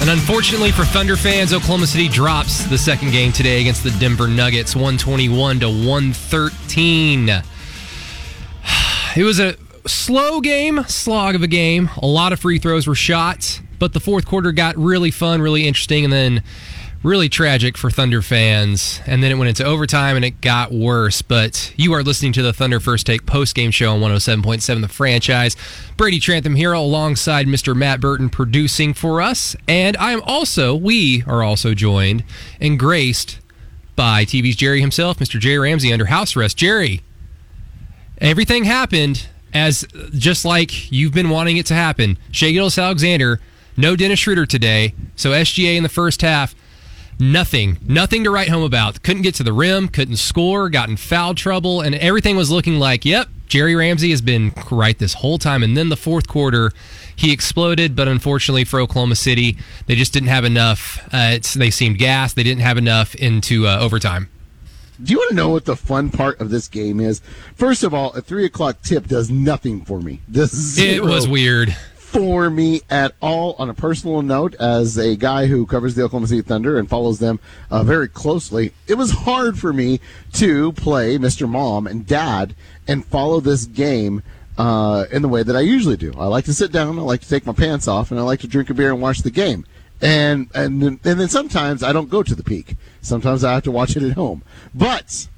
And 0.00 0.10
unfortunately 0.10 0.70
for 0.70 0.84
Thunder 0.84 1.16
fans, 1.16 1.52
Oklahoma 1.52 1.86
City 1.86 2.08
drops 2.08 2.64
the 2.64 2.78
second 2.78 3.10
game 3.10 3.32
today 3.32 3.60
against 3.60 3.82
the 3.82 3.90
Denver 3.90 4.28
Nuggets, 4.28 4.74
121 4.74 5.60
to 5.60 5.68
113. 5.68 7.30
It 9.16 9.24
was 9.24 9.40
a 9.40 9.56
slow 9.86 10.40
game, 10.40 10.84
slog 10.84 11.34
of 11.34 11.42
a 11.42 11.48
game. 11.48 11.90
A 11.96 12.06
lot 12.06 12.32
of 12.32 12.38
free 12.38 12.58
throws 12.58 12.86
were 12.86 12.94
shot, 12.94 13.60
but 13.78 13.92
the 13.92 14.00
fourth 14.00 14.26
quarter 14.26 14.52
got 14.52 14.76
really 14.76 15.10
fun, 15.10 15.42
really 15.42 15.66
interesting, 15.66 16.04
and 16.04 16.12
then 16.12 16.42
really 17.02 17.28
tragic 17.28 17.76
for 17.76 17.90
Thunder 17.90 18.22
fans. 18.22 19.00
And 19.06 19.22
then 19.22 19.30
it 19.30 19.36
went 19.36 19.48
into 19.48 19.64
overtime 19.64 20.16
and 20.16 20.24
it 20.24 20.40
got 20.40 20.72
worse. 20.72 21.22
But 21.22 21.72
you 21.76 21.92
are 21.94 22.02
listening 22.02 22.32
to 22.34 22.42
the 22.42 22.52
Thunder 22.52 22.80
First 22.80 23.06
Take 23.06 23.24
post 23.26 23.54
game 23.54 23.70
show 23.70 23.92
on 23.92 24.00
107.7 24.00 24.80
The 24.80 24.88
Franchise. 24.88 25.56
Brady 25.96 26.18
Trantham 26.18 26.56
here 26.56 26.72
alongside 26.72 27.46
Mr. 27.46 27.74
Matt 27.76 28.00
Burton 28.00 28.28
producing 28.30 28.94
for 28.94 29.22
us. 29.22 29.54
And 29.68 29.96
I 29.96 30.12
am 30.12 30.22
also, 30.22 30.74
we 30.74 31.22
are 31.26 31.42
also 31.42 31.74
joined 31.74 32.24
and 32.60 32.78
graced 32.78 33.38
by 33.94 34.24
TV's 34.24 34.56
Jerry 34.56 34.80
himself, 34.80 35.18
Mr. 35.18 35.40
Jerry 35.40 35.58
Ramsey 35.58 35.92
under 35.92 36.06
house 36.06 36.36
arrest. 36.36 36.56
Jerry, 36.56 37.02
everything 38.20 38.64
happened 38.64 39.28
as 39.52 39.86
just 40.12 40.44
like 40.44 40.92
you've 40.92 41.14
been 41.14 41.30
wanting 41.30 41.56
it 41.56 41.66
to 41.66 41.74
happen. 41.74 42.18
Shai 42.30 42.52
Gilgeous-Alexander, 42.52 43.40
no 43.76 43.96
Dennis 43.96 44.20
Schroeder 44.20 44.46
today. 44.46 44.94
So 45.16 45.30
SGA 45.30 45.76
in 45.76 45.82
the 45.82 45.88
first 45.88 46.22
half, 46.22 46.54
nothing, 47.18 47.78
nothing 47.86 48.24
to 48.24 48.30
write 48.30 48.48
home 48.48 48.62
about. 48.62 49.02
Couldn't 49.02 49.22
get 49.22 49.34
to 49.36 49.42
the 49.42 49.52
rim, 49.52 49.88
couldn't 49.88 50.16
score, 50.16 50.68
got 50.68 50.88
in 50.88 50.96
foul 50.96 51.34
trouble, 51.34 51.80
and 51.80 51.94
everything 51.94 52.36
was 52.36 52.50
looking 52.50 52.78
like, 52.78 53.04
yep, 53.04 53.28
Jerry 53.46 53.74
Ramsey 53.74 54.10
has 54.10 54.20
been 54.20 54.52
right 54.70 54.98
this 54.98 55.14
whole 55.14 55.38
time. 55.38 55.62
And 55.62 55.76
then 55.76 55.88
the 55.88 55.96
fourth 55.96 56.28
quarter, 56.28 56.72
he 57.16 57.32
exploded, 57.32 57.96
but 57.96 58.06
unfortunately 58.08 58.64
for 58.64 58.80
Oklahoma 58.80 59.16
City, 59.16 59.56
they 59.86 59.94
just 59.94 60.12
didn't 60.12 60.28
have 60.28 60.44
enough. 60.44 61.06
Uh, 61.12 61.38
they 61.56 61.70
seemed 61.70 61.98
gassed. 61.98 62.36
They 62.36 62.42
didn't 62.42 62.62
have 62.62 62.78
enough 62.78 63.14
into 63.14 63.66
uh, 63.66 63.78
overtime. 63.80 64.28
Do 65.02 65.12
you 65.12 65.18
want 65.18 65.30
to 65.30 65.36
know 65.36 65.48
what 65.50 65.64
the 65.64 65.76
fun 65.76 66.10
part 66.10 66.40
of 66.40 66.50
this 66.50 66.66
game 66.66 66.98
is? 66.98 67.20
First 67.54 67.84
of 67.84 67.94
all, 67.94 68.10
a 68.14 68.20
three 68.20 68.44
o'clock 68.44 68.82
tip 68.82 69.06
does 69.06 69.30
nothing 69.30 69.84
for 69.84 70.00
me. 70.00 70.20
Does 70.30 70.76
it 70.76 71.04
was 71.04 71.28
weird 71.28 71.76
for 72.08 72.48
me 72.48 72.80
at 72.88 73.14
all. 73.20 73.54
On 73.58 73.68
a 73.68 73.74
personal 73.74 74.22
note, 74.22 74.54
as 74.54 74.96
a 74.96 75.14
guy 75.14 75.46
who 75.46 75.66
covers 75.66 75.94
the 75.94 76.02
Oklahoma 76.02 76.26
City 76.26 76.40
Thunder 76.40 76.78
and 76.78 76.88
follows 76.88 77.18
them 77.18 77.38
uh, 77.70 77.82
very 77.82 78.08
closely, 78.08 78.72
it 78.86 78.94
was 78.94 79.10
hard 79.10 79.58
for 79.58 79.74
me 79.74 80.00
to 80.32 80.72
play 80.72 81.18
Mr. 81.18 81.46
Mom 81.46 81.86
and 81.86 82.06
Dad 82.06 82.54
and 82.86 83.04
follow 83.04 83.40
this 83.40 83.66
game 83.66 84.22
uh, 84.56 85.04
in 85.12 85.20
the 85.20 85.28
way 85.28 85.42
that 85.42 85.54
I 85.54 85.60
usually 85.60 85.98
do. 85.98 86.14
I 86.18 86.26
like 86.26 86.46
to 86.46 86.54
sit 86.54 86.72
down, 86.72 86.98
I 86.98 87.02
like 87.02 87.20
to 87.20 87.28
take 87.28 87.44
my 87.44 87.52
pants 87.52 87.86
off, 87.86 88.10
and 88.10 88.18
I 88.18 88.22
like 88.22 88.40
to 88.40 88.48
drink 88.48 88.70
a 88.70 88.74
beer 88.74 88.90
and 88.90 89.02
watch 89.02 89.18
the 89.18 89.30
game. 89.30 89.66
And 90.00 90.48
and 90.54 90.82
and 90.82 91.00
then 91.02 91.28
sometimes 91.28 91.82
I 91.82 91.92
don't 91.92 92.08
go 92.08 92.22
to 92.22 92.34
the 92.34 92.44
peak. 92.44 92.76
Sometimes 93.02 93.44
I 93.44 93.52
have 93.52 93.64
to 93.64 93.72
watch 93.72 93.96
it 93.96 94.02
at 94.02 94.12
home. 94.12 94.42
But 94.74 95.28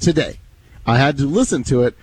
today, 0.00 0.38
I 0.86 0.96
had 0.96 1.18
to 1.18 1.26
listen 1.26 1.64
to 1.64 1.82
it 1.82 1.96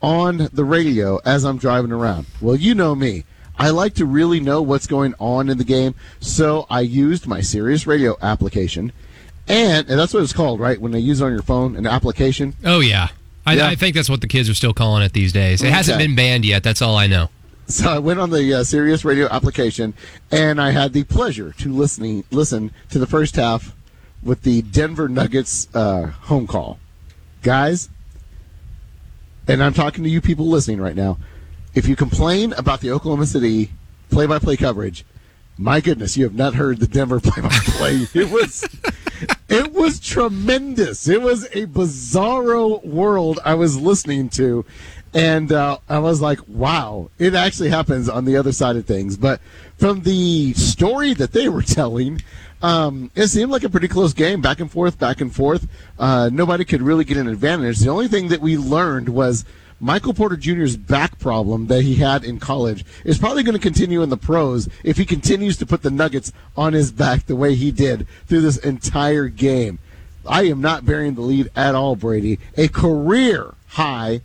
on 0.00 0.48
the 0.52 0.64
radio 0.64 1.20
as 1.24 1.44
I'm 1.44 1.58
driving 1.58 1.92
around. 1.92 2.26
Well, 2.40 2.56
you 2.56 2.74
know 2.74 2.94
me. 2.94 3.24
I 3.62 3.70
like 3.70 3.94
to 3.94 4.06
really 4.06 4.40
know 4.40 4.60
what's 4.60 4.88
going 4.88 5.14
on 5.20 5.48
in 5.48 5.56
the 5.56 5.62
game, 5.62 5.94
so 6.18 6.66
I 6.68 6.80
used 6.80 7.28
my 7.28 7.40
Sirius 7.40 7.86
Radio 7.86 8.16
application, 8.20 8.90
and, 9.46 9.88
and 9.88 10.00
that's 10.00 10.12
what 10.12 10.24
it's 10.24 10.32
called, 10.32 10.58
right? 10.58 10.80
When 10.80 10.90
they 10.90 10.98
use 10.98 11.20
it 11.20 11.24
on 11.24 11.30
your 11.30 11.42
phone, 11.42 11.76
an 11.76 11.86
application. 11.86 12.56
Oh 12.64 12.80
yeah. 12.80 13.10
I, 13.46 13.54
yeah. 13.54 13.68
I 13.68 13.76
think 13.76 13.94
that's 13.94 14.10
what 14.10 14.20
the 14.20 14.26
kids 14.26 14.50
are 14.50 14.54
still 14.54 14.74
calling 14.74 15.04
it 15.04 15.12
these 15.12 15.32
days. 15.32 15.62
It 15.62 15.66
okay. 15.66 15.76
hasn't 15.76 15.98
been 15.98 16.16
banned 16.16 16.44
yet. 16.44 16.64
That's 16.64 16.82
all 16.82 16.96
I 16.96 17.06
know. 17.06 17.30
So 17.68 17.88
I 17.88 18.00
went 18.00 18.18
on 18.18 18.30
the 18.30 18.52
uh, 18.52 18.64
Sirius 18.64 19.04
Radio 19.04 19.28
application, 19.28 19.94
and 20.32 20.60
I 20.60 20.72
had 20.72 20.92
the 20.92 21.04
pleasure 21.04 21.52
to 21.58 21.72
listening 21.72 22.24
listen 22.32 22.72
to 22.90 22.98
the 22.98 23.06
first 23.06 23.36
half 23.36 23.76
with 24.24 24.42
the 24.42 24.62
Denver 24.62 25.08
Nuggets 25.08 25.68
uh, 25.72 26.06
home 26.22 26.48
call, 26.48 26.80
guys. 27.42 27.90
And 29.46 29.62
I'm 29.62 29.72
talking 29.72 30.02
to 30.02 30.10
you 30.10 30.20
people 30.20 30.48
listening 30.48 30.80
right 30.80 30.96
now. 30.96 31.18
If 31.74 31.88
you 31.88 31.96
complain 31.96 32.52
about 32.52 32.80
the 32.80 32.90
Oklahoma 32.90 33.26
City 33.26 33.70
play-by-play 34.10 34.58
coverage, 34.58 35.04
my 35.56 35.80
goodness, 35.80 36.16
you 36.16 36.24
have 36.24 36.34
not 36.34 36.54
heard 36.54 36.80
the 36.80 36.86
Denver 36.86 37.20
play-by-play. 37.22 38.08
it 38.14 38.30
was 38.30 38.64
it 39.48 39.72
was 39.72 40.00
tremendous. 40.00 41.08
It 41.08 41.22
was 41.22 41.44
a 41.46 41.66
bizarro 41.66 42.84
world 42.84 43.38
I 43.44 43.54
was 43.54 43.78
listening 43.78 44.28
to, 44.30 44.64
and 45.14 45.52
uh, 45.52 45.78
I 45.88 45.98
was 45.98 46.20
like, 46.20 46.40
"Wow!" 46.48 47.10
It 47.18 47.34
actually 47.34 47.68
happens 47.70 48.08
on 48.08 48.24
the 48.24 48.36
other 48.36 48.52
side 48.52 48.76
of 48.76 48.86
things. 48.86 49.16
But 49.16 49.40
from 49.78 50.02
the 50.02 50.54
story 50.54 51.14
that 51.14 51.32
they 51.32 51.48
were 51.48 51.62
telling, 51.62 52.22
um, 52.62 53.10
it 53.14 53.28
seemed 53.28 53.50
like 53.50 53.64
a 53.64 53.68
pretty 53.68 53.88
close 53.88 54.12
game, 54.12 54.40
back 54.40 54.60
and 54.60 54.70
forth, 54.70 54.98
back 54.98 55.20
and 55.20 55.34
forth. 55.34 55.68
Uh, 55.98 56.30
nobody 56.32 56.64
could 56.64 56.82
really 56.82 57.04
get 57.04 57.16
an 57.16 57.28
advantage. 57.28 57.78
The 57.78 57.90
only 57.90 58.08
thing 58.08 58.28
that 58.28 58.40
we 58.40 58.56
learned 58.56 59.08
was 59.10 59.44
Michael 59.82 60.14
Porter 60.14 60.36
Jr.'s 60.36 60.76
back 60.76 61.18
problem 61.18 61.66
that 61.66 61.82
he 61.82 61.96
had 61.96 62.22
in 62.22 62.38
college 62.38 62.84
is 63.04 63.18
probably 63.18 63.42
going 63.42 63.56
to 63.56 63.60
continue 63.60 64.00
in 64.02 64.10
the 64.10 64.16
pros 64.16 64.68
if 64.84 64.96
he 64.96 65.04
continues 65.04 65.56
to 65.56 65.66
put 65.66 65.82
the 65.82 65.90
Nuggets 65.90 66.32
on 66.56 66.72
his 66.72 66.92
back 66.92 67.26
the 67.26 67.34
way 67.34 67.56
he 67.56 67.72
did 67.72 68.06
through 68.26 68.42
this 68.42 68.58
entire 68.58 69.26
game. 69.26 69.80
I 70.24 70.44
am 70.44 70.60
not 70.60 70.86
bearing 70.86 71.14
the 71.16 71.20
lead 71.22 71.50
at 71.56 71.74
all, 71.74 71.96
Brady. 71.96 72.38
A 72.56 72.68
career 72.68 73.54
high 73.66 74.20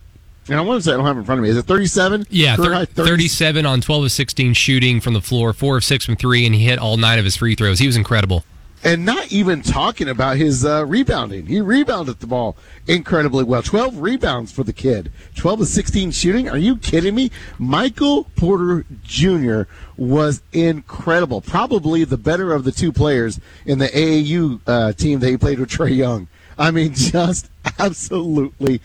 and 0.48 0.58
I 0.58 0.62
want 0.62 0.82
to 0.82 0.88
say 0.88 0.94
I 0.94 0.96
don't 0.96 1.04
have 1.04 1.16
it 1.16 1.20
in 1.20 1.26
front 1.26 1.40
of 1.40 1.42
me. 1.42 1.50
Is 1.50 1.56
it 1.56 1.66
37? 1.66 2.26
Yeah, 2.30 2.56
thir- 2.56 2.86
37 2.86 3.66
on 3.66 3.80
12 3.80 4.04
of 4.04 4.12
16 4.12 4.54
shooting 4.54 5.00
from 5.00 5.12
the 5.12 5.20
floor, 5.20 5.52
4 5.52 5.78
of 5.78 5.84
6 5.84 6.06
from 6.06 6.16
3, 6.16 6.46
and 6.46 6.54
he 6.54 6.64
hit 6.64 6.78
all 6.78 6.96
9 6.96 7.18
of 7.18 7.24
his 7.26 7.36
free 7.36 7.54
throws. 7.54 7.80
He 7.80 7.86
was 7.86 7.96
incredible. 7.96 8.44
And 8.84 9.04
not 9.04 9.32
even 9.32 9.62
talking 9.62 10.08
about 10.08 10.36
his 10.36 10.64
uh, 10.64 10.86
rebounding. 10.86 11.46
He 11.46 11.60
rebounded 11.60 12.20
the 12.20 12.26
ball 12.26 12.56
incredibly 12.86 13.42
well. 13.42 13.62
12 13.62 13.98
rebounds 13.98 14.52
for 14.52 14.62
the 14.62 14.72
kid. 14.72 15.10
12 15.34 15.62
of 15.62 15.66
16 15.66 16.12
shooting. 16.12 16.48
Are 16.48 16.58
you 16.58 16.76
kidding 16.76 17.14
me? 17.14 17.30
Michael 17.58 18.24
Porter 18.36 18.86
Jr. 19.02 19.62
was 19.96 20.42
incredible. 20.52 21.40
Probably 21.40 22.04
the 22.04 22.16
better 22.16 22.52
of 22.52 22.64
the 22.64 22.72
two 22.72 22.92
players 22.92 23.40
in 23.66 23.78
the 23.78 23.88
AAU 23.88 24.60
uh, 24.66 24.92
team 24.92 25.18
that 25.20 25.28
he 25.28 25.36
played 25.36 25.58
with 25.58 25.70
Trae 25.70 25.94
Young. 25.94 26.28
I 26.56 26.70
mean, 26.70 26.94
just 26.94 27.50
absolutely 27.78 28.80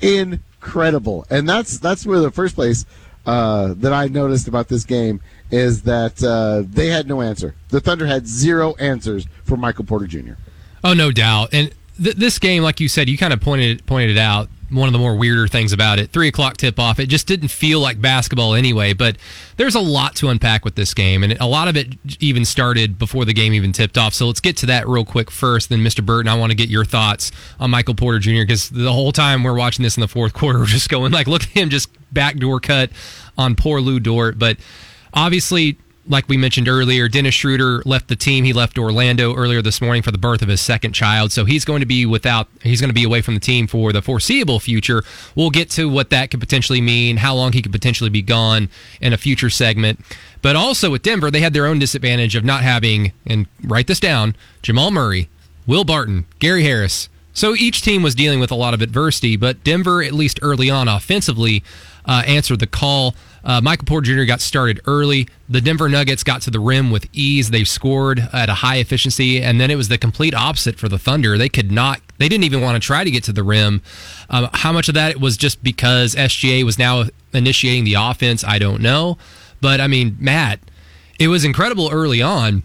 incredible 0.00 0.44
incredible. 0.60 1.26
And 1.30 1.48
that's 1.48 1.78
that's 1.78 2.06
where 2.06 2.20
the 2.20 2.30
first 2.30 2.54
place 2.54 2.84
uh, 3.26 3.74
that 3.76 3.92
I 3.92 4.08
noticed 4.08 4.48
about 4.48 4.68
this 4.68 4.84
game 4.84 5.20
is 5.50 5.82
that 5.82 6.22
uh, 6.22 6.62
they 6.68 6.88
had 6.88 7.06
no 7.08 7.22
answer. 7.22 7.54
The 7.68 7.80
Thunder 7.80 8.06
had 8.06 8.26
zero 8.26 8.74
answers 8.76 9.26
for 9.44 9.56
Michael 9.56 9.84
Porter 9.84 10.06
Jr. 10.06 10.34
Oh, 10.84 10.94
no 10.94 11.10
doubt. 11.10 11.50
And 11.52 11.72
th- 12.02 12.16
this 12.16 12.38
game, 12.38 12.62
like 12.62 12.80
you 12.80 12.88
said, 12.88 13.08
you 13.08 13.18
kind 13.18 13.32
of 13.32 13.40
pointed 13.40 13.84
pointed 13.86 14.10
it 14.10 14.18
out 14.18 14.48
one 14.70 14.86
of 14.86 14.92
the 14.92 14.98
more 14.98 15.16
weirder 15.16 15.48
things 15.48 15.72
about 15.72 15.98
it. 15.98 16.10
Three 16.10 16.28
o'clock 16.28 16.56
tip 16.56 16.78
off. 16.78 16.98
It 16.98 17.06
just 17.06 17.26
didn't 17.26 17.48
feel 17.48 17.80
like 17.80 18.00
basketball 18.00 18.54
anyway. 18.54 18.92
But 18.92 19.16
there's 19.56 19.74
a 19.74 19.80
lot 19.80 20.14
to 20.16 20.28
unpack 20.28 20.64
with 20.64 20.74
this 20.74 20.92
game, 20.94 21.22
and 21.22 21.38
a 21.40 21.46
lot 21.46 21.68
of 21.68 21.76
it 21.76 21.94
even 22.20 22.44
started 22.44 22.98
before 22.98 23.24
the 23.24 23.32
game 23.32 23.54
even 23.54 23.72
tipped 23.72 23.96
off. 23.96 24.14
So 24.14 24.26
let's 24.26 24.40
get 24.40 24.56
to 24.58 24.66
that 24.66 24.86
real 24.86 25.04
quick 25.04 25.30
first. 25.30 25.70
Then, 25.70 25.80
Mr. 25.80 26.04
Burton, 26.04 26.28
I 26.28 26.38
want 26.38 26.50
to 26.50 26.56
get 26.56 26.68
your 26.68 26.84
thoughts 26.84 27.32
on 27.58 27.70
Michael 27.70 27.94
Porter 27.94 28.18
Jr. 28.18 28.42
because 28.42 28.68
the 28.68 28.92
whole 28.92 29.12
time 29.12 29.42
we're 29.42 29.56
watching 29.56 29.82
this 29.82 29.96
in 29.96 30.00
the 30.02 30.08
fourth 30.08 30.32
quarter, 30.34 30.58
we're 30.58 30.66
just 30.66 30.88
going 30.88 31.12
like, 31.12 31.26
look 31.26 31.42
at 31.42 31.48
him 31.48 31.70
just 31.70 31.90
backdoor 32.12 32.60
cut 32.60 32.90
on 33.36 33.54
poor 33.54 33.80
Lu 33.80 34.00
Dort. 34.00 34.38
But 34.38 34.58
obviously, 35.18 35.76
like 36.06 36.28
we 36.28 36.36
mentioned 36.36 36.68
earlier, 36.68 37.08
Dennis 37.08 37.34
Schroeder 37.34 37.82
left 37.84 38.08
the 38.08 38.16
team. 38.16 38.44
He 38.44 38.52
left 38.52 38.78
Orlando 38.78 39.34
earlier 39.34 39.60
this 39.60 39.80
morning 39.80 40.02
for 40.02 40.10
the 40.10 40.18
birth 40.18 40.42
of 40.42 40.48
his 40.48 40.60
second 40.60 40.92
child. 40.92 41.32
So 41.32 41.44
he's 41.44 41.64
going 41.64 41.80
to 41.80 41.86
be 41.86 42.06
without, 42.06 42.48
he's 42.62 42.80
going 42.80 42.88
to 42.88 42.94
be 42.94 43.04
away 43.04 43.20
from 43.20 43.34
the 43.34 43.40
team 43.40 43.66
for 43.66 43.92
the 43.92 44.00
foreseeable 44.00 44.60
future. 44.60 45.02
We'll 45.34 45.50
get 45.50 45.70
to 45.70 45.88
what 45.88 46.10
that 46.10 46.30
could 46.30 46.40
potentially 46.40 46.80
mean, 46.80 47.18
how 47.18 47.34
long 47.34 47.52
he 47.52 47.60
could 47.60 47.72
potentially 47.72 48.10
be 48.10 48.22
gone 48.22 48.70
in 49.00 49.12
a 49.12 49.18
future 49.18 49.50
segment. 49.50 50.00
But 50.40 50.56
also 50.56 50.90
with 50.90 51.02
Denver, 51.02 51.30
they 51.30 51.40
had 51.40 51.52
their 51.52 51.66
own 51.66 51.78
disadvantage 51.78 52.36
of 52.36 52.44
not 52.44 52.62
having, 52.62 53.12
and 53.26 53.46
write 53.62 53.88
this 53.88 54.00
down, 54.00 54.36
Jamal 54.62 54.90
Murray, 54.90 55.28
Will 55.66 55.84
Barton, 55.84 56.26
Gary 56.38 56.62
Harris. 56.62 57.08
So 57.34 57.54
each 57.54 57.82
team 57.82 58.02
was 58.02 58.14
dealing 58.14 58.40
with 58.40 58.50
a 58.50 58.56
lot 58.56 58.72
of 58.72 58.80
adversity, 58.80 59.36
but 59.36 59.62
Denver, 59.62 60.02
at 60.02 60.12
least 60.12 60.38
early 60.42 60.70
on 60.70 60.88
offensively, 60.88 61.62
uh, 62.06 62.22
answered 62.26 62.60
the 62.60 62.66
call. 62.66 63.14
Uh, 63.44 63.60
Michael 63.60 63.86
Porter 63.86 64.14
Jr. 64.14 64.24
got 64.24 64.40
started 64.40 64.80
early. 64.86 65.28
The 65.48 65.60
Denver 65.60 65.88
Nuggets 65.88 66.24
got 66.24 66.42
to 66.42 66.50
the 66.50 66.60
rim 66.60 66.90
with 66.90 67.06
ease. 67.12 67.50
They 67.50 67.64
scored 67.64 68.28
at 68.32 68.48
a 68.48 68.54
high 68.54 68.76
efficiency, 68.76 69.40
and 69.42 69.60
then 69.60 69.70
it 69.70 69.76
was 69.76 69.88
the 69.88 69.98
complete 69.98 70.34
opposite 70.34 70.76
for 70.76 70.88
the 70.88 70.98
Thunder. 70.98 71.38
They 71.38 71.48
could 71.48 71.70
not. 71.70 72.00
They 72.18 72.28
didn't 72.28 72.44
even 72.44 72.60
want 72.60 72.80
to 72.80 72.84
try 72.84 73.04
to 73.04 73.10
get 73.10 73.24
to 73.24 73.32
the 73.32 73.42
rim. 73.42 73.82
Um, 74.28 74.48
how 74.52 74.72
much 74.72 74.88
of 74.88 74.94
that 74.94 75.20
was 75.20 75.36
just 75.36 75.62
because 75.62 76.14
SGA 76.14 76.64
was 76.64 76.78
now 76.78 77.04
initiating 77.32 77.84
the 77.84 77.94
offense? 77.94 78.44
I 78.44 78.58
don't 78.58 78.82
know. 78.82 79.18
But 79.60 79.80
I 79.80 79.86
mean, 79.86 80.16
Matt, 80.20 80.60
it 81.18 81.28
was 81.28 81.44
incredible 81.44 81.88
early 81.90 82.22
on. 82.22 82.62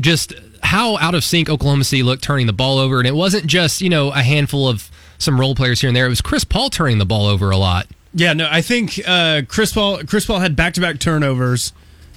Just 0.00 0.34
how 0.62 0.98
out 0.98 1.14
of 1.14 1.24
sync 1.24 1.48
Oklahoma 1.48 1.84
City 1.84 2.02
looked 2.02 2.22
turning 2.22 2.46
the 2.46 2.52
ball 2.52 2.78
over, 2.78 2.98
and 2.98 3.06
it 3.06 3.14
wasn't 3.14 3.46
just 3.46 3.80
you 3.80 3.88
know 3.88 4.10
a 4.10 4.22
handful 4.22 4.68
of 4.68 4.90
some 5.18 5.40
role 5.40 5.54
players 5.54 5.80
here 5.80 5.88
and 5.88 5.96
there. 5.96 6.06
It 6.06 6.10
was 6.10 6.20
Chris 6.20 6.44
Paul 6.44 6.70
turning 6.70 6.98
the 6.98 7.06
ball 7.06 7.26
over 7.26 7.50
a 7.50 7.56
lot. 7.56 7.86
Yeah, 8.18 8.32
no, 8.32 8.48
I 8.50 8.62
think 8.62 8.98
uh, 9.06 9.42
Chris 9.46 9.72
Paul 9.74 9.98
Chris 10.06 10.24
Paul 10.24 10.40
had 10.40 10.56
back 10.56 10.72
to 10.74 10.80
back 10.80 10.98
turnovers 10.98 11.74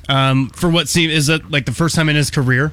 um, 0.07 0.47
for 0.49 0.69
what 0.69 0.87
seemed 0.87 1.11
is 1.11 1.27
that 1.27 1.51
like 1.51 1.65
the 1.65 1.73
first 1.73 1.93
time 1.93 2.07
in 2.07 2.15
his 2.15 2.31
career. 2.31 2.71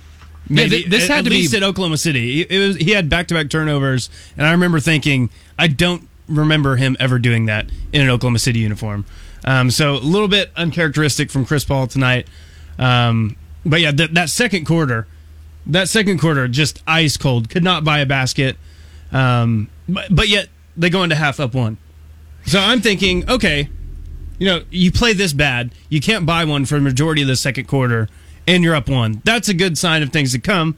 Maybe 0.48 0.76
Yeah, 0.78 0.88
this 0.88 1.10
at, 1.10 1.16
had 1.16 1.24
to 1.24 1.30
be- 1.30 1.48
at 1.56 1.62
Oklahoma 1.64 1.96
City. 1.98 2.42
It 2.42 2.58
was 2.58 2.76
he 2.76 2.92
had 2.92 3.08
back 3.08 3.26
to 3.28 3.34
back 3.34 3.50
turnovers, 3.50 4.08
and 4.36 4.46
I 4.46 4.52
remember 4.52 4.78
thinking 4.78 5.30
I 5.58 5.66
don't 5.66 6.08
remember 6.28 6.76
him 6.76 6.96
ever 7.00 7.18
doing 7.18 7.46
that 7.46 7.66
in 7.92 8.00
an 8.00 8.10
Oklahoma 8.10 8.38
City 8.38 8.60
uniform. 8.60 9.04
Um, 9.44 9.72
so 9.72 9.94
a 9.94 9.98
little 9.98 10.28
bit 10.28 10.52
uncharacteristic 10.56 11.30
from 11.32 11.44
Chris 11.46 11.64
Paul 11.64 11.88
tonight. 11.88 12.28
Um, 12.78 13.34
but 13.64 13.80
yeah, 13.80 13.90
th- 13.90 14.10
that 14.12 14.30
second 14.30 14.66
quarter, 14.66 15.08
that 15.66 15.88
second 15.88 16.20
quarter 16.20 16.46
just 16.46 16.80
ice 16.86 17.16
cold. 17.16 17.50
Could 17.50 17.64
not 17.64 17.82
buy 17.82 17.98
a 17.98 18.06
basket, 18.06 18.56
um, 19.10 19.68
but, 19.88 20.06
but 20.14 20.28
yet 20.28 20.48
they 20.76 20.90
go 20.90 21.02
into 21.02 21.16
half 21.16 21.40
up 21.40 21.54
one. 21.54 21.76
So 22.46 22.60
I'm 22.60 22.80
thinking, 22.80 23.28
okay, 23.28 23.68
you 24.38 24.46
know, 24.46 24.62
you 24.70 24.92
play 24.92 25.12
this 25.12 25.32
bad, 25.32 25.72
you 25.88 26.00
can't 26.00 26.24
buy 26.24 26.44
one 26.44 26.64
for 26.64 26.76
the 26.76 26.80
majority 26.80 27.22
of 27.22 27.28
the 27.28 27.36
second 27.36 27.66
quarter, 27.66 28.08
and 28.46 28.62
you're 28.62 28.74
up 28.74 28.88
one. 28.88 29.20
That's 29.24 29.48
a 29.48 29.54
good 29.54 29.76
sign 29.76 30.02
of 30.02 30.12
things 30.12 30.32
to 30.32 30.38
come. 30.38 30.76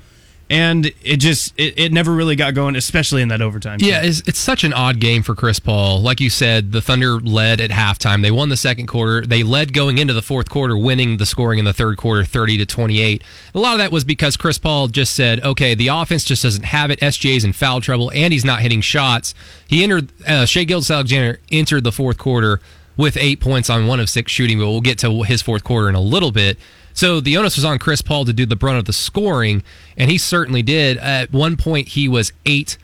And 0.51 0.87
it 1.03 1.19
just 1.19 1.53
it, 1.59 1.79
it 1.79 1.93
never 1.93 2.15
really 2.15 2.35
got 2.35 2.55
going, 2.55 2.75
especially 2.75 3.21
in 3.21 3.29
that 3.29 3.43
overtime. 3.43 3.81
Yeah, 3.83 4.03
it's, 4.03 4.21
it's 4.27 4.39
such 4.39 4.65
an 4.65 4.73
odd 4.73 4.99
game 4.99 5.23
for 5.23 5.35
Chris 5.35 5.61
Paul. 5.61 6.01
Like 6.01 6.21
you 6.23 6.31
said, 6.31 6.73
the 6.73 6.81
Thunder 6.81 7.21
led 7.21 7.61
at 7.61 7.71
halftime. 7.71 8.23
They 8.23 8.31
won 8.31 8.49
the 8.49 8.57
second 8.57 8.87
quarter. 8.87 9.27
They 9.27 9.43
led 9.43 9.75
going 9.75 9.99
into 9.99 10.15
the 10.15 10.23
fourth 10.23 10.49
quarter, 10.49 10.77
winning 10.77 11.19
the 11.19 11.27
scoring 11.27 11.59
in 11.59 11.67
the 11.67 11.75
third 11.75 11.99
quarter, 11.99 12.25
thirty 12.25 12.57
to 12.57 12.65
twenty-eight. 12.65 13.23
A 13.55 13.59
lot 13.59 13.73
of 13.73 13.79
that 13.79 13.93
was 13.93 14.05
because 14.05 14.39
Chris 14.39 14.57
Paul 14.57 14.89
just 14.89 15.15
said, 15.15 15.45
"Okay, 15.45 15.75
the 15.75 15.89
offense 15.89 16.25
just 16.25 16.45
doesn't 16.45 16.65
have 16.65 16.91
it. 16.91 16.99
SGA's 17.01 17.45
in 17.45 17.53
foul 17.53 17.83
trouble, 17.83 18.11
and 18.15 18.33
he's 18.33 18.45
not 18.45 18.61
hitting 18.61 18.81
shots." 18.81 19.35
He 19.67 19.85
entered. 19.85 20.11
Uh, 20.27 20.47
Shai 20.47 20.65
Gilgeous-Alexander 20.65 21.41
entered 21.53 21.85
the 21.85 21.93
fourth 21.93 22.17
quarter 22.17 22.63
with 22.97 23.19
eight 23.19 23.41
points 23.41 23.69
on 23.69 23.87
one 23.87 24.01
of 24.01 24.09
six 24.09 24.33
shooting, 24.33 24.59
but 24.59 24.67
we'll 24.67 24.81
get 24.81 24.99
to 25.01 25.23
his 25.25 25.43
fourth 25.43 25.63
quarter 25.63 25.91
in 25.91 25.95
a 25.95 26.01
little 26.01 26.33
bit. 26.33 26.59
So 26.99 27.21
the 27.21 27.37
onus 27.37 27.55
was 27.55 27.65
on 27.65 27.79
Chris 27.79 28.03
Paul 28.03 28.25
to 28.25 28.33
do 28.33 28.45
the 28.45 28.57
brunt 28.57 28.77
of 28.77 28.87
the 28.87 28.93
scoring, 28.93 29.63
and 29.97 30.11
he 30.11 30.19
certainly 30.19 30.65
did. 30.65 30.97
At 30.97 31.33
one 31.33 31.57
point, 31.57 31.87
he 31.87 32.09
was 32.09 32.33
eight 32.45 32.77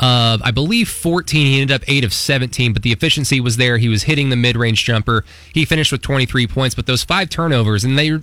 of, 0.00 0.42
I 0.42 0.50
believe, 0.50 0.88
14. 0.88 1.46
He 1.46 1.60
ended 1.60 1.76
up 1.76 1.88
eight 1.88 2.02
of 2.02 2.12
17, 2.12 2.72
but 2.72 2.82
the 2.82 2.90
efficiency 2.90 3.38
was 3.38 3.58
there. 3.58 3.78
He 3.78 3.88
was 3.88 4.02
hitting 4.02 4.28
the 4.30 4.34
mid 4.34 4.56
range 4.56 4.82
jumper. 4.82 5.24
He 5.54 5.64
finished 5.64 5.92
with 5.92 6.02
23 6.02 6.48
points, 6.48 6.74
but 6.74 6.86
those 6.86 7.04
five 7.04 7.30
turnovers, 7.30 7.84
and 7.84 7.96
they. 7.96 8.18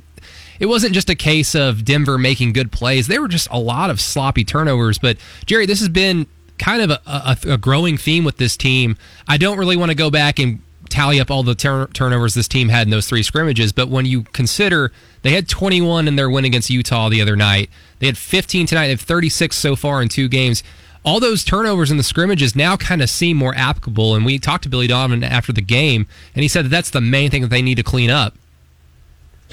It 0.59 0.65
wasn't 0.65 0.94
just 0.94 1.09
a 1.09 1.15
case 1.15 1.55
of 1.55 1.85
Denver 1.85 2.17
making 2.17 2.51
good 2.51 2.69
plays. 2.69 3.07
There 3.07 3.21
were 3.21 3.29
just 3.29 3.47
a 3.49 3.57
lot 3.57 3.89
of 3.89 4.01
sloppy 4.01 4.44
turnovers. 4.44 4.99
But 4.99 5.15
Jerry, 5.45 5.65
this 5.65 5.79
has 5.79 5.88
been 5.88 6.27
kind 6.57 6.81
of 6.81 6.89
a, 6.89 6.99
a, 7.05 7.38
a 7.53 7.57
growing 7.57 7.95
theme 7.95 8.25
with 8.25 8.35
this 8.35 8.57
team. 8.57 8.97
I 9.29 9.38
don't 9.38 9.57
really 9.57 9.77
want 9.77 9.91
to 9.91 9.95
go 9.95 10.11
back 10.11 10.39
and 10.39 10.61
tally 10.89 11.19
up 11.19 11.29
all 11.29 11.43
the 11.43 11.55
tur- 11.55 11.89
turnovers 11.93 12.33
this 12.33 12.47
team 12.47 12.69
had 12.69 12.87
in 12.87 12.91
those 12.91 13.07
three 13.07 13.23
scrimmages, 13.23 13.71
but 13.71 13.89
when 13.89 14.05
you 14.05 14.23
consider 14.23 14.91
they 15.21 15.31
had 15.31 15.47
21 15.47 16.07
in 16.07 16.15
their 16.15 16.29
win 16.29 16.45
against 16.45 16.69
Utah 16.69 17.09
the 17.09 17.21
other 17.21 17.35
night, 17.35 17.69
they 17.99 18.05
had 18.05 18.17
15 18.17 18.67
tonight, 18.67 18.85
they 18.85 18.91
have 18.91 19.01
36 19.01 19.55
so 19.55 19.75
far 19.75 20.01
in 20.01 20.09
two 20.09 20.27
games. 20.27 20.63
All 21.03 21.19
those 21.19 21.43
turnovers 21.43 21.89
in 21.89 21.97
the 21.97 22.03
scrimmages 22.03 22.55
now 22.55 22.75
kind 22.75 23.01
of 23.01 23.09
seem 23.09 23.37
more 23.37 23.55
applicable. 23.55 24.13
And 24.13 24.25
we 24.25 24.39
talked 24.39 24.63
to 24.63 24.69
Billy 24.69 24.87
Donovan 24.87 25.23
after 25.23 25.53
the 25.53 25.61
game, 25.61 26.05
and 26.35 26.43
he 26.43 26.49
said 26.49 26.65
that 26.65 26.69
that's 26.69 26.89
the 26.89 27.01
main 27.01 27.31
thing 27.31 27.43
that 27.43 27.49
they 27.49 27.61
need 27.61 27.75
to 27.75 27.83
clean 27.83 28.09
up. 28.09 28.33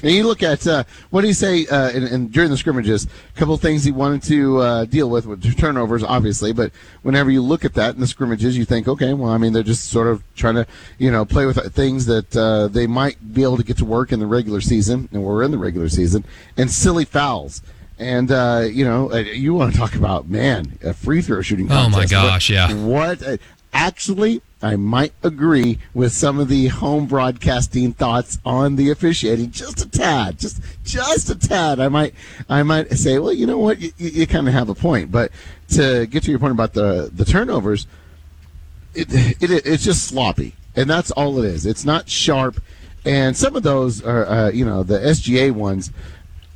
And 0.05 0.13
you 0.13 0.23
look 0.27 0.43
at 0.43 0.67
uh, 0.67 0.83
what 1.09 1.21
did 1.21 1.27
he 1.29 1.33
say 1.33 1.65
uh, 1.65 1.89
in, 1.89 2.03
in, 2.03 2.27
during 2.27 2.51
the 2.51 2.57
scrimmages? 2.57 3.05
A 3.05 3.39
couple 3.39 3.55
of 3.55 3.61
things 3.61 3.83
he 3.83 3.91
wanted 3.91 4.21
to 4.23 4.59
uh, 4.59 4.85
deal 4.85 5.09
with 5.09 5.25
with 5.25 5.57
turnovers, 5.57 6.03
obviously. 6.03 6.53
But 6.53 6.71
whenever 7.01 7.31
you 7.31 7.41
look 7.41 7.65
at 7.65 7.73
that 7.73 7.95
in 7.95 8.01
the 8.01 8.05
scrimmages, 8.05 8.55
you 8.55 8.65
think, 8.65 8.87
okay, 8.87 9.15
well, 9.15 9.31
I 9.31 9.39
mean, 9.39 9.51
they're 9.51 9.63
just 9.63 9.89
sort 9.89 10.05
of 10.05 10.21
trying 10.35 10.55
to, 10.55 10.67
you 10.99 11.09
know, 11.09 11.25
play 11.25 11.47
with 11.47 11.57
things 11.73 12.05
that 12.05 12.37
uh, 12.37 12.67
they 12.67 12.85
might 12.85 13.33
be 13.33 13.41
able 13.41 13.57
to 13.57 13.63
get 13.63 13.77
to 13.77 13.85
work 13.85 14.11
in 14.11 14.19
the 14.19 14.27
regular 14.27 14.61
season, 14.61 15.09
and 15.11 15.23
we're 15.23 15.41
in 15.41 15.49
the 15.49 15.57
regular 15.57 15.89
season, 15.89 16.23
and 16.55 16.69
silly 16.69 17.05
fouls. 17.05 17.63
And 17.97 18.29
uh, 18.29 18.67
you 18.69 18.85
know, 18.85 19.11
uh, 19.11 19.15
you 19.17 19.55
want 19.55 19.71
to 19.73 19.79
talk 19.79 19.95
about 19.95 20.29
man, 20.29 20.77
a 20.83 20.93
free 20.93 21.21
throw 21.21 21.41
shooting. 21.41 21.71
Oh, 21.71 21.89
my 21.89 22.05
gosh, 22.05 22.49
What- 22.51 22.55
yeah. 22.55 22.73
What? 22.75 23.39
Actually, 23.77 24.41
I 24.61 24.77
might 24.77 25.11
agree 25.21 25.79
with 25.93 26.13
some 26.13 26.39
of 26.39 26.47
the 26.47 26.67
home 26.67 27.07
broadcasting 27.07 27.91
thoughts 27.91 28.39
on 28.45 28.77
the 28.77 28.89
officiating, 28.89 29.51
just 29.51 29.81
a 29.81 29.89
tad, 29.89 30.39
just 30.39 30.61
just 30.85 31.29
a 31.29 31.35
tad. 31.35 31.81
I 31.81 31.89
might 31.89 32.15
I 32.47 32.63
might 32.63 32.89
say, 32.93 33.19
well, 33.19 33.33
you 33.33 33.45
know 33.45 33.57
what, 33.57 33.79
you, 33.79 33.91
you, 33.97 34.09
you 34.11 34.27
kind 34.27 34.47
of 34.47 34.53
have 34.53 34.69
a 34.69 34.75
point. 34.75 35.11
But 35.11 35.33
to 35.71 36.07
get 36.07 36.23
to 36.23 36.31
your 36.31 36.39
point 36.39 36.53
about 36.53 36.71
the 36.73 37.11
the 37.13 37.25
turnovers, 37.25 37.85
it, 38.93 39.07
it 39.11 39.65
it's 39.65 39.83
just 39.83 40.07
sloppy, 40.07 40.55
and 40.73 40.89
that's 40.89 41.11
all 41.11 41.37
it 41.43 41.45
is. 41.45 41.65
It's 41.65 41.83
not 41.83 42.07
sharp, 42.07 42.61
and 43.03 43.35
some 43.35 43.57
of 43.57 43.63
those 43.63 44.01
are, 44.01 44.25
uh, 44.25 44.51
you 44.51 44.63
know, 44.63 44.83
the 44.83 44.99
SGA 44.99 45.51
ones. 45.51 45.91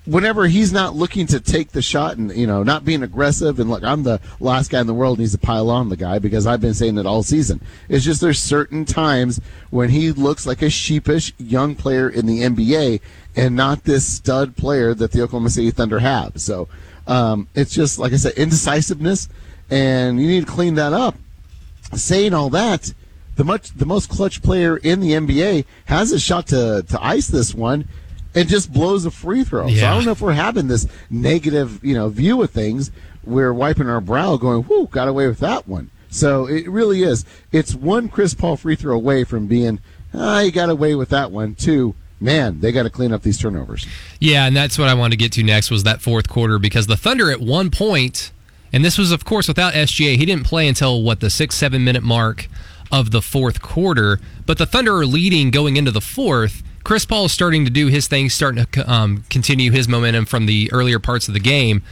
Whenever 0.10 0.48
he's 0.48 0.74
not 0.74 0.96
looking 0.96 1.28
to 1.28 1.40
take 1.40 1.72
the 1.72 1.82
shot 1.82 2.18
and 2.18 2.36
you 2.36 2.48
know 2.48 2.64
not 2.64 2.84
being 2.84 3.04
aggressive 3.04 3.60
and 3.60 3.70
look, 3.70 3.84
I'm 3.84 4.04
the 4.04 4.20
last 4.40 4.72
guy 4.72 4.82
in 4.82 4.88
the 4.88 4.94
world 4.94 5.20
needs 5.20 5.34
to 5.34 5.38
pile 5.38 5.70
on 5.70 5.90
the 5.90 5.98
guy 5.98 6.20
because 6.20 6.48
I've 6.48 6.62
been 6.62 6.74
saying 6.74 6.98
it 6.98 7.06
all 7.06 7.24
season. 7.24 7.62
It's 7.88 8.04
just 8.04 8.22
there's 8.22 8.40
certain 8.40 8.86
times 8.86 9.40
when 9.70 9.90
he 9.90 10.12
looks 10.12 10.48
like 10.48 10.62
a 10.62 10.70
sheepish 10.70 11.34
young 11.38 11.76
player 11.76 12.10
in 12.10 12.26
the 12.26 12.42
NBA 12.42 13.02
and 13.36 13.56
not 13.56 13.84
this 13.84 14.06
stud 14.06 14.56
player 14.58 14.94
that 14.94 15.12
the 15.12 15.22
Oklahoma 15.22 15.52
City 15.52 15.72
Thunder 15.72 16.00
have. 16.00 16.42
So 16.42 16.68
um, 17.06 17.48
it's 17.54 17.74
just 17.74 18.00
like 18.00 18.12
I 18.12 18.18
said, 18.18 18.34
indecisiveness, 18.34 19.30
and 19.70 20.20
you 20.20 20.28
need 20.28 20.48
to 20.48 20.52
clean 20.52 20.76
that 20.76 20.94
up 20.94 21.16
saying 21.94 22.34
all 22.34 22.50
that, 22.52 22.94
the 23.36 23.44
much 23.44 23.72
the 23.72 23.86
most 23.86 24.10
clutch 24.10 24.42
player 24.42 24.78
in 24.78 25.00
the 25.00 25.12
NBA 25.12 25.66
has 25.86 26.12
a 26.12 26.20
shot 26.20 26.48
to 26.48 26.84
to 26.88 27.04
ice 27.04 27.28
this 27.28 27.54
one 27.54 27.88
and 28.36 28.48
just 28.48 28.72
blows 28.72 29.06
a 29.06 29.12
free 29.12 29.44
throw. 29.44 29.68
So 29.68 29.74
I 29.88 29.96
don't 29.96 30.06
know 30.06 30.12
if 30.12 30.22
we're 30.22 30.34
having 30.34 30.68
this 30.68 30.88
negative, 31.10 31.84
you 31.84 31.94
know, 31.94 32.10
view 32.10 32.42
of 32.42 32.52
things. 32.52 32.92
We're 33.24 33.54
wiping 33.54 33.90
our 33.90 34.02
brow 34.02 34.38
going, 34.38 34.64
"Whoo, 34.64 34.88
got 34.88 35.08
away 35.08 35.28
with 35.28 35.40
that 35.40 35.68
one." 35.68 35.90
So 36.10 36.48
it 36.48 36.68
really 36.70 37.04
is. 37.04 37.26
It's 37.52 37.76
one 37.76 38.10
Chris 38.10 38.34
Paul 38.34 38.56
free 38.58 38.76
throw 38.76 38.96
away 38.96 39.24
from 39.24 39.48
being, 39.48 39.80
"Ah, 40.14 40.40
you 40.42 40.52
got 40.52 40.70
away 40.70 40.96
with 40.96 41.10
that 41.10 41.32
one." 41.32 41.56
Two, 41.56 41.96
man, 42.20 42.60
they 42.62 42.72
got 42.72 42.84
to 42.84 42.90
clean 42.90 43.14
up 43.14 43.24
these 43.24 43.38
turnovers. 43.38 43.86
Yeah, 44.20 44.46
and 44.46 44.56
that's 44.56 44.78
what 44.78 44.88
I 44.88 44.94
wanted 44.94 45.12
to 45.12 45.18
get 45.18 45.32
to 45.34 45.44
next 45.44 45.70
was 45.70 45.84
that 45.84 46.02
fourth 46.02 46.28
quarter 46.28 46.58
because 46.60 46.88
the 46.88 46.98
Thunder 46.98 47.32
at 47.32 47.42
one 47.42 47.70
point, 47.70 48.32
and 48.74 48.84
this 48.84 48.98
was 48.98 49.12
of 49.12 49.26
course 49.26 49.48
without 49.48 49.74
SGA, 49.74 50.18
he 50.18 50.26
didn't 50.26 50.46
play 50.46 50.68
until 50.68 51.02
what 51.02 51.20
the 51.20 51.30
six 51.30 51.56
seven 51.56 51.84
minute 51.84 52.04
mark 52.04 52.48
of 52.92 53.12
the 53.12 53.22
fourth 53.22 53.62
quarter. 53.62 54.20
But 54.46 54.58
the 54.58 54.66
Thunder 54.66 54.96
are 54.98 55.06
leading 55.06 55.52
going 55.52 55.78
into 55.78 55.92
the 55.92 56.02
fourth. 56.02 56.64
Chris 56.84 57.06
Paul 57.06 57.26
is 57.26 57.32
starting 57.32 57.66
to 57.66 57.72
do 57.72 57.88
his 57.88 58.08
thing, 58.08 58.30
starting 58.30 58.66
to 58.66 58.92
um, 58.92 59.24
continue 59.30 59.72
his 59.72 59.88
momentum 59.88 60.26
from 60.26 60.46
the 60.46 60.70
earlier 60.72 61.00
parts 61.00 61.28
of 61.28 61.34
the 61.34 61.40
game. 61.40 61.84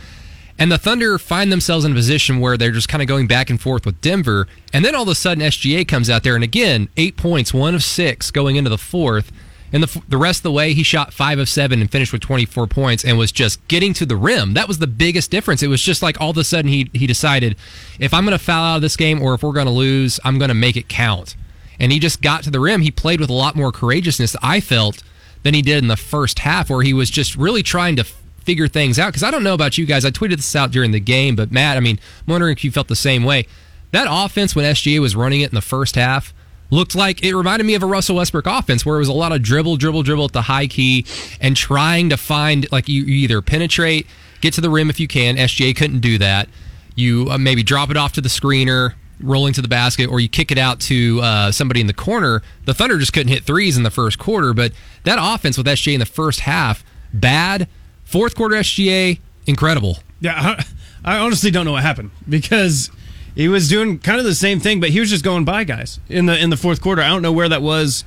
And 0.59 0.71
the 0.71 0.77
Thunder 0.77 1.19
find 1.19 1.51
themselves 1.51 1.85
in 1.85 1.91
a 1.91 1.95
position 1.95 2.39
where 2.39 2.57
they're 2.57 2.71
just 2.71 2.89
kind 2.89 3.01
of 3.03 3.07
going 3.07 3.27
back 3.27 3.49
and 3.49 3.61
forth 3.61 3.85
with 3.85 4.01
Denver. 4.01 4.47
And 4.73 4.83
then 4.83 4.95
all 4.95 5.03
of 5.03 5.07
a 5.07 5.15
sudden, 5.15 5.43
SGA 5.43 5.87
comes 5.87 6.09
out 6.09 6.23
there, 6.23 6.33
and 6.35 6.43
again, 6.43 6.89
eight 6.97 7.15
points, 7.15 7.53
one 7.53 7.75
of 7.75 7.83
six 7.83 8.31
going 8.31 8.55
into 8.55 8.69
the 8.69 8.77
fourth. 8.77 9.31
And 9.71 9.83
the, 9.83 10.01
the 10.07 10.17
rest 10.17 10.39
of 10.39 10.43
the 10.43 10.51
way, 10.51 10.73
he 10.73 10.81
shot 10.81 11.13
five 11.13 11.39
of 11.39 11.49
seven 11.49 11.81
and 11.81 11.91
finished 11.91 12.13
with 12.13 12.21
24 12.21 12.67
points 12.67 13.03
and 13.03 13.17
was 13.17 13.31
just 13.31 13.65
getting 13.67 13.93
to 13.95 14.05
the 14.05 14.15
rim. 14.15 14.53
That 14.53 14.67
was 14.67 14.79
the 14.79 14.87
biggest 14.87 15.29
difference. 15.29 15.61
It 15.61 15.67
was 15.67 15.81
just 15.81 16.01
like 16.01 16.19
all 16.21 16.29
of 16.29 16.37
a 16.37 16.43
sudden 16.43 16.71
he, 16.71 16.89
he 16.93 17.05
decided 17.05 17.57
if 17.99 18.13
I'm 18.13 18.23
going 18.23 18.37
to 18.37 18.43
foul 18.43 18.63
out 18.63 18.75
of 18.77 18.81
this 18.81 18.95
game 18.95 19.21
or 19.21 19.33
if 19.33 19.43
we're 19.43 19.51
going 19.51 19.65
to 19.65 19.71
lose, 19.71 20.19
I'm 20.23 20.39
going 20.39 20.49
to 20.49 20.55
make 20.55 20.77
it 20.77 20.87
count. 20.87 21.35
And 21.79 21.91
he 21.91 21.99
just 21.99 22.21
got 22.21 22.43
to 22.43 22.51
the 22.51 22.59
rim. 22.59 22.81
He 22.81 22.91
played 22.91 23.19
with 23.19 23.29
a 23.29 23.33
lot 23.33 23.55
more 23.55 23.71
courageousness, 23.71 24.35
I 24.41 24.59
felt, 24.59 25.03
than 25.43 25.53
he 25.53 25.61
did 25.61 25.77
in 25.77 25.87
the 25.87 25.97
first 25.97 26.39
half, 26.39 26.69
where 26.69 26.81
he 26.81 26.93
was 26.93 27.09
just 27.09 27.35
really 27.35 27.63
trying 27.63 27.95
to 27.97 28.03
figure 28.03 28.67
things 28.67 28.97
out. 28.97 29.07
Because 29.09 29.23
I 29.23 29.31
don't 29.31 29.43
know 29.43 29.53
about 29.53 29.77
you 29.77 29.85
guys. 29.85 30.05
I 30.05 30.09
tweeted 30.09 30.37
this 30.37 30.55
out 30.55 30.71
during 30.71 30.91
the 30.91 30.99
game, 30.99 31.35
but 31.35 31.51
Matt, 31.51 31.77
I 31.77 31.79
mean, 31.81 31.99
I'm 32.25 32.31
wondering 32.31 32.53
if 32.53 32.63
you 32.63 32.71
felt 32.71 32.87
the 32.87 32.95
same 32.95 33.23
way. 33.23 33.45
That 33.91 34.07
offense, 34.09 34.55
when 34.55 34.65
SGA 34.65 34.99
was 34.99 35.15
running 35.15 35.41
it 35.41 35.49
in 35.49 35.55
the 35.55 35.61
first 35.61 35.95
half, 35.95 36.33
looked 36.69 36.95
like 36.95 37.23
it 37.23 37.35
reminded 37.35 37.65
me 37.65 37.75
of 37.75 37.83
a 37.83 37.85
Russell 37.85 38.17
Westbrook 38.17 38.45
offense 38.45 38.85
where 38.85 38.97
it 38.97 38.99
was 38.99 39.07
a 39.07 39.13
lot 39.13 39.31
of 39.31 39.41
dribble, 39.41 39.77
dribble, 39.77 40.03
dribble 40.03 40.25
at 40.25 40.33
the 40.33 40.41
high 40.43 40.67
key 40.67 41.05
and 41.39 41.55
trying 41.55 42.09
to 42.09 42.17
find, 42.17 42.69
like, 42.71 42.89
you, 42.89 43.05
either 43.05 43.41
penetrate, 43.41 44.07
get 44.41 44.53
to 44.53 44.61
the 44.61 44.69
rim 44.69 44.89
if 44.89 44.99
you 44.99 45.07
can. 45.07 45.37
SGA 45.37 45.75
couldn't 45.75 45.99
do 45.99 46.17
that. 46.17 46.49
You 46.95 47.27
uh, 47.29 47.37
maybe 47.37 47.63
drop 47.63 47.89
it 47.89 47.97
off 47.97 48.13
to 48.13 48.21
the 48.21 48.29
screener 48.29 48.95
rolling 49.19 49.53
to 49.53 49.61
the 49.61 49.67
basket 49.67 50.09
or 50.09 50.19
you 50.19 50.29
kick 50.29 50.51
it 50.51 50.57
out 50.57 50.79
to 50.79 51.19
uh, 51.21 51.51
somebody 51.51 51.81
in 51.81 51.87
the 51.87 51.93
corner. 51.93 52.41
The 52.65 52.73
Thunder 52.73 52.97
just 52.97 53.13
couldn't 53.13 53.31
hit 53.31 53.43
threes 53.43 53.77
in 53.77 53.83
the 53.83 53.91
first 53.91 54.19
quarter, 54.19 54.53
but 54.53 54.71
that 55.03 55.17
offense 55.19 55.57
with 55.57 55.67
SGA 55.67 55.93
in 55.93 55.99
the 55.99 56.05
first 56.05 56.41
half, 56.41 56.83
bad. 57.13 57.67
Fourth 58.03 58.35
quarter 58.35 58.55
SGA, 58.55 59.19
incredible. 59.45 59.97
Yeah, 60.19 60.61
I, 61.05 61.17
honestly 61.17 61.51
don't 61.51 61.65
know 61.65 61.73
what 61.73 61.83
happened 61.83 62.11
because 62.27 62.89
he 63.35 63.47
was 63.47 63.69
doing 63.69 63.99
kind 63.99 64.19
of 64.19 64.25
the 64.25 64.35
same 64.35 64.59
thing, 64.59 64.79
but 64.79 64.89
he 64.89 64.99
was 64.99 65.09
just 65.09 65.23
going 65.23 65.45
by 65.45 65.63
guys 65.63 65.99
in 66.09 66.25
the 66.25 66.37
in 66.41 66.49
the 66.49 66.57
fourth 66.57 66.81
quarter. 66.81 67.01
I 67.01 67.09
don't 67.09 67.21
know 67.21 67.31
where 67.31 67.49
that 67.49 67.61
was 67.61 68.03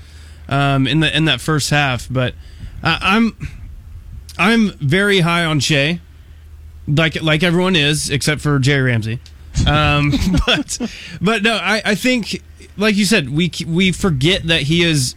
um, 0.48 0.86
in 0.86 1.00
the 1.00 1.16
in 1.16 1.26
that 1.26 1.40
first 1.40 1.70
half, 1.70 2.08
but 2.10 2.34
I'm 2.82 3.36
I'm 4.38 4.70
very 4.78 5.20
high 5.20 5.44
on 5.44 5.60
Shai, 5.60 6.00
like 6.88 7.20
like 7.22 7.42
everyone 7.42 7.76
is 7.76 8.10
except 8.10 8.40
for 8.40 8.58
Jerry 8.58 8.90
Ramsey. 8.90 9.20
Um, 9.66 10.12
but 10.46 10.78
but 11.20 11.42
no, 11.42 11.56
I, 11.56 11.82
I 11.84 11.94
think 11.94 12.42
like 12.76 12.96
you 12.96 13.04
said, 13.04 13.30
we 13.30 13.50
we 13.66 13.92
forget 13.92 14.44
that 14.44 14.62
he 14.62 14.82
is 14.82 15.14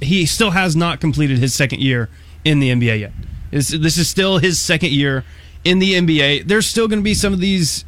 he 0.00 0.26
still 0.26 0.50
has 0.50 0.76
not 0.76 1.00
completed 1.00 1.38
his 1.38 1.54
second 1.54 1.80
year 1.80 2.08
in 2.44 2.60
the 2.60 2.70
NBA 2.70 3.00
yet. 3.00 3.12
This, 3.50 3.68
this 3.68 3.96
is 3.96 4.08
still 4.08 4.38
his 4.38 4.58
second 4.60 4.92
year 4.92 5.24
in 5.64 5.78
the 5.78 5.94
NBA. 5.94 6.46
There's 6.46 6.66
still 6.66 6.88
going 6.88 6.98
to 6.98 7.04
be 7.04 7.14
some 7.14 7.32
of 7.32 7.40
these 7.40 7.84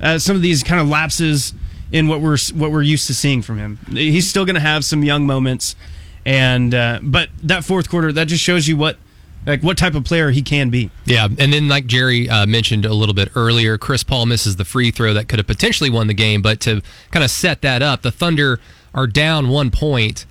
uh, 0.00 0.18
some 0.18 0.36
of 0.36 0.42
these 0.42 0.62
kind 0.62 0.80
of 0.80 0.88
lapses 0.88 1.54
in 1.90 2.08
what 2.08 2.20
we're 2.20 2.38
what 2.54 2.70
we're 2.70 2.82
used 2.82 3.06
to 3.08 3.14
seeing 3.14 3.42
from 3.42 3.58
him. 3.58 3.78
He's 3.90 4.28
still 4.28 4.44
going 4.44 4.54
to 4.54 4.60
have 4.60 4.84
some 4.84 5.02
young 5.02 5.26
moments, 5.26 5.74
and 6.24 6.74
uh, 6.74 7.00
but 7.02 7.30
that 7.42 7.64
fourth 7.64 7.88
quarter 7.88 8.12
that 8.12 8.28
just 8.28 8.42
shows 8.42 8.68
you 8.68 8.76
what 8.76 8.96
like 9.48 9.62
what 9.62 9.78
type 9.78 9.94
of 9.94 10.04
player 10.04 10.30
he 10.30 10.42
can 10.42 10.68
be. 10.68 10.90
Yeah, 11.06 11.24
and 11.24 11.52
then 11.52 11.68
like 11.68 11.86
Jerry 11.86 12.28
uh, 12.28 12.46
mentioned 12.46 12.84
a 12.84 12.92
little 12.92 13.14
bit 13.14 13.30
earlier, 13.34 13.78
Chris 13.78 14.04
Paul 14.04 14.26
misses 14.26 14.56
the 14.56 14.64
free 14.64 14.90
throw 14.90 15.14
that 15.14 15.28
could 15.28 15.38
have 15.38 15.46
potentially 15.46 15.90
won 15.90 16.06
the 16.06 16.14
game. 16.14 16.42
But 16.42 16.60
to 16.60 16.82
kind 17.10 17.24
of 17.24 17.30
set 17.30 17.62
that 17.62 17.82
up, 17.82 18.02
the 18.02 18.12
Thunder 18.12 18.60
are 18.94 19.06
down 19.06 19.48
one 19.48 19.70
point. 19.70 20.26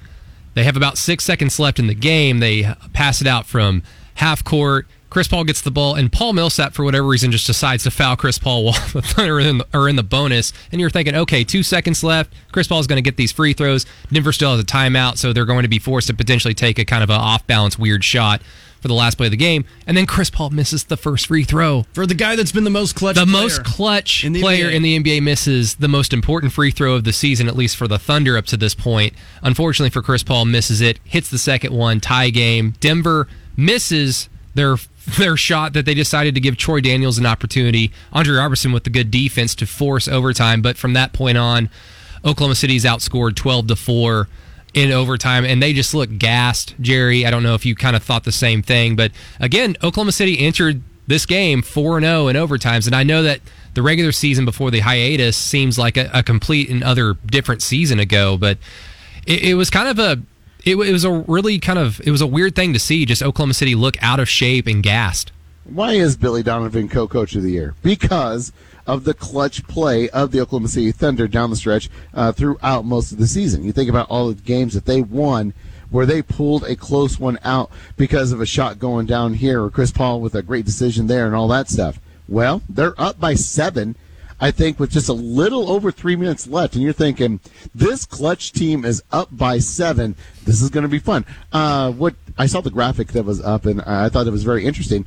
They 0.53 0.63
have 0.63 0.77
about 0.77 0.97
six 0.97 1.23
seconds 1.23 1.59
left 1.59 1.79
in 1.79 1.87
the 1.87 1.95
game. 1.95 2.39
They 2.39 2.73
pass 2.93 3.19
it 3.19 3.27
out 3.27 3.47
from 3.47 3.83
half 4.15 4.43
court. 4.43 4.87
Chris 5.09 5.27
Paul 5.27 5.45
gets 5.45 5.61
the 5.61 5.71
ball, 5.71 5.95
and 5.95 6.11
Paul 6.11 6.33
Millsap, 6.33 6.73
for 6.73 6.83
whatever 6.83 7.07
reason, 7.07 7.31
just 7.31 7.47
decides 7.47 7.83
to 7.83 7.91
foul 7.91 8.17
Chris 8.17 8.37
Paul 8.37 8.63
while 8.65 8.87
the 8.93 9.01
Thunder 9.01 9.35
are 9.73 9.87
in 9.87 9.95
the, 9.95 10.03
bonus. 10.03 10.51
And 10.71 10.81
you're 10.81 10.89
thinking, 10.89 11.15
okay, 11.15 11.43
two 11.43 11.63
seconds 11.63 12.03
left. 12.03 12.33
Chris 12.51 12.67
Paul 12.67 12.79
is 12.79 12.87
going 12.87 12.97
to 12.97 13.01
get 13.01 13.17
these 13.17 13.31
free 13.31 13.53
throws. 13.53 13.85
Denver 14.11 14.33
still 14.33 14.51
has 14.51 14.59
a 14.59 14.65
timeout, 14.65 15.17
so 15.17 15.31
they're 15.31 15.45
going 15.45 15.63
to 15.63 15.69
be 15.69 15.79
forced 15.79 16.07
to 16.07 16.13
potentially 16.13 16.53
take 16.53 16.77
a 16.77 16.85
kind 16.85 17.03
of 17.03 17.09
an 17.09 17.21
off 17.21 17.47
balance, 17.47 17.79
weird 17.79 18.03
shot 18.03 18.41
for 18.81 18.87
the 18.87 18.93
last 18.93 19.15
play 19.15 19.27
of 19.27 19.31
the 19.31 19.37
game. 19.37 19.65
And 19.85 19.95
then 19.97 20.05
Chris 20.05 20.29
Paul 20.29 20.49
misses 20.51 20.83
the 20.85 20.97
first 20.97 21.27
free 21.27 21.43
throw. 21.43 21.83
For 21.93 22.05
the 22.05 22.13
guy 22.15 22.35
that's 22.35 22.51
been 22.51 22.63
the 22.63 22.69
most 22.69 22.95
clutch 22.95 23.15
The 23.15 23.25
player 23.25 23.43
most 23.43 23.63
clutch 23.63 24.23
in 24.23 24.33
the 24.33 24.41
player 24.41 24.69
NBA. 24.69 24.73
in 24.73 24.81
the 24.83 24.99
NBA 24.99 25.21
misses 25.23 25.75
the 25.75 25.87
most 25.87 26.13
important 26.13 26.53
free 26.53 26.71
throw 26.71 26.93
of 26.95 27.03
the 27.03 27.13
season, 27.13 27.47
at 27.47 27.55
least 27.55 27.75
for 27.75 27.87
the 27.87 27.99
Thunder 27.99 28.37
up 28.37 28.45
to 28.47 28.57
this 28.57 28.75
point. 28.75 29.13
Unfortunately 29.41 29.89
for 29.89 30.01
Chris 30.01 30.23
Paul, 30.23 30.45
misses 30.45 30.81
it, 30.81 30.99
hits 31.03 31.29
the 31.29 31.37
second 31.37 31.73
one, 31.73 31.99
tie 31.99 32.29
game. 32.29 32.75
Denver 32.79 33.27
misses 33.55 34.29
their 34.53 34.77
their 35.17 35.37
shot 35.37 35.71
that 35.73 35.85
they 35.85 35.93
decided 35.93 36.35
to 36.35 36.41
give 36.41 36.57
Troy 36.57 36.81
Daniels 36.81 37.17
an 37.17 37.25
opportunity. 37.25 37.91
Andre 38.11 38.35
Roberson 38.35 38.73
with 38.73 38.83
the 38.83 38.89
good 38.89 39.09
defense 39.09 39.55
to 39.55 39.65
force 39.65 40.07
overtime, 40.07 40.61
but 40.61 40.77
from 40.77 40.93
that 40.93 41.13
point 41.13 41.37
on, 41.37 41.69
Oklahoma 42.25 42.55
City's 42.55 42.83
outscored 42.83 43.35
12 43.35 43.67
to 43.67 43.75
4 43.77 44.27
in 44.77 44.91
overtime 44.91 45.43
and 45.43 45.61
they 45.61 45.73
just 45.73 45.93
look 45.93 46.17
gassed. 46.19 46.75
Jerry, 46.79 47.25
I 47.25 47.31
don't 47.31 47.41
know 47.41 47.55
if 47.55 47.65
you 47.65 47.75
kind 47.75 47.95
of 47.95 48.03
thought 48.03 48.23
the 48.23 48.31
same 48.31 48.61
thing, 48.61 48.95
but 48.95 49.11
again, 49.39 49.75
Oklahoma 49.83 50.11
City 50.11 50.39
entered 50.39 50.81
this 51.07 51.25
game 51.25 51.63
4 51.63 51.99
0 52.01 52.27
in 52.27 52.35
overtimes 52.35 52.85
and 52.85 52.95
I 52.95 53.03
know 53.03 53.23
that 53.23 53.41
the 53.73 53.81
regular 53.81 54.11
season 54.11 54.45
before 54.45 54.69
the 54.69 54.81
hiatus 54.81 55.35
seems 55.35 55.79
like 55.79 55.97
a, 55.97 56.11
a 56.13 56.21
complete 56.21 56.69
and 56.69 56.83
other 56.83 57.15
different 57.25 57.63
season 57.63 57.99
ago, 57.99 58.37
but 58.37 58.59
it, 59.25 59.43
it 59.43 59.53
was 59.55 59.71
kind 59.71 59.87
of 59.87 59.97
a 59.97 60.21
it, 60.63 60.75
it 60.75 60.91
was 60.91 61.03
a 61.03 61.11
really 61.11 61.57
kind 61.59 61.79
of 61.79 61.99
it 62.05 62.11
was 62.11 62.21
a 62.21 62.27
weird 62.27 62.55
thing 62.55 62.73
to 62.73 62.79
see 62.79 63.05
just 63.05 63.23
Oklahoma 63.23 63.55
City 63.55 63.73
look 63.73 64.01
out 64.03 64.19
of 64.19 64.29
shape 64.29 64.67
and 64.67 64.83
gassed. 64.83 65.31
Why 65.63 65.93
is 65.93 66.15
Billy 66.15 66.43
Donovan 66.43 66.87
co-coach 66.87 67.35
of 67.35 67.43
the 67.43 67.51
year? 67.51 67.75
Because 67.81 68.53
of 68.87 69.03
the 69.03 69.13
clutch 69.13 69.67
play 69.67 70.09
of 70.09 70.31
the 70.31 70.41
Oklahoma 70.41 70.69
City 70.69 70.91
Thunder 70.91 71.27
down 71.27 71.49
the 71.49 71.55
stretch 71.55 71.89
uh, 72.13 72.31
throughout 72.31 72.85
most 72.85 73.11
of 73.11 73.17
the 73.17 73.27
season. 73.27 73.63
You 73.63 73.73
think 73.73 73.89
about 73.89 74.09
all 74.09 74.29
the 74.29 74.41
games 74.41 74.73
that 74.73 74.85
they 74.85 75.01
won 75.01 75.53
where 75.89 76.05
they 76.05 76.21
pulled 76.21 76.63
a 76.63 76.75
close 76.75 77.19
one 77.19 77.37
out 77.43 77.69
because 77.95 78.31
of 78.31 78.41
a 78.41 78.45
shot 78.45 78.79
going 78.79 79.05
down 79.05 79.35
here 79.35 79.63
or 79.63 79.69
Chris 79.69 79.91
Paul 79.91 80.21
with 80.21 80.35
a 80.35 80.41
great 80.41 80.65
decision 80.65 81.07
there 81.07 81.25
and 81.25 81.35
all 81.35 81.47
that 81.49 81.69
stuff. 81.69 81.99
Well, 82.27 82.61
they're 82.67 82.99
up 82.99 83.19
by 83.19 83.35
seven. 83.35 83.95
I 84.39 84.51
think 84.51 84.79
with 84.79 84.91
just 84.91 85.09
a 85.09 85.13
little 85.13 85.71
over 85.71 85.91
three 85.91 86.15
minutes 86.15 86.45
left, 86.45 86.75
and 86.75 86.83
you're 86.83 86.93
thinking 86.93 87.39
this 87.73 88.05
clutch 88.05 88.51
team 88.51 88.85
is 88.85 89.01
up 89.11 89.29
by 89.31 89.57
seven. 89.59 90.15
This 90.43 90.61
is 90.61 90.69
going 90.69 90.83
to 90.83 90.89
be 90.89 90.99
fun. 90.99 91.25
Uh, 91.51 91.91
what 91.91 92.13
I 92.37 92.45
saw 92.45 92.61
the 92.61 92.69
graphic 92.69 93.09
that 93.09 93.23
was 93.23 93.41
up, 93.41 93.65
and 93.65 93.81
I 93.81 94.09
thought 94.09 94.27
it 94.27 94.31
was 94.31 94.43
very 94.43 94.65
interesting. 94.65 95.05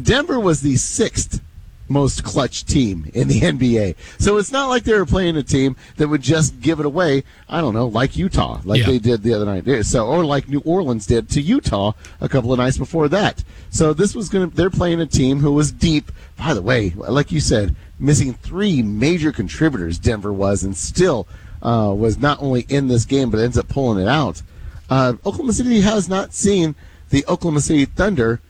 Denver 0.00 0.38
was 0.38 0.60
the 0.60 0.76
sixth 0.76 1.40
most 1.88 2.24
clutch 2.24 2.64
team 2.64 3.10
in 3.14 3.28
the 3.28 3.40
NBA. 3.42 3.96
So 4.18 4.36
it's 4.38 4.50
not 4.52 4.68
like 4.68 4.84
they 4.84 4.94
were 4.94 5.06
playing 5.06 5.36
a 5.36 5.42
team 5.42 5.76
that 5.96 6.08
would 6.08 6.22
just 6.22 6.60
give 6.60 6.80
it 6.80 6.86
away, 6.86 7.24
I 7.48 7.60
don't 7.60 7.74
know, 7.74 7.86
like 7.86 8.16
Utah, 8.16 8.60
like 8.64 8.80
Yeah. 8.80 8.86
they 8.86 8.98
did 8.98 9.22
the 9.22 9.34
other 9.34 9.44
night. 9.44 9.84
So 9.84 10.06
or 10.06 10.24
like 10.24 10.48
New 10.48 10.60
Orleans 10.64 11.06
did 11.06 11.28
to 11.30 11.40
Utah 11.42 11.92
a 12.20 12.28
couple 12.28 12.52
of 12.52 12.58
nights 12.58 12.78
before 12.78 13.08
that. 13.08 13.44
So 13.70 13.92
this 13.92 14.14
was 14.14 14.28
going 14.28 14.48
to 14.50 14.56
they're 14.56 14.70
playing 14.70 15.00
a 15.00 15.06
team 15.06 15.40
who 15.40 15.52
was 15.52 15.70
deep. 15.72 16.10
By 16.36 16.54
the 16.54 16.62
way, 16.62 16.90
like 16.96 17.30
you 17.30 17.40
said, 17.40 17.76
missing 17.98 18.34
three 18.34 18.82
major 18.82 19.30
contributors 19.32 19.98
Denver 19.98 20.32
was 20.32 20.64
and 20.64 20.76
still 20.76 21.28
uh, 21.62 21.94
was 21.96 22.18
not 22.18 22.42
only 22.42 22.62
in 22.68 22.88
this 22.88 23.04
game 23.04 23.30
but 23.30 23.40
ends 23.40 23.56
up 23.58 23.68
pulling 23.68 24.02
it 24.02 24.08
out. 24.08 24.42
Uh, 24.90 25.14
Oklahoma 25.24 25.52
City 25.52 25.80
has 25.80 26.08
not 26.08 26.34
seen 26.34 26.74
the 27.10 27.24
Oklahoma 27.26 27.60
City 27.60 27.84
Thunder 27.84 28.40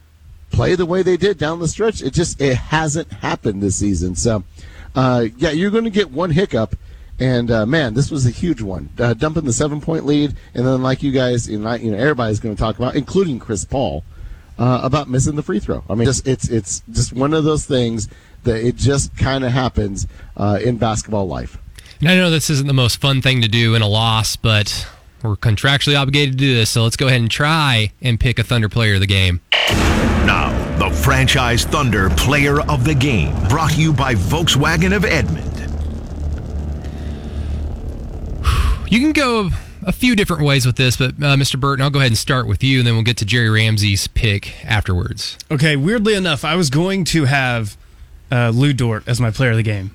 play 0.54 0.74
the 0.74 0.86
way 0.86 1.02
they 1.02 1.16
did 1.16 1.38
down 1.38 1.58
the 1.58 1.68
stretch. 1.68 2.02
It 2.02 2.12
just 2.12 2.40
it 2.40 2.56
hasn't 2.56 3.12
happened 3.12 3.62
this 3.62 3.76
season. 3.76 4.14
So, 4.14 4.44
uh, 4.94 5.26
yeah, 5.36 5.50
you're 5.50 5.70
going 5.70 5.84
to 5.84 5.90
get 5.90 6.10
one 6.10 6.30
hiccup, 6.30 6.76
and 7.18 7.50
uh, 7.50 7.66
man, 7.66 7.94
this 7.94 8.10
was 8.10 8.26
a 8.26 8.30
huge 8.30 8.62
one, 8.62 8.88
uh, 8.98 9.14
dumping 9.14 9.44
the 9.44 9.52
seven 9.52 9.80
point 9.80 10.06
lead, 10.06 10.34
and 10.54 10.66
then 10.66 10.82
like 10.82 11.02
you 11.02 11.12
guys, 11.12 11.48
you 11.48 11.58
know, 11.58 11.74
you 11.74 11.90
know 11.90 11.98
everybody's 11.98 12.40
going 12.40 12.54
to 12.54 12.60
talk 12.60 12.76
about, 12.78 12.94
including 12.94 13.38
Chris 13.38 13.64
Paul, 13.64 14.04
uh, 14.58 14.80
about 14.82 15.08
missing 15.08 15.36
the 15.36 15.42
free 15.42 15.60
throw. 15.60 15.82
I 15.88 15.94
mean, 15.94 16.06
just 16.06 16.26
it's 16.26 16.48
it's 16.48 16.82
just 16.90 17.12
one 17.12 17.34
of 17.34 17.44
those 17.44 17.66
things 17.66 18.08
that 18.44 18.64
it 18.64 18.76
just 18.76 19.16
kind 19.16 19.44
of 19.44 19.52
happens 19.52 20.06
uh, 20.36 20.58
in 20.62 20.76
basketball 20.76 21.26
life. 21.26 21.58
And 22.00 22.08
I 22.08 22.16
know 22.16 22.30
this 22.30 22.50
isn't 22.50 22.66
the 22.66 22.74
most 22.74 23.00
fun 23.00 23.22
thing 23.22 23.40
to 23.42 23.48
do 23.48 23.74
in 23.74 23.82
a 23.82 23.88
loss, 23.88 24.36
but 24.36 24.86
we're 25.24 25.36
contractually 25.36 25.98
obligated 25.98 26.32
to 26.32 26.38
do 26.38 26.54
this, 26.54 26.70
so 26.70 26.82
let's 26.82 26.96
go 26.96 27.06
ahead 27.06 27.20
and 27.20 27.30
try 27.30 27.90
and 28.02 28.20
pick 28.20 28.38
a 28.38 28.44
Thunder 28.44 28.68
player 28.68 28.94
of 28.94 29.00
the 29.00 29.06
game. 29.06 29.40
Now, 30.26 30.52
the 30.78 30.90
Franchise 30.90 31.64
Thunder 31.64 32.10
Player 32.10 32.60
of 32.60 32.84
the 32.84 32.94
Game, 32.94 33.32
brought 33.48 33.72
to 33.72 33.80
you 33.80 33.92
by 33.92 34.14
Volkswagen 34.14 34.94
of 34.94 35.04
Edmond. 35.04 35.50
You 38.86 39.00
can 39.00 39.12
go 39.12 39.50
a 39.82 39.90
few 39.92 40.14
different 40.14 40.44
ways 40.44 40.66
with 40.66 40.76
this, 40.76 40.96
but 40.96 41.10
uh, 41.12 41.34
Mr. 41.34 41.58
Burton, 41.58 41.82
I'll 41.82 41.90
go 41.90 41.98
ahead 41.98 42.12
and 42.12 42.18
start 42.18 42.46
with 42.46 42.62
you, 42.62 42.78
and 42.78 42.86
then 42.86 42.94
we'll 42.94 43.02
get 43.02 43.16
to 43.16 43.24
Jerry 43.24 43.50
Ramsey's 43.50 44.06
pick 44.06 44.64
afterwards. 44.64 45.36
Okay, 45.50 45.74
weirdly 45.74 46.14
enough, 46.14 46.44
I 46.44 46.54
was 46.54 46.70
going 46.70 47.04
to 47.06 47.24
have 47.24 47.76
uh, 48.30 48.50
Lu 48.54 48.72
Dort 48.72 49.08
as 49.08 49.20
my 49.20 49.32
player 49.32 49.50
of 49.50 49.56
the 49.56 49.64
game. 49.64 49.90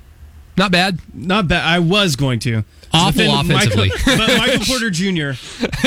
Not 0.57 0.71
bad. 0.73 0.99
Not 1.13 1.47
bad. 1.47 1.63
I 1.63 1.79
was 1.79 2.17
going 2.17 2.39
to. 2.39 2.65
Awful 2.91 3.39
offensively. 3.39 3.89
Michael, 4.07 4.17
but 4.17 4.37
Michael 4.37 4.65
Porter 4.65 4.89
Jr. 4.89 5.31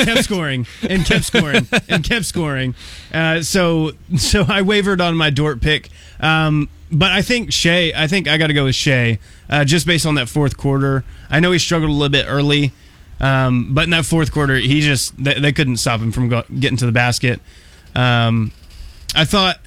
kept 0.03 0.23
scoring 0.23 0.65
and 0.87 1.05
kept 1.05 1.25
scoring 1.25 1.67
and 1.89 2.03
kept 2.03 2.25
scoring. 2.25 2.75
Uh, 3.13 3.41
so 3.41 3.91
so 4.17 4.45
I 4.47 4.61
wavered 4.61 5.01
on 5.01 5.15
my 5.15 5.29
Dort 5.29 5.61
pick. 5.61 5.89
Um, 6.19 6.69
but 6.91 7.11
I 7.11 7.21
think 7.21 7.51
Shai. 7.51 7.91
I 7.95 8.07
think 8.07 8.27
I 8.27 8.37
got 8.37 8.47
to 8.47 8.53
go 8.53 8.65
with 8.65 8.75
Shai, 8.75 9.19
uh, 9.49 9.65
just 9.65 9.85
based 9.85 10.05
on 10.05 10.15
that 10.15 10.29
fourth 10.29 10.57
quarter. 10.57 11.03
I 11.29 11.39
know 11.39 11.51
he 11.51 11.59
struggled 11.59 11.89
a 11.89 11.93
little 11.93 12.09
bit 12.09 12.25
early, 12.29 12.71
um, 13.19 13.73
but 13.73 13.85
in 13.85 13.89
that 13.89 14.05
fourth 14.05 14.31
quarter, 14.31 14.55
he 14.55 14.81
just 14.81 15.21
they, 15.21 15.39
they 15.39 15.51
couldn't 15.51 15.77
stop 15.77 15.99
him 15.99 16.11
from 16.11 16.29
go, 16.29 16.43
getting 16.59 16.77
to 16.77 16.85
the 16.85 16.91
basket. 16.91 17.41
Um, 17.95 18.51
I 19.15 19.25
thought, 19.25 19.59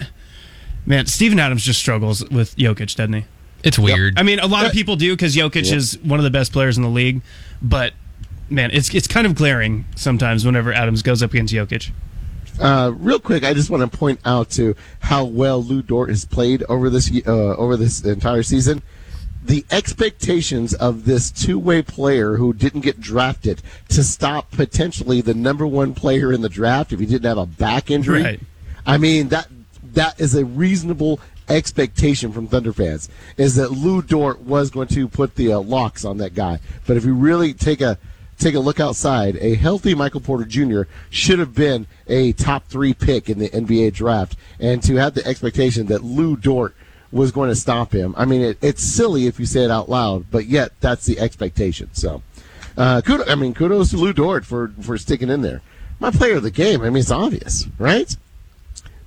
man, 0.87 1.07
Steven 1.07 1.39
Adams 1.39 1.65
just 1.65 1.81
struggles 1.81 2.29
with 2.31 2.57
Jokic, 2.57 2.95
doesn't 2.97 3.13
he? 3.13 3.25
It's 3.67 3.79
weird. 3.79 4.17
I 4.17 4.23
mean, 4.23 4.39
a 4.39 4.47
lot 4.47 4.65
of 4.65 4.73
people 4.73 4.95
do 4.95 5.13
because 5.13 5.35
Jokic 5.35 5.73
is 5.73 5.99
one 5.99 6.21
of 6.21 6.25
the 6.25 6.31
best 6.31 6.53
players 6.53 6.77
in 6.77 6.85
the 6.85 6.89
league, 6.89 7.21
but 7.61 7.93
man, 8.49 8.71
it's 8.71 8.95
it's 8.95 9.09
kind 9.09 9.27
of 9.27 9.35
glaring 9.35 9.87
sometimes 9.97 10.47
whenever 10.47 10.73
Adams 10.73 11.03
goes 11.03 11.21
up 11.21 11.33
against 11.33 11.53
Jokic. 11.53 11.91
Uh, 12.61 12.93
real 12.97 13.19
quick, 13.19 13.43
I 13.45 13.53
just 13.55 13.69
want 13.69 13.91
to 13.91 13.99
point 13.99 14.21
out 14.25 14.51
to 14.51 14.77
how 15.01 15.25
well 15.25 15.63
Lu 15.63 15.83
Dort 15.83 16.09
has 16.11 16.25
played 16.25 16.63
over 16.69 16.89
this 16.89 17.11
uh, 17.27 17.57
over 17.57 17.77
this 17.77 18.05
entire 18.05 18.45
season. 18.45 18.83
The 19.45 19.65
expectations 19.71 20.73
of 20.75 21.05
this 21.05 21.31
two-way 21.31 21.83
player 21.83 22.37
who 22.37 22.53
didn't 22.53 22.81
get 22.81 23.01
drafted 23.01 23.63
to 23.91 24.03
stop 24.03 24.51
potentially 24.51 25.21
the 25.21 25.35
number 25.35 25.67
one 25.67 25.95
player 25.95 26.33
in 26.33 26.41
the 26.41 26.49
draft 26.49 26.93
if 26.93 27.01
he 27.01 27.07
didn't 27.07 27.27
have 27.27 27.39
a 27.39 27.47
back 27.47 27.91
injury. 27.91 28.23
Right. 28.23 28.41
I 28.87 28.99
mean 28.99 29.29
that 29.29 29.49
that 29.95 30.21
is 30.21 30.35
a 30.35 30.45
reasonable 30.45 31.21
expectation 31.49 32.33
from 32.33 32.47
Thunder 32.49 32.73
fans 32.73 33.09
is 33.37 33.55
that 33.57 33.73
Lu 33.73 34.03
Dort 34.03 34.41
was 34.41 34.71
going 34.71 34.89
to 34.89 35.09
put 35.09 35.35
the 35.35 35.53
uh, 35.53 35.61
locks 35.61 36.05
on 36.05 36.19
that 36.19 36.35
guy. 36.35 36.61
But 36.87 36.97
if 36.97 37.05
you 37.05 37.15
really 37.15 37.55
take 37.55 37.81
a 37.81 37.99
take 38.39 38.55
a 38.55 38.61
look 38.61 38.81
outside, 38.81 39.37
a 39.37 39.55
healthy 39.55 39.95
Michael 39.95 40.21
Porter 40.21 40.45
Jr. 40.45 40.83
should 41.11 41.39
have 41.39 41.55
been 41.55 41.87
a 42.07 42.33
top 42.33 42.67
three 42.67 42.93
pick 42.93 43.31
in 43.31 43.39
the 43.39 43.49
NBA 43.49 43.95
draft, 43.95 44.37
and 44.61 44.83
to 44.83 44.97
have 44.97 45.15
the 45.15 45.27
expectation 45.27 45.87
that 45.87 46.05
Lu 46.05 46.37
Dort 46.37 46.75
was 47.11 47.33
going 47.33 47.49
to 47.49 47.57
stop 47.57 47.93
him, 47.93 48.15
I 48.17 48.25
mean, 48.25 48.43
it, 48.43 48.59
it's 48.61 48.83
silly 48.83 49.27
if 49.27 49.41
you 49.41 49.47
say 49.47 49.65
it 49.65 49.71
out 49.71 49.89
loud, 49.89 50.31
but 50.31 50.47
yet 50.47 50.73
that's 50.81 51.07
the 51.07 51.19
expectation. 51.19 51.89
So, 51.93 52.23
uh, 52.77 53.01
kudos, 53.01 53.29
I 53.29 53.37
mean, 53.37 53.55
kudos 53.55 53.91
to 53.91 53.97
Lu 53.97 54.13
Dort 54.13 54.45
for 54.45 54.73
for 54.83 54.99
sticking 54.99 55.31
in 55.31 55.43
there. 55.43 55.63
My 55.99 56.11
player 56.11 56.37
of 56.37 56.43
the 56.43 56.51
game. 56.51 56.83
I 56.83 56.91
mean, 56.91 56.99
it's 56.99 57.11
obvious, 57.11 57.67
right? 57.79 58.15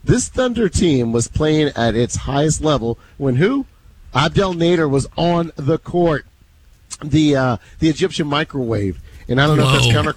This 0.04 0.30
Thunder 0.30 0.70
team 0.70 1.12
was 1.12 1.28
playing 1.28 1.72
at 1.76 1.96
its 1.96 2.16
highest 2.16 2.62
level 2.62 2.98
when 3.18 3.36
who? 3.36 3.66
Abdel 4.14 4.54
Nader 4.54 4.90
was 4.90 5.08
on 5.18 5.52
the 5.56 5.78
court. 5.78 6.26
The 7.04 7.36
uh, 7.36 7.58
the 7.80 7.88
Egyptian 7.88 8.28
microwave, 8.28 9.00
and 9.30 9.40
I 9.40 9.48
don't 9.48 9.58
know 9.58 9.68
if 9.68 9.74
that's 9.74 9.92
counter. 9.92 10.16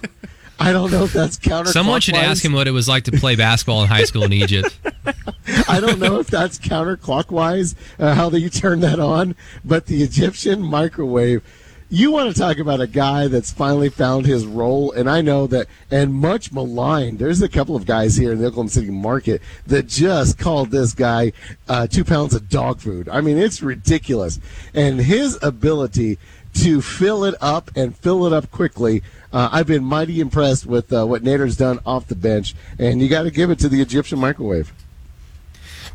I 0.59 0.71
don't 0.71 0.91
know 0.91 1.03
if 1.03 1.13
that's 1.13 1.37
counter. 1.37 1.71
Someone 1.71 2.01
should 2.01 2.15
ask 2.15 2.43
him 2.43 2.53
what 2.53 2.67
it 2.67 2.71
was 2.71 2.87
like 2.87 3.05
to 3.05 3.11
play 3.11 3.35
basketball 3.35 3.83
in 3.83 3.87
high 3.89 4.03
school 4.03 4.23
in 4.23 4.33
Egypt. 4.33 4.77
I 5.67 5.79
don't 5.79 5.99
know 5.99 6.19
if 6.19 6.27
that's 6.27 6.57
counterclockwise 6.57 7.75
uh, 7.99 8.15
how 8.15 8.29
they 8.29 8.47
turn 8.49 8.81
that 8.81 8.99
on, 8.99 9.35
but 9.63 9.85
the 9.85 10.03
Egyptian 10.03 10.61
microwave. 10.61 11.43
You 11.93 12.09
want 12.09 12.33
to 12.33 12.41
talk 12.41 12.57
about 12.57 12.81
a 12.81 12.87
guy 12.87 13.27
that's 13.27 13.51
finally 13.51 13.89
found 13.89 14.25
his 14.25 14.47
role, 14.47 14.91
and 14.93 15.07
I 15.07 15.21
know 15.21 15.45
that, 15.45 15.67
and 15.91 16.11
much 16.11 16.51
maligned. 16.51 17.19
There's 17.19 17.39
a 17.43 17.47
couple 17.47 17.75
of 17.75 17.85
guys 17.85 18.15
here 18.15 18.31
in 18.31 18.39
the 18.39 18.47
Oklahoma 18.47 18.69
City 18.71 18.89
market 18.89 19.43
that 19.67 19.89
just 19.89 20.39
called 20.39 20.71
this 20.71 20.95
guy 20.95 21.33
uh, 21.69 21.85
two 21.85 22.03
pounds 22.03 22.33
of 22.33 22.49
dog 22.49 22.79
food. 22.79 23.07
I 23.09 23.21
mean, 23.21 23.37
it's 23.37 23.61
ridiculous, 23.61 24.39
and 24.73 25.01
his 25.01 25.37
ability 25.43 26.17
to 26.55 26.81
fill 26.81 27.25
it 27.25 27.35
up 27.39 27.69
and 27.75 27.95
fill 27.95 28.25
it 28.25 28.33
up 28.33 28.49
quickly. 28.49 29.03
Uh, 29.31 29.49
I've 29.51 29.67
been 29.67 29.83
mighty 29.83 30.19
impressed 30.19 30.65
with 30.65 30.91
uh, 30.91 31.05
what 31.05 31.23
Nader's 31.23 31.57
done 31.57 31.77
off 31.85 32.07
the 32.07 32.15
bench, 32.15 32.55
and 32.79 33.03
you 33.03 33.07
got 33.07 33.21
to 33.21 33.31
give 33.31 33.51
it 33.51 33.59
to 33.59 33.69
the 33.69 33.81
Egyptian 33.81 34.17
microwave. 34.17 34.73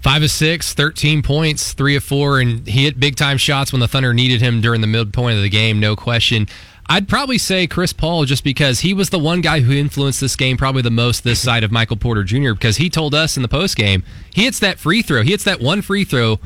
Five 0.02 0.22
of 0.22 0.30
six, 0.30 0.74
13 0.74 1.22
points, 1.22 1.72
three 1.72 1.96
of 1.96 2.04
four, 2.04 2.40
and 2.40 2.66
he 2.66 2.84
hit 2.84 3.00
big 3.00 3.16
time 3.16 3.36
shots 3.36 3.72
when 3.72 3.80
the 3.80 3.88
Thunder 3.88 4.14
needed 4.14 4.40
him 4.40 4.60
during 4.60 4.80
the 4.80 4.86
midpoint 4.86 5.36
of 5.36 5.42
the 5.42 5.48
game, 5.48 5.80
no 5.80 5.96
question. 5.96 6.46
I'd 6.90 7.08
probably 7.08 7.36
say 7.36 7.66
Chris 7.66 7.92
Paul 7.92 8.24
just 8.24 8.42
because 8.42 8.80
he 8.80 8.94
was 8.94 9.10
the 9.10 9.18
one 9.18 9.42
guy 9.42 9.60
who 9.60 9.72
influenced 9.72 10.22
this 10.22 10.36
game 10.36 10.56
probably 10.56 10.80
the 10.80 10.90
most 10.90 11.22
this 11.22 11.38
side 11.38 11.62
of 11.62 11.70
Michael 11.70 11.98
Porter 11.98 12.24
Jr. 12.24 12.54
because 12.54 12.78
he 12.78 12.88
told 12.88 13.14
us 13.14 13.36
in 13.36 13.42
the 13.42 13.48
post 13.48 13.76
game 13.76 14.02
he 14.32 14.44
hits 14.44 14.58
that 14.60 14.78
free 14.78 15.02
throw. 15.02 15.22
He 15.22 15.32
hits 15.32 15.44
that 15.44 15.60
one 15.60 15.82
free 15.82 16.04
throw. 16.04 16.38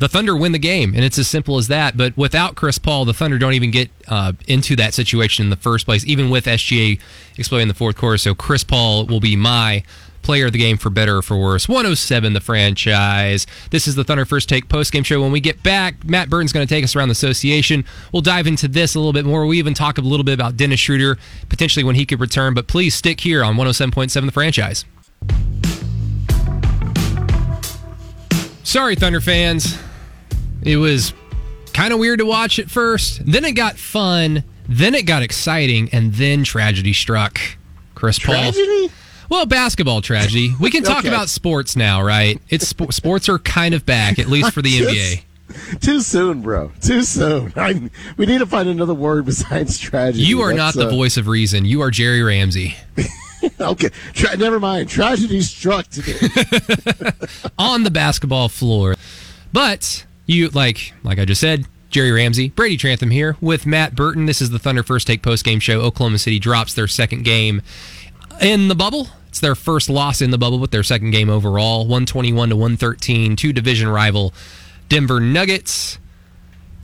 The 0.00 0.08
Thunder 0.08 0.36
win 0.36 0.50
the 0.50 0.58
game, 0.58 0.92
and 0.92 1.04
it's 1.04 1.18
as 1.18 1.28
simple 1.28 1.56
as 1.56 1.68
that. 1.68 1.96
But 1.96 2.16
without 2.16 2.56
Chris 2.56 2.78
Paul, 2.78 3.04
the 3.04 3.14
Thunder 3.14 3.38
don't 3.38 3.52
even 3.52 3.70
get 3.70 3.90
uh, 4.08 4.32
into 4.48 4.74
that 4.74 4.92
situation 4.92 5.44
in 5.44 5.50
the 5.50 5.56
first 5.56 5.86
place, 5.86 6.04
even 6.04 6.30
with 6.30 6.46
SGA 6.46 6.98
exploding 7.38 7.62
in 7.62 7.68
the 7.68 7.74
fourth 7.74 7.96
quarter. 7.96 8.18
So 8.18 8.34
Chris 8.34 8.64
Paul 8.64 9.06
will 9.06 9.20
be 9.20 9.36
my 9.36 9.84
player 10.24 10.46
of 10.46 10.52
the 10.52 10.58
game 10.58 10.76
for 10.76 10.90
better 10.90 11.18
or 11.18 11.22
for 11.22 11.36
worse. 11.36 11.68
107 11.68 12.32
the 12.32 12.40
franchise. 12.40 13.46
This 13.70 13.86
is 13.86 13.94
the 13.94 14.02
Thunder 14.02 14.24
First 14.24 14.48
Take 14.48 14.68
post 14.68 14.90
game 14.92 15.04
show. 15.04 15.20
When 15.22 15.30
we 15.30 15.40
get 15.40 15.62
back, 15.62 16.04
Matt 16.04 16.28
Burton's 16.28 16.52
going 16.52 16.66
to 16.66 16.74
take 16.74 16.82
us 16.82 16.96
around 16.96 17.08
the 17.08 17.12
association. 17.12 17.84
We'll 18.12 18.22
dive 18.22 18.46
into 18.46 18.66
this 18.66 18.94
a 18.94 18.98
little 18.98 19.12
bit 19.12 19.24
more. 19.24 19.46
We 19.46 19.58
even 19.58 19.74
talk 19.74 19.98
a 19.98 20.00
little 20.00 20.24
bit 20.24 20.34
about 20.34 20.56
Dennis 20.56 20.80
Schroeder, 20.80 21.18
potentially 21.48 21.84
when 21.84 21.94
he 21.94 22.04
could 22.06 22.20
return. 22.20 22.54
But 22.54 22.66
please 22.66 22.94
stick 22.94 23.20
here 23.20 23.44
on 23.44 23.56
107.7 23.56 24.26
the 24.26 24.32
franchise. 24.32 24.84
Sorry, 28.64 28.96
Thunder 28.96 29.20
fans. 29.20 29.78
It 30.62 30.78
was 30.78 31.12
kind 31.74 31.92
of 31.92 31.98
weird 31.98 32.18
to 32.20 32.26
watch 32.26 32.58
at 32.58 32.70
first. 32.70 33.20
Then 33.24 33.44
it 33.44 33.52
got 33.52 33.76
fun. 33.76 34.42
Then 34.68 34.94
it 34.94 35.04
got 35.06 35.22
exciting. 35.22 35.90
And 35.92 36.14
then 36.14 36.44
tragedy 36.44 36.94
struck. 36.94 37.38
Chris 37.94 38.18
Paul. 38.18 38.52
Well, 39.28 39.46
basketball 39.46 40.00
tragedy. 40.02 40.54
We 40.60 40.70
can 40.70 40.82
talk 40.82 41.00
Okay. 41.00 41.08
about 41.08 41.28
sports 41.28 41.76
now, 41.76 42.02
right? 42.02 42.40
It's 42.48 42.68
sp- 42.68 42.92
sports 42.92 43.28
are 43.28 43.38
kind 43.38 43.74
of 43.74 43.84
back, 43.86 44.18
at 44.18 44.28
least 44.28 44.52
for 44.52 44.62
the 44.62 44.70
Just- 44.78 44.94
NBA. 44.94 45.24
Too 45.80 46.00
soon, 46.00 46.40
bro. 46.40 46.72
Too 46.80 47.02
soon. 47.02 47.52
I, 47.56 47.90
we 48.16 48.26
need 48.26 48.38
to 48.38 48.46
find 48.46 48.68
another 48.68 48.94
word 48.94 49.26
besides 49.26 49.78
tragedy. 49.78 50.24
You 50.24 50.40
are 50.40 50.52
not 50.52 50.74
That's, 50.74 50.86
the 50.86 50.86
uh, 50.88 50.90
voice 50.90 51.16
of 51.16 51.28
reason. 51.28 51.64
You 51.64 51.80
are 51.82 51.90
Jerry 51.90 52.22
Ramsey 52.22 52.76
Okay, 53.60 53.90
Tra- 54.14 54.36
never 54.38 54.58
mind. 54.58 54.88
Tragedy 54.88 55.42
struck 55.42 55.86
today. 55.88 56.14
on 57.58 57.82
the 57.84 57.90
basketball 57.90 58.48
floor. 58.48 58.94
But 59.52 60.06
you 60.26 60.48
like 60.48 60.94
like 61.04 61.18
I 61.18 61.24
just 61.26 61.40
said, 61.42 61.66
Jerry 61.90 62.10
Ramsey, 62.10 62.48
Brady 62.48 62.76
Trantham 62.78 63.10
here 63.10 63.36
with 63.42 63.66
Matt 63.66 63.94
Burton. 63.94 64.24
This 64.26 64.40
is 64.40 64.48
the 64.50 64.58
Thunder 64.58 64.82
First 64.82 65.06
Take 65.06 65.22
post 65.22 65.44
game 65.44 65.60
show. 65.60 65.80
Oklahoma 65.82 66.18
City 66.18 66.38
drops 66.38 66.72
their 66.74 66.88
second 66.88 67.24
game 67.24 67.60
in 68.40 68.68
the 68.68 68.74
bubble. 68.74 69.08
It's 69.28 69.40
their 69.40 69.54
first 69.54 69.90
loss 69.90 70.20
in 70.20 70.30
the 70.30 70.38
bubble, 70.38 70.58
but 70.58 70.70
their 70.70 70.82
second 70.82 71.10
game 71.10 71.28
overall. 71.28 71.80
121 71.80 72.50
to 72.50 72.56
113 72.56 73.36
to 73.36 73.52
division 73.52 73.88
rival 73.88 74.32
Denver 74.88 75.20
Nuggets. 75.20 75.98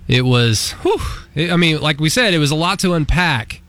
It 0.08 0.22
was, 0.22 0.72
whew, 0.82 0.98
I 1.52 1.56
mean, 1.56 1.80
like 1.80 2.00
we 2.00 2.08
said, 2.08 2.34
it 2.34 2.38
was 2.38 2.50
a 2.50 2.56
lot 2.56 2.80
to 2.80 2.94
unpack. 2.94 3.62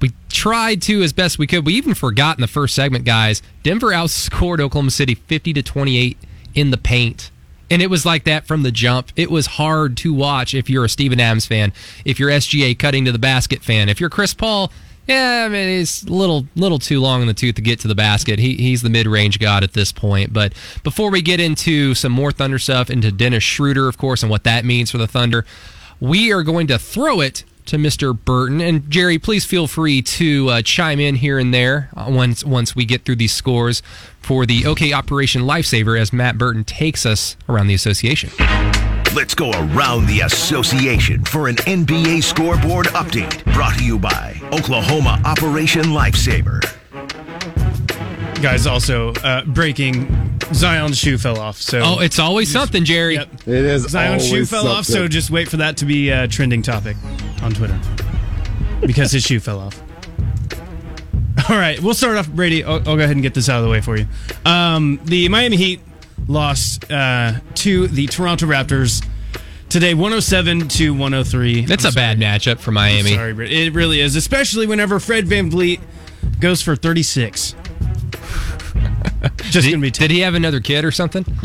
We 0.00 0.12
tried 0.28 0.82
to 0.82 1.02
as 1.02 1.12
best 1.12 1.38
we 1.38 1.46
could. 1.46 1.66
We 1.66 1.74
even 1.74 1.94
forgot 1.94 2.38
in 2.38 2.42
the 2.42 2.46
first 2.46 2.74
segment, 2.74 3.04
guys. 3.04 3.42
Denver 3.62 3.88
outscored 3.88 4.60
Oklahoma 4.60 4.92
City 4.92 5.14
50 5.14 5.54
to 5.54 5.62
28 5.62 6.16
in 6.54 6.70
the 6.70 6.76
paint. 6.76 7.30
And 7.70 7.82
it 7.82 7.90
was 7.90 8.06
like 8.06 8.24
that 8.24 8.46
from 8.46 8.62
the 8.62 8.70
jump. 8.70 9.10
It 9.16 9.30
was 9.30 9.46
hard 9.46 9.96
to 9.98 10.14
watch 10.14 10.54
if 10.54 10.70
you're 10.70 10.84
a 10.84 10.88
Steven 10.88 11.18
Adams 11.18 11.46
fan, 11.46 11.72
if 12.04 12.20
you're 12.20 12.30
SGA 12.30 12.78
cutting 12.78 13.04
to 13.06 13.12
the 13.12 13.18
basket 13.18 13.62
fan, 13.62 13.88
if 13.88 14.00
you're 14.00 14.10
Chris 14.10 14.34
Paul. 14.34 14.70
Yeah, 15.06 15.44
I 15.46 15.48
mean 15.48 15.80
it's 15.80 16.02
a 16.02 16.12
little 16.12 16.46
little 16.56 16.78
too 16.78 17.00
long 17.00 17.20
in 17.20 17.28
the 17.28 17.34
tooth 17.34 17.54
to 17.56 17.62
get 17.62 17.78
to 17.80 17.88
the 17.88 17.94
basket. 17.94 18.38
He, 18.38 18.56
he's 18.56 18.82
the 18.82 18.90
mid 18.90 19.06
range 19.06 19.38
god 19.38 19.62
at 19.62 19.72
this 19.72 19.92
point. 19.92 20.32
But 20.32 20.52
before 20.82 21.10
we 21.10 21.22
get 21.22 21.38
into 21.38 21.94
some 21.94 22.12
more 22.12 22.32
Thunder 22.32 22.58
stuff, 22.58 22.90
into 22.90 23.12
Dennis 23.12 23.44
Schroeder, 23.44 23.88
of 23.88 23.98
course, 23.98 24.22
and 24.22 24.30
what 24.30 24.44
that 24.44 24.64
means 24.64 24.90
for 24.90 24.98
the 24.98 25.06
Thunder, 25.06 25.44
we 26.00 26.32
are 26.32 26.42
going 26.42 26.66
to 26.66 26.78
throw 26.78 27.20
it 27.20 27.44
to 27.66 27.76
Mr. 27.76 28.18
Burton. 28.18 28.60
And 28.60 28.88
Jerry, 28.90 29.18
please 29.18 29.44
feel 29.44 29.66
free 29.66 30.02
to 30.02 30.48
uh, 30.48 30.62
chime 30.62 31.00
in 31.00 31.16
here 31.16 31.38
and 31.38 31.52
there 31.52 31.90
uh, 31.96 32.06
once 32.08 32.44
once 32.44 32.74
we 32.74 32.84
get 32.84 33.04
through 33.04 33.16
these 33.16 33.32
scores 33.32 33.82
for 34.20 34.46
the 34.46 34.66
OK 34.66 34.92
Operation 34.92 35.42
Lifesaver 35.42 36.00
as 36.00 36.12
Matt 36.12 36.38
Burton 36.38 36.64
takes 36.64 37.06
us 37.06 37.36
around 37.48 37.68
the 37.68 37.74
association. 37.74 38.30
Let's 39.16 39.34
go 39.34 39.50
around 39.50 40.04
the 40.08 40.20
association 40.26 41.24
for 41.24 41.48
an 41.48 41.56
NBA 41.56 42.22
scoreboard 42.22 42.84
update 42.88 43.42
brought 43.54 43.78
to 43.78 43.82
you 43.82 43.98
by 43.98 44.38
Oklahoma 44.52 45.18
Operation 45.24 45.84
Lifesaver. 45.84 46.60
Guys, 48.42 48.66
also 48.66 49.14
uh, 49.24 49.42
breaking 49.46 50.38
Zion's 50.52 50.98
shoe 50.98 51.16
fell 51.16 51.38
off. 51.40 51.56
So 51.56 51.80
Oh, 51.82 52.00
it's 52.00 52.18
always 52.18 52.52
something, 52.52 52.84
Jerry. 52.84 53.14
Yep. 53.14 53.28
It 53.46 53.64
is 53.64 53.88
Zion's 53.88 54.26
shoe 54.26 54.34
always 54.34 54.50
fell 54.50 54.68
off, 54.68 54.84
so 54.84 55.08
just 55.08 55.30
wait 55.30 55.48
for 55.48 55.56
that 55.56 55.78
to 55.78 55.86
be 55.86 56.10
a 56.10 56.28
trending 56.28 56.60
topic 56.60 56.98
on 57.42 57.52
Twitter 57.52 57.80
because 58.82 59.12
his 59.12 59.22
shoe 59.22 59.40
fell 59.40 59.60
off. 59.60 59.82
All 61.48 61.56
right, 61.56 61.80
we'll 61.80 61.94
start 61.94 62.18
off, 62.18 62.28
Brady. 62.28 62.64
I'll, 62.64 62.76
I'll 62.86 62.96
go 62.96 63.04
ahead 63.04 63.12
and 63.12 63.22
get 63.22 63.32
this 63.32 63.48
out 63.48 63.60
of 63.60 63.64
the 63.64 63.70
way 63.70 63.80
for 63.80 63.96
you. 63.96 64.06
Um, 64.44 65.00
the 65.04 65.30
Miami 65.30 65.56
Heat 65.56 65.80
lost 66.28 66.90
uh, 66.90 67.34
to 67.56 67.86
the 67.88 68.06
Toronto 68.06 68.46
Raptors 68.46 69.04
today, 69.68 69.94
107 69.94 70.68
to 70.68 70.90
103. 70.90 71.66
That's 71.66 71.84
I'm 71.84 71.92
a 71.92 71.94
bad 71.94 72.18
matchup 72.18 72.58
for 72.58 72.70
Miami. 72.72 73.14
Sorry, 73.14 73.32
Brady. 73.32 73.66
It 73.66 73.72
really 73.74 74.00
is, 74.00 74.16
especially 74.16 74.66
whenever 74.66 74.98
Fred 75.00 75.26
VanVleet 75.26 75.80
goes 76.40 76.62
for 76.62 76.76
36. 76.76 77.54
Just 79.50 79.64
Did, 79.66 79.70
gonna 79.72 79.80
be 79.82 79.90
tough. 79.90 80.00
did 80.00 80.10
he 80.10 80.20
have 80.20 80.34
another 80.34 80.60
kid 80.60 80.84
or 80.84 80.90
something? 80.92 81.24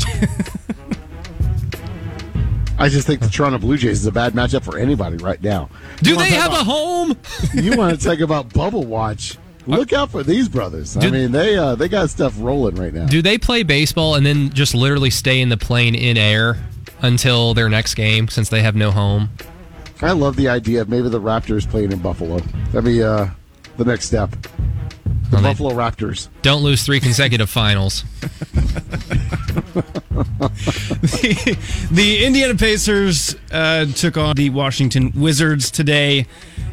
I 2.78 2.90
just 2.90 3.06
think 3.06 3.20
the 3.22 3.30
Toronto 3.30 3.60
Blue 3.60 3.78
Jays 3.78 4.00
is 4.00 4.06
a 4.08 4.12
bad 4.12 4.34
matchup 4.34 4.64
for 4.64 4.78
anybody 4.78 5.18
right 5.18 5.42
now. 5.42 5.70
Do 6.02 6.16
they 6.16 6.30
talk 6.32 6.40
have 6.40 6.52
a 6.54 6.64
home? 6.64 7.16
You 7.54 7.78
want 7.78 8.00
to 8.00 8.04
talk 8.06 8.20
about 8.22 8.52
bubble 8.54 8.84
watch? 8.86 9.38
Look 9.67 9.93
out 9.93 10.10
for 10.10 10.24
these 10.24 10.50
brothers. 10.50 10.97
I 10.97 11.10
mean, 11.10 11.32
they 11.32 11.58
uh, 11.58 11.76
they 11.76 11.88
got 11.88 12.10
stuff 12.10 12.34
rolling 12.38 12.76
right 12.76 12.93
now. 12.93 13.06
Do 13.06 13.21
they 13.21 13.38
play 13.38 13.63
baseball 13.63 14.15
and 14.15 14.26
then 14.26 14.50
just 14.50 14.74
literally 14.74 15.10
stay 15.10 15.39
in 15.39 15.50
the 15.50 15.58
plane 15.58 15.95
in 15.95 16.17
air 16.17 16.58
until 17.02 17.54
their 17.54 17.69
next 17.69 17.95
game 17.95 18.28
since 18.28 18.50
they 18.50 18.62
have 18.62 18.76
no 18.76 18.91
home? 18.91 19.30
I 20.02 20.13
love 20.13 20.36
the 20.36 20.47
idea 20.47 20.82
of 20.82 20.89
maybe 20.89 21.10
the 21.10 21.21
Raptors 21.21 21.69
playing 21.69 21.91
in 21.91 22.00
Buffalo. 22.00 22.39
That'd 22.71 22.86
be 22.86 23.04
uh, 23.04 23.28
the 23.78 23.86
next 23.86 24.06
step. 24.06 24.36
The 25.32 25.38
Well, 25.38 25.44
Buffalo 25.44 25.72
Raptors. 25.74 26.28
Don't 26.41 26.62
lose 26.62 26.84
three 26.84 27.00
consecutive 27.00 27.50
finals. 27.50 28.04
the 31.91 32.24
Indiana 32.26 32.56
Pacers 32.56 33.36
uh, 33.52 33.86
took 33.86 34.17
on 34.17 34.36
the 34.36 34.50
Washington 34.50 35.12
Wizards 35.15 35.72
today, 35.72 36.26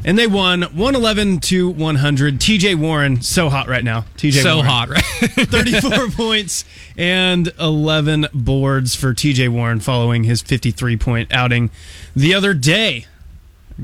and 0.05 0.19
they 0.19 0.27
won 0.27 0.63
111 0.63 1.41
to 1.41 1.71
100. 1.71 2.39
TJ 2.41 2.75
Warren, 2.77 3.21
so 3.23 3.49
hot 3.49 3.69
right 3.69 3.85
now. 3.85 4.05
TJ 4.17 4.43
so 4.43 4.57
Warren. 4.57 4.71
hot, 4.71 4.89
right? 4.89 5.05
34 5.49 6.09
points 6.17 6.65
and 6.97 7.53
11 7.61 8.27
boards 8.35 8.95
for 8.95 9.15
TJ 9.15 9.49
Warren 9.51 9.81
following 9.81 10.25
his 10.25 10.43
53 10.43 10.97
point 10.97 11.33
outing 11.33 11.71
the 12.15 12.35
other 12.35 12.55
day. 12.55 13.07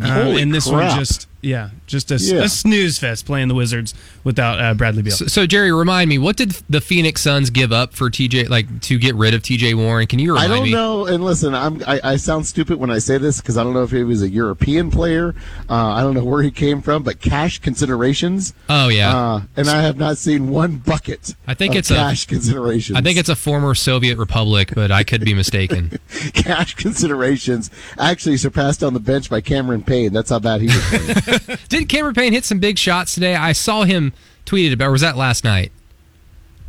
Uh, 0.00 0.24
Holy 0.24 0.42
and 0.42 0.52
this 0.52 0.68
crap. 0.68 0.90
one 0.90 0.98
just, 0.98 1.28
yeah, 1.40 1.70
just 1.94 2.10
a, 2.10 2.16
Yeah. 2.16 2.42
a 2.42 2.48
snooze 2.48 2.98
fest 2.98 3.24
playing 3.24 3.48
the 3.48 3.54
Wizards 3.54 3.94
without 4.24 4.60
uh, 4.60 4.74
Bradley 4.74 5.02
Beal. 5.02 5.14
So, 5.14 5.26
so, 5.26 5.46
Jerry, 5.46 5.72
remind 5.72 6.08
me, 6.10 6.18
what 6.18 6.36
did 6.36 6.50
the 6.68 6.80
Phoenix 6.80 7.22
Suns 7.22 7.50
give 7.50 7.72
up 7.72 7.94
for 7.94 8.10
TJ, 8.10 8.48
like 8.48 8.80
to 8.82 8.98
get 8.98 9.14
rid 9.14 9.32
of 9.34 9.42
TJ 9.42 9.74
Warren? 9.74 10.06
Can 10.06 10.18
you 10.18 10.36
I 10.36 10.48
don't 10.48 10.64
me? 10.64 10.72
know. 10.72 11.06
And 11.06 11.24
listen, 11.24 11.54
I'm, 11.54 11.82
I, 11.86 12.00
I 12.02 12.16
sound 12.16 12.46
stupid 12.46 12.78
when 12.78 12.90
I 12.90 12.98
say 12.98 13.16
this 13.18 13.40
because 13.40 13.56
I 13.56 13.62
don't 13.64 13.72
know 13.74 13.82
if 13.84 13.90
he 13.90 14.02
was 14.04 14.22
a 14.22 14.28
European 14.28 14.90
player. 14.90 15.34
Uh, 15.70 15.74
I 15.74 16.00
don't 16.02 16.14
know 16.14 16.24
where 16.24 16.42
he 16.42 16.50
came 16.50 16.82
from, 16.82 17.02
but 17.02 17.20
cash 17.20 17.58
considerations. 17.60 18.52
Oh 18.68 18.88
yeah, 18.88 19.16
Uh, 19.16 19.42
and 19.56 19.68
I 19.68 19.82
have 19.82 19.96
not 19.96 20.18
seen 20.18 20.48
one 20.48 20.76
bucket. 20.76 21.34
I 21.46 21.54
think 21.54 21.74
of 21.74 21.78
it's 21.78 21.90
a- 21.90 21.94
cash 21.94 22.26
considerations. 22.26 22.98
I 22.98 23.02
think 23.02 23.18
it's 23.18 23.28
a 23.28 23.36
former 23.36 23.74
Soviet 23.74 24.18
republic, 24.18 24.72
but 24.74 24.90
I 24.90 25.04
could 25.04 25.24
be 25.24 25.34
mistaken. 25.34 25.98
cash 26.34 26.74
considerations. 26.74 27.70
Actually 27.98 28.36
surpassed 28.36 28.82
on 28.82 28.94
the 28.94 29.00
bench 29.00 29.30
by 29.30 29.40
Cameron 29.40 29.82
Payne. 29.82 30.12
That's 30.12 30.30
how 30.30 30.38
bad 30.38 30.60
he 30.60 30.66
was. 30.68 30.80
playing. 30.84 31.58
did 31.84 31.94
Cameron 31.94 32.14
Payne 32.14 32.32
hit 32.32 32.44
some 32.44 32.58
big 32.58 32.78
shots 32.78 33.14
today? 33.14 33.34
I 33.34 33.52
saw 33.52 33.84
him 33.84 34.12
tweeted 34.46 34.72
about. 34.72 34.90
Was 34.90 35.02
that 35.02 35.16
last 35.16 35.44
night? 35.44 35.70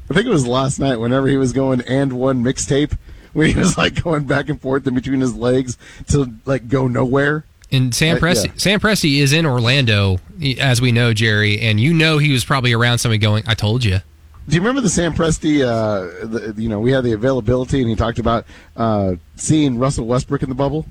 I 0.09 0.13
think 0.13 0.25
it 0.27 0.29
was 0.29 0.45
last 0.45 0.79
night 0.79 0.97
whenever 0.97 1.27
he 1.27 1.37
was 1.37 1.53
going 1.53 1.81
and 1.81 2.13
one 2.13 2.43
mixtape 2.43 2.97
when 3.33 3.47
he 3.49 3.55
was 3.57 3.77
like 3.77 4.03
going 4.03 4.25
back 4.25 4.49
and 4.49 4.61
forth 4.61 4.85
in 4.85 4.93
between 4.93 5.21
his 5.21 5.33
legs 5.35 5.77
to 6.09 6.31
like 6.45 6.67
go 6.67 6.87
nowhere. 6.87 7.45
And 7.71 7.95
Sam 7.95 8.17
Uh, 8.17 8.19
Presti, 8.19 8.45
yeah. 8.47 8.51
Sam 8.57 8.79
Presti 8.79 9.17
is 9.17 9.33
in 9.33 9.45
Orlando, 9.45 10.19
as 10.59 10.81
we 10.81 10.91
know, 10.91 11.13
Jerry, 11.13 11.59
and 11.59 11.79
you 11.79 11.93
know 11.93 12.19
he 12.19 12.31
was 12.31 12.45
probably 12.45 12.73
around 12.73 12.99
somebody 12.99 13.17
going, 13.17 13.43
"I 13.47 13.55
told 13.55 13.83
you." 13.83 13.99
Do 14.47 14.55
you 14.55 14.61
remember 14.61 14.81
the 14.81 14.89
Sam 14.89 15.15
Presti? 15.15 15.61
Uh, 15.61 16.27
the, 16.27 16.53
you 16.61 16.69
know, 16.69 16.79
we 16.79 16.91
had 16.91 17.03
the 17.03 17.13
availability, 17.13 17.81
and 17.81 17.89
he 17.89 17.95
talked 17.95 18.19
about 18.19 18.45
uh, 18.77 19.15
seeing 19.35 19.79
Russell 19.79 20.05
Westbrook 20.05 20.43
in 20.43 20.49
the 20.49 20.55
bubble. 20.55 20.85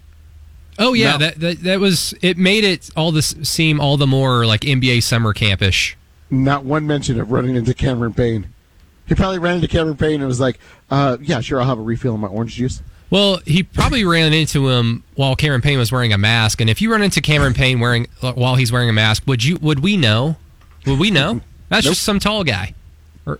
Oh 0.79 0.93
yeah, 0.93 1.13
No. 1.13 1.19
that, 1.19 1.41
that 1.41 1.61
that 1.63 1.81
was 1.81 2.15
it. 2.23 2.37
Made 2.39 2.65
it 2.65 2.91
all 2.97 3.13
this 3.13 3.35
seem 3.43 3.81
all 3.81 3.97
the 3.97 4.07
more 4.07 4.45
like 4.47 4.63
NBA 4.63 5.03
summer 5.03 5.33
campish. 5.35 5.95
Not 6.31 6.65
one 6.65 6.87
mention 6.87 7.21
of 7.21 7.31
running 7.31 7.55
into 7.57 7.75
Cameron 7.75 8.13
Payne. 8.15 8.49
He 9.07 9.15
probably 9.15 9.39
ran 9.39 9.57
into 9.57 9.69
Cameron 9.69 9.97
Payne 9.97 10.21
and 10.21 10.27
was 10.27 10.41
like, 10.41 10.59
uh, 10.91 11.19
"Yeah, 11.21 11.41
sure, 11.41 11.61
I'll 11.61 11.67
have 11.67 11.79
a 11.79 11.83
refill 11.83 12.15
on 12.15 12.21
my 12.21 12.29
orange 12.29 12.55
juice." 12.55 12.83
Well, 13.11 13.41
he 13.47 13.63
probably 13.63 14.05
ran 14.05 14.33
into 14.33 14.69
him 14.71 15.05
while 15.15 15.37
Cameron 15.37 15.61
Payne 15.61 15.79
was 15.79 15.93
wearing 15.93 16.13
a 16.13 16.19
mask. 16.19 16.61
And 16.61 16.69
if 16.69 16.81
you 16.83 16.91
run 16.91 17.03
into 17.03 17.21
Cameron 17.21 17.55
Payne 17.55 17.79
wearing 17.79 18.09
while 18.21 18.57
he's 18.57 18.73
wearing 18.73 18.89
a 18.89 18.93
mask, 18.95 19.23
would 19.27 19.45
you? 19.45 19.57
Would 19.61 19.81
we 19.81 19.97
know? 19.97 20.37
Would 20.87 20.99
we 20.99 21.11
know? 21.11 21.41
That's 21.69 21.85
Nope. 21.85 21.93
just 21.93 22.03
some 22.03 22.19
tall 22.19 22.43
guy. 22.45 22.75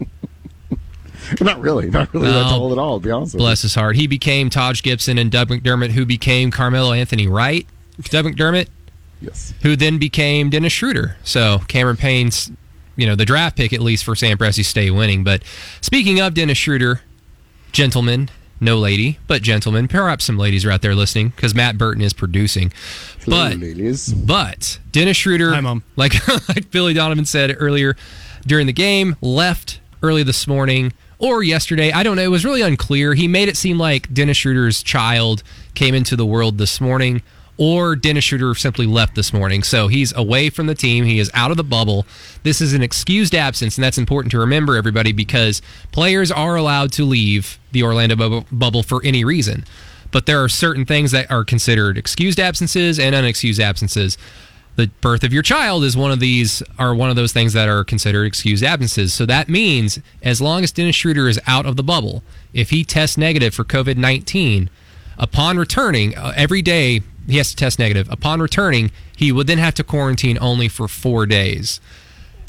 not 1.41 1.61
really, 1.61 1.91
not 1.91 2.13
really 2.15 2.27
that 2.27 2.33
No. 2.45 2.49
tall 2.49 2.73
at 2.73 2.79
all. 2.79 3.01
To 3.01 3.05
be 3.05 3.11
honest 3.11 3.35
with 3.35 3.41
you. 3.41 3.45
Bless 3.47 3.63
his 3.63 3.75
heart. 3.75 3.97
He 3.97 4.07
became 4.07 4.51
Taj 4.51 4.83
Gibson 4.83 5.19
and 5.19 5.31
Doug 5.31 5.49
McDermott, 5.49 5.91
who 5.91 6.05
became 6.05 6.51
Carmelo 6.51 6.93
Anthony 6.93 7.27
Wright. 7.27 7.67
Doug 8.05 8.25
McDermott, 8.27 8.69
Yes. 9.21 9.55
who 9.63 9.77
then 9.77 9.99
became 9.99 10.51
Dennis 10.51 10.73
Schroeder. 10.73 11.17
So 11.25 11.61
Cameron 11.69 11.97
Payne's, 11.97 12.51
you 12.97 13.07
know, 13.07 13.15
the 13.17 13.25
draft 13.25 13.57
pick 13.57 13.73
at 13.73 13.81
least 13.81 14.05
for 14.05 14.15
Sam 14.17 14.37
Presti 14.39 14.65
stay 14.65 14.91
winning. 14.91 15.25
But 15.25 15.43
speaking 15.81 16.21
of 16.21 16.35
Dennis 16.35 16.59
Schroeder, 16.59 17.01
gentlemen, 17.73 18.31
no 18.61 18.79
lady, 18.79 19.19
but 19.27 19.43
gentlemen, 19.43 19.89
perhaps 19.89 20.25
some 20.25 20.39
ladies 20.39 20.65
are 20.65 20.71
out 20.71 20.83
there 20.83 20.95
listening 20.95 21.31
because 21.31 21.55
Matt 21.55 21.77
Burton 21.79 22.03
is 22.03 22.13
producing. 22.13 22.73
But 23.27 23.57
ladies. 23.59 24.13
but 24.13 24.79
Dennis 24.93 25.17
Schroeder, 25.17 25.53
Hi, 25.53 25.61
Mom. 25.61 25.83
like 25.97 26.15
like 26.49 26.71
Billy 26.71 26.95
Donovan 26.95 27.25
said 27.25 27.55
earlier 27.59 27.97
during 28.47 28.67
the 28.67 28.73
game, 28.73 29.17
left 29.21 29.81
early 30.03 30.23
this 30.23 30.47
morning 30.47 30.93
or 31.25 31.43
yesterday. 31.43 31.91
I 31.91 32.03
don't 32.03 32.17
know. 32.17 32.23
It 32.23 32.31
was 32.31 32.45
really 32.45 32.61
unclear. 32.61 33.15
He 33.15 33.27
made 33.29 33.49
it 33.49 33.57
seem 33.57 33.79
like 33.79 34.13
Dennis 34.13 34.37
Schroeder's 34.37 34.83
child 34.83 35.43
came 35.75 35.95
into 35.95 36.17
the 36.17 36.27
world 36.27 36.59
this 36.59 36.83
morning, 36.83 37.23
or 37.57 37.97
Dennis 37.97 38.25
Schroeder 38.25 38.55
simply 38.55 38.85
left 38.85 39.15
this 39.15 39.33
morning. 39.33 39.63
So 39.63 39.89
he's 39.89 40.13
away 40.15 40.51
from 40.51 40.67
the 40.67 40.75
team. 40.75 41.05
He 41.05 41.19
is 41.19 41.31
out 41.33 41.51
of 41.51 41.57
the 41.57 41.65
bubble. 41.65 42.05
This 42.43 42.61
is 42.61 42.75
an 42.75 42.83
excused 42.83 43.35
absence, 43.35 43.79
and 43.79 43.85
that's 43.85 43.97
important 43.97 44.33
to 44.33 44.39
remember, 44.39 44.77
everybody, 44.77 45.13
because 45.13 45.63
players 45.93 46.31
are 46.31 46.57
allowed 46.57 46.93
to 46.93 47.07
leave 47.07 47.59
the 47.73 47.83
Orlando 47.83 48.17
bubble, 48.17 48.45
bubble 48.53 48.83
for 48.83 49.01
any 49.03 49.25
reason. 49.25 49.65
But 50.13 50.27
there 50.27 50.45
are 50.45 50.49
certain 50.51 50.85
things 50.85 51.11
that 51.13 51.31
are 51.31 51.43
considered 51.43 51.97
excused 51.97 52.39
absences 52.39 52.99
and 52.99 53.15
unexcused 53.15 53.61
absences. 53.61 54.19
The 54.77 54.89
birth 55.01 55.23
of 55.23 55.33
your 55.33 55.43
child 55.43 55.85
is 55.85 55.97
one 55.97 56.11
of 56.11 56.19
these, 56.19 56.63
are 56.79 56.95
one 56.95 57.09
of 57.09 57.17
those 57.17 57.33
things 57.33 57.53
that 57.53 57.69
are 57.69 57.85
considered 57.85 58.25
excused 58.25 58.65
absences. 58.65 59.15
So 59.15 59.25
that 59.27 59.49
means 59.49 60.01
as 60.23 60.41
long 60.41 60.65
as 60.65 60.73
Dennis 60.73 60.97
Schroeder 60.97 61.29
is 61.29 61.41
out 61.47 61.65
of 61.65 61.77
the 61.77 61.85
bubble, 61.85 62.25
if 62.53 62.71
he 62.71 62.85
tests 62.85 63.17
negative 63.17 63.55
for 63.55 63.65
COVID 63.65 63.97
19, 63.97 64.69
upon 65.17 65.59
returning, 65.59 66.17
uh, 66.17 66.33
every 66.37 66.61
day 66.61 67.03
he 67.27 67.37
has 67.39 67.51
to 67.51 67.57
test 67.57 67.79
negative. 67.79 68.11
Upon 68.11 68.41
returning, 68.41 68.91
he 69.17 69.31
would 69.33 69.47
then 69.47 69.59
have 69.59 69.75
to 69.75 69.85
quarantine 69.85 70.39
only 70.41 70.69
for 70.69 70.89
four 70.89 71.25
days. 71.27 71.81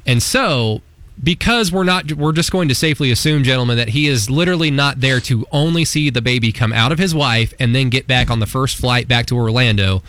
And 0.05 0.21
so, 0.21 0.81
because 1.23 1.71
we're 1.71 1.83
not, 1.83 2.11
we're 2.13 2.33
just 2.33 2.51
going 2.51 2.67
to 2.67 2.75
safely 2.75 3.11
assume, 3.11 3.43
gentlemen, 3.43 3.77
that 3.77 3.89
he 3.89 4.07
is 4.07 4.29
literally 4.29 4.71
not 4.71 4.99
there 4.99 5.19
to 5.21 5.45
only 5.51 5.85
see 5.85 6.09
the 6.09 6.21
baby 6.21 6.51
come 6.51 6.73
out 6.73 6.91
of 6.91 6.99
his 6.99 7.15
wife 7.15 7.53
and 7.59 7.73
then 7.73 7.89
get 7.89 8.07
back 8.07 8.29
on 8.29 8.39
the 8.39 8.45
first 8.45 8.77
flight 8.77 9.07
back 9.07 9.25
to 9.27 9.35
Orlando. 9.35 10.03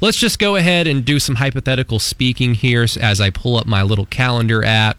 Let's 0.00 0.18
just 0.18 0.38
go 0.38 0.56
ahead 0.56 0.86
and 0.86 1.04
do 1.04 1.18
some 1.18 1.36
hypothetical 1.36 1.98
speaking 1.98 2.54
here 2.54 2.82
as 3.00 3.20
I 3.20 3.30
pull 3.30 3.56
up 3.56 3.66
my 3.66 3.82
little 3.82 4.06
calendar 4.06 4.64
app. 4.64 4.98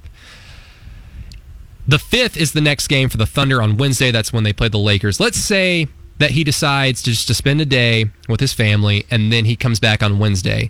The 1.88 2.00
fifth 2.00 2.38
is 2.38 2.52
the 2.52 2.62
next 2.62 2.88
game 2.88 3.10
for 3.10 3.18
the 3.18 3.26
Thunder 3.26 3.62
on 3.62 3.78
Wednesday. 3.78 4.12
That's 4.12 4.32
when 4.32 4.44
they 4.44 4.54
play 4.54 4.68
the 4.68 4.78
Lakers. 4.78 5.20
Let's 5.20 5.38
say 5.38 5.88
that 6.20 6.32
he 6.32 6.44
decides 6.44 7.02
to 7.02 7.12
just 7.12 7.28
to 7.28 7.34
spend 7.34 7.62
a 7.62 7.66
day 7.66 8.12
with 8.28 8.40
his 8.40 8.54
family 8.54 9.06
and 9.10 9.32
then 9.32 9.46
he 9.46 9.56
comes 9.56 9.80
back 9.80 10.04
on 10.04 10.20
Wednesday. 10.20 10.70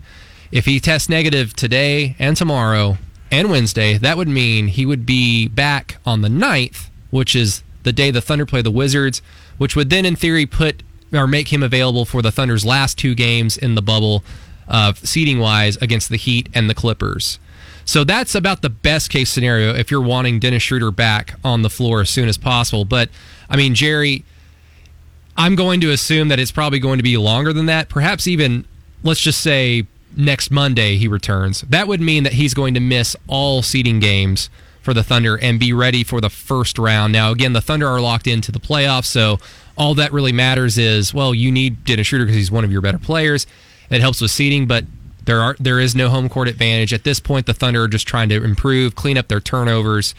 If 0.52 0.66
he 0.66 0.80
tests 0.80 1.10
negative 1.10 1.56
today 1.56 2.16
and 2.20 2.38
tomorrow 2.38 2.98
and 3.32 3.50
Wednesday, 3.50 3.98
that 3.98 4.18
would 4.18 4.28
mean 4.28 4.68
he 4.68 4.86
would 4.86 5.06
be 5.06 5.48
back 5.48 5.98
on 6.06 6.22
the 6.22 6.30
9th, 6.30 6.90
which 7.12 7.36
is 7.36 7.64
the 7.84 7.94
day 7.94 8.12
the 8.12 8.22
Thunder 8.22 8.46
play 8.46 8.62
the 8.62 8.72
Wizards, 8.72 9.22
which 9.58 9.76
would 9.76 9.90
then 9.90 10.06
in 10.06 10.16
theory 10.16 10.46
put 10.46 10.84
or 11.14 11.28
make 11.28 11.52
him 11.52 11.64
available 11.64 12.06
for 12.06 12.22
the 12.22 12.32
Thunder's 12.32 12.66
last 12.66 12.98
two 12.98 13.16
games 13.16 13.58
in 13.58 13.76
the 13.76 13.82
bubble, 13.82 14.24
uh, 14.68 14.94
seating 14.94 15.40
wise, 15.40 15.78
against 15.78 16.10
the 16.10 16.18
Heat 16.18 16.50
and 16.54 16.70
the 16.70 16.76
Clippers. 16.76 17.40
So 17.86 18.04
that's 18.04 18.36
about 18.36 18.62
the 18.62 18.70
best 18.70 19.10
case 19.10 19.32
scenario 19.32 19.74
if 19.74 19.90
you're 19.90 20.02
wanting 20.02 20.40
Dennis 20.40 20.62
Schroeder 20.62 20.92
back 20.92 21.34
on 21.44 21.64
the 21.64 21.70
floor 21.70 22.02
as 22.02 22.10
soon 22.10 22.30
as 22.30 22.38
possible. 22.38 22.86
But 22.86 23.10
I 23.50 23.58
mean, 23.58 23.74
Jerry, 23.74 24.24
I'm 25.36 25.56
going 25.56 25.82
to 25.82 25.92
assume 25.92 26.28
that 26.28 26.40
it's 26.40 26.52
probably 26.52 26.80
going 26.80 26.98
to 26.98 27.04
be 27.04 27.18
longer 27.18 27.52
than 27.52 27.66
that. 27.66 27.90
Perhaps 27.90 28.28
even, 28.28 28.66
let's 29.02 29.22
just 29.22 29.42
say 29.42 29.88
next 30.20 30.52
Monday 30.52 30.98
he 30.98 31.08
returns. 31.08 31.62
That 31.62 31.88
would 31.88 32.02
mean 32.02 32.24
that 32.24 32.34
he's 32.34 32.54
going 32.54 32.74
to 32.74 32.80
miss 32.80 33.16
all 33.28 33.62
seeding 33.62 34.00
games 34.00 34.50
for 34.82 34.94
the 34.94 35.04
Thunder 35.04 35.38
and 35.38 35.60
be 35.60 35.74
ready 35.74 36.04
for 36.04 36.22
the 36.22 36.30
first 36.30 36.78
round. 36.78 37.14
Now, 37.14 37.32
again, 37.32 37.54
the 37.54 37.62
Thunder 37.62 37.88
are 37.88 38.02
locked 38.02 38.28
into 38.28 38.52
the 38.52 38.60
playoffs, 38.60 39.06
so 39.06 39.40
all 39.78 39.96
that 39.96 40.12
really 40.12 40.32
matters 40.32 40.78
is, 40.78 41.14
well, 41.14 41.34
you 41.34 41.52
need 41.52 41.86
Dennis 41.86 42.08
Schroeder 42.08 42.26
because 42.26 42.36
he's 42.36 42.52
one 42.52 42.64
of 42.64 42.72
your 42.72 42.82
better 42.82 43.00
players. 43.00 43.48
It 43.90 44.02
helps 44.02 44.22
with 44.22 44.32
seeding, 44.32 44.68
but 44.68 44.86
there 45.24 45.42
are 45.42 45.56
there 45.60 45.80
is 45.80 45.96
no 45.96 46.10
home 46.10 46.30
court 46.30 46.48
advantage 46.48 46.94
at 46.94 47.04
this 47.04 47.20
point. 47.20 47.46
The 47.46 47.54
Thunder 47.54 47.84
are 47.84 47.88
just 47.88 48.08
trying 48.08 48.30
to 48.30 48.44
improve, 48.44 48.96
clean 48.96 49.18
up 49.18 49.28
their 49.28 49.40
turnovers, 49.40 50.16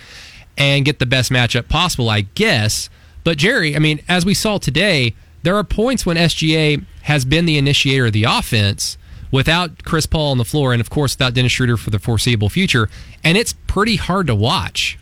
and 0.56 0.84
get 0.84 0.98
the 0.98 1.06
best 1.06 1.30
matchup 1.30 1.68
possible, 1.68 2.08
I 2.08 2.22
guess. 2.22 2.90
But 3.22 3.36
Jerry, 3.38 3.76
I 3.76 3.78
mean, 3.78 4.00
as 4.08 4.24
we 4.24 4.34
saw 4.34 4.58
today, 4.58 5.14
there 5.42 5.56
are 5.56 5.64
points 5.64 6.06
when 6.06 6.16
SGA 6.16 6.84
has 7.02 7.24
been 7.24 7.44
the 7.44 7.58
initiator 7.58 8.06
of 8.06 8.12
the 8.12 8.24
offense 8.24 8.98
without 9.30 9.84
Chris 9.84 10.06
Paul 10.06 10.30
on 10.32 10.38
the 10.38 10.44
floor, 10.44 10.72
and 10.72 10.80
of 10.80 10.90
course 10.90 11.14
without 11.14 11.34
Dennis 11.34 11.52
Schroeder 11.52 11.76
for 11.76 11.90
the 11.90 11.98
foreseeable 11.98 12.48
future, 12.48 12.88
and 13.22 13.36
it's 13.36 13.52
pretty 13.52 13.96
hard 13.96 14.26
to 14.28 14.34
watch. 14.34 14.98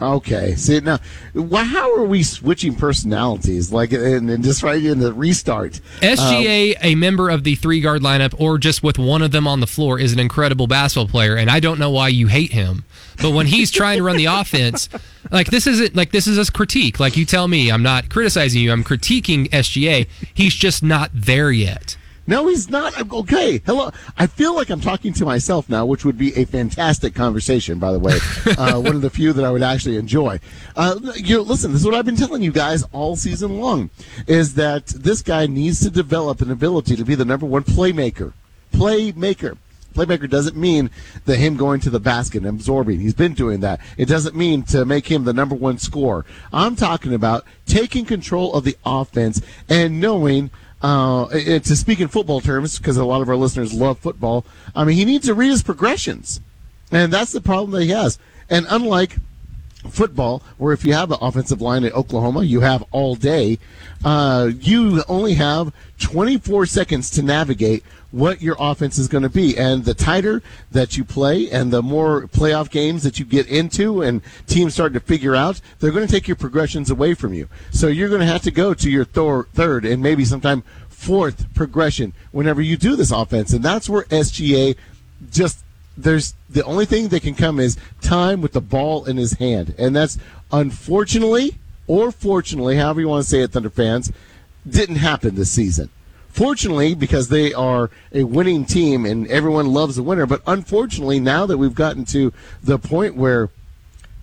Okay. 0.00 0.54
See 0.54 0.80
now, 0.80 0.98
why, 1.34 1.64
how 1.64 1.94
are 1.96 2.04
we 2.04 2.22
switching 2.22 2.74
personalities? 2.74 3.72
Like, 3.72 3.92
uh, 3.92 4.00
and, 4.00 4.30
and 4.30 4.42
just 4.42 4.62
right 4.62 4.82
in 4.82 4.98
the 4.98 5.12
restart. 5.12 5.80
SGA, 6.00 6.76
um, 6.76 6.80
a 6.82 6.94
member 6.94 7.28
of 7.28 7.44
the 7.44 7.54
three 7.54 7.80
guard 7.80 8.02
lineup, 8.02 8.34
or 8.38 8.56
just 8.56 8.82
with 8.82 8.98
one 8.98 9.20
of 9.22 9.30
them 9.30 9.46
on 9.46 9.60
the 9.60 9.66
floor, 9.66 9.98
is 9.98 10.12
an 10.12 10.18
incredible 10.18 10.66
basketball 10.66 11.08
player, 11.08 11.36
and 11.36 11.50
I 11.50 11.60
don't 11.60 11.78
know 11.78 11.90
why 11.90 12.08
you 12.08 12.28
hate 12.28 12.52
him. 12.52 12.84
But 13.20 13.32
when 13.32 13.46
he's 13.46 13.70
trying 13.70 13.98
to 13.98 14.02
run 14.02 14.16
the 14.16 14.24
offense, 14.40 14.88
like 15.30 15.48
this 15.48 15.66
isn't 15.66 15.94
like 15.94 16.12
this 16.12 16.26
is 16.26 16.38
a 16.38 16.50
critique. 16.50 16.98
Like 16.98 17.16
you 17.16 17.26
tell 17.26 17.48
me, 17.48 17.70
I'm 17.70 17.82
not 17.82 18.08
criticizing 18.08 18.62
you. 18.62 18.72
I'm 18.72 18.84
critiquing 18.84 19.50
SGA. 19.50 20.06
He's 20.32 20.54
just 20.54 20.82
not 20.82 21.10
there 21.12 21.50
yet. 21.50 21.96
No, 22.30 22.46
he's 22.46 22.70
not. 22.70 23.12
Okay, 23.12 23.60
hello. 23.66 23.90
I 24.16 24.28
feel 24.28 24.54
like 24.54 24.70
I'm 24.70 24.80
talking 24.80 25.12
to 25.14 25.24
myself 25.24 25.68
now, 25.68 25.84
which 25.84 26.04
would 26.04 26.16
be 26.16 26.32
a 26.36 26.44
fantastic 26.44 27.12
conversation, 27.12 27.80
by 27.80 27.90
the 27.90 27.98
way. 27.98 28.18
uh, 28.56 28.80
one 28.80 28.94
of 28.94 29.02
the 29.02 29.10
few 29.10 29.32
that 29.32 29.44
I 29.44 29.50
would 29.50 29.64
actually 29.64 29.96
enjoy. 29.96 30.38
Uh, 30.76 30.94
you 31.16 31.38
know, 31.38 31.42
listen, 31.42 31.72
this 31.72 31.80
is 31.80 31.86
what 31.86 31.96
I've 31.96 32.04
been 32.04 32.14
telling 32.14 32.40
you 32.40 32.52
guys 32.52 32.84
all 32.92 33.16
season 33.16 33.58
long: 33.58 33.90
is 34.28 34.54
that 34.54 34.86
this 34.86 35.22
guy 35.22 35.46
needs 35.48 35.80
to 35.80 35.90
develop 35.90 36.40
an 36.40 36.52
ability 36.52 36.94
to 36.94 37.04
be 37.04 37.16
the 37.16 37.24
number 37.24 37.46
one 37.46 37.64
playmaker. 37.64 38.32
Playmaker. 38.72 39.58
Playmaker 39.92 40.30
doesn't 40.30 40.56
mean 40.56 40.88
that 41.24 41.36
him 41.36 41.56
going 41.56 41.80
to 41.80 41.90
the 41.90 41.98
basket 41.98 42.44
and 42.44 42.46
absorbing. 42.46 43.00
He's 43.00 43.12
been 43.12 43.34
doing 43.34 43.58
that. 43.62 43.80
It 43.96 44.06
doesn't 44.06 44.36
mean 44.36 44.62
to 44.66 44.84
make 44.84 45.08
him 45.08 45.24
the 45.24 45.32
number 45.32 45.56
one 45.56 45.78
scorer. 45.78 46.24
I'm 46.52 46.76
talking 46.76 47.12
about 47.12 47.44
taking 47.66 48.04
control 48.04 48.54
of 48.54 48.62
the 48.62 48.76
offense 48.86 49.42
and 49.68 50.00
knowing. 50.00 50.52
Uh, 50.82 51.28
to 51.28 51.76
speak 51.76 52.00
in 52.00 52.08
football 52.08 52.40
terms, 52.40 52.78
because 52.78 52.96
a 52.96 53.04
lot 53.04 53.20
of 53.20 53.28
our 53.28 53.36
listeners 53.36 53.74
love 53.74 53.98
football. 53.98 54.46
I 54.74 54.84
mean, 54.84 54.96
he 54.96 55.04
needs 55.04 55.26
to 55.26 55.34
read 55.34 55.50
his 55.50 55.62
progressions, 55.62 56.40
and 56.90 57.12
that's 57.12 57.32
the 57.32 57.42
problem 57.42 57.72
that 57.72 57.82
he 57.82 57.90
has. 57.90 58.18
And 58.48 58.66
unlike 58.70 59.16
football, 59.88 60.42
where 60.58 60.72
if 60.72 60.84
you 60.84 60.92
have 60.92 61.10
an 61.10 61.18
offensive 61.20 61.60
line 61.60 61.84
at 61.84 61.94
Oklahoma, 61.94 62.44
you 62.44 62.60
have 62.60 62.84
all 62.90 63.14
day. 63.14 63.58
Uh, 64.04 64.50
you 64.60 65.02
only 65.08 65.34
have 65.34 65.72
24 65.98 66.66
seconds 66.66 67.10
to 67.10 67.22
navigate 67.22 67.84
what 68.10 68.42
your 68.42 68.56
offense 68.58 68.98
is 68.98 69.08
going 69.08 69.22
to 69.22 69.28
be. 69.28 69.56
And 69.56 69.84
the 69.84 69.94
tighter 69.94 70.42
that 70.72 70.96
you 70.96 71.04
play 71.04 71.50
and 71.50 71.72
the 71.72 71.82
more 71.82 72.22
playoff 72.22 72.70
games 72.70 73.02
that 73.02 73.18
you 73.18 73.24
get 73.24 73.46
into 73.46 74.02
and 74.02 74.20
teams 74.46 74.74
start 74.74 74.92
to 74.94 75.00
figure 75.00 75.36
out, 75.36 75.60
they're 75.78 75.92
going 75.92 76.06
to 76.06 76.12
take 76.12 76.26
your 76.26 76.36
progressions 76.36 76.90
away 76.90 77.14
from 77.14 77.34
you. 77.34 77.48
So 77.70 77.86
you're 77.86 78.08
going 78.08 78.20
to 78.20 78.26
have 78.26 78.42
to 78.42 78.50
go 78.50 78.74
to 78.74 78.90
your 78.90 79.04
thor- 79.04 79.48
third 79.54 79.84
and 79.84 80.02
maybe 80.02 80.24
sometime 80.24 80.62
fourth 80.88 81.52
progression 81.54 82.12
whenever 82.32 82.60
you 82.60 82.76
do 82.76 82.96
this 82.96 83.10
offense. 83.10 83.52
And 83.52 83.64
that's 83.64 83.88
where 83.88 84.04
SGA 84.04 84.76
just 85.30 85.64
there's 85.96 86.34
the 86.48 86.64
only 86.64 86.84
thing 86.86 87.08
that 87.08 87.22
can 87.22 87.34
come 87.34 87.60
is 87.60 87.76
time 88.00 88.40
with 88.40 88.52
the 88.52 88.60
ball 88.60 89.04
in 89.04 89.16
his 89.16 89.34
hand, 89.34 89.74
and 89.78 89.94
that's 89.94 90.18
unfortunately 90.52 91.58
or 91.90 92.12
fortunately, 92.12 92.76
however 92.76 93.00
you 93.00 93.08
want 93.08 93.24
to 93.24 93.28
say 93.28 93.40
it, 93.40 93.50
Thunder 93.50 93.68
fans, 93.68 94.12
didn't 94.68 94.96
happen 94.96 95.34
this 95.34 95.50
season. 95.50 95.90
Fortunately, 96.28 96.94
because 96.94 97.28
they 97.30 97.52
are 97.52 97.90
a 98.12 98.22
winning 98.22 98.64
team 98.64 99.04
and 99.04 99.26
everyone 99.26 99.66
loves 99.72 99.98
a 99.98 100.02
winner, 100.04 100.24
but 100.24 100.40
unfortunately, 100.46 101.18
now 101.18 101.46
that 101.46 101.58
we've 101.58 101.74
gotten 101.74 102.04
to 102.04 102.32
the 102.62 102.78
point 102.78 103.16
where, 103.16 103.50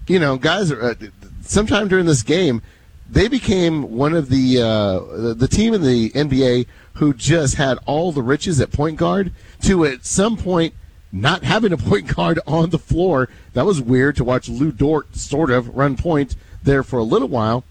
you 0.08 0.18
know, 0.18 0.38
guys 0.38 0.72
are 0.72 0.82
uh, 0.82 0.94
sometime 1.42 1.90
during 1.90 2.06
this 2.06 2.24
game, 2.24 2.62
they 3.10 3.28
became 3.28 3.98
one 3.98 4.14
of 4.14 4.30
the 4.30 4.62
uh, 4.62 5.00
the- 5.18 5.36
the 5.38 5.48
team 5.50 5.74
in 5.74 5.82
the 5.82 6.10
NBA 6.12 6.68
who 6.94 7.14
just 7.14 7.56
had 7.56 7.78
all 7.86 8.14
the 8.14 8.24
riches 8.24 8.62
at 8.62 8.72
point 8.72 8.98
guard 8.98 9.34
to 9.64 9.84
at 9.84 10.06
some 10.06 10.38
point 10.38 10.74
not 11.22 11.44
having 11.44 11.74
a 11.74 11.78
point 11.78 12.16
guard 12.16 12.40
on 12.48 12.70
the 12.70 12.80
floor. 12.80 13.30
That 13.54 13.66
was 13.66 13.82
weird 13.82 14.16
to 14.18 14.24
watch 14.24 14.50
Lu 14.50 14.72
Dort 14.72 15.16
sort 15.16 15.52
of 15.52 15.76
run 15.76 15.96
point 15.98 16.36
there 16.64 16.84
for 16.84 17.00
a 17.00 17.04
little 17.04 17.28
while. 17.28 17.64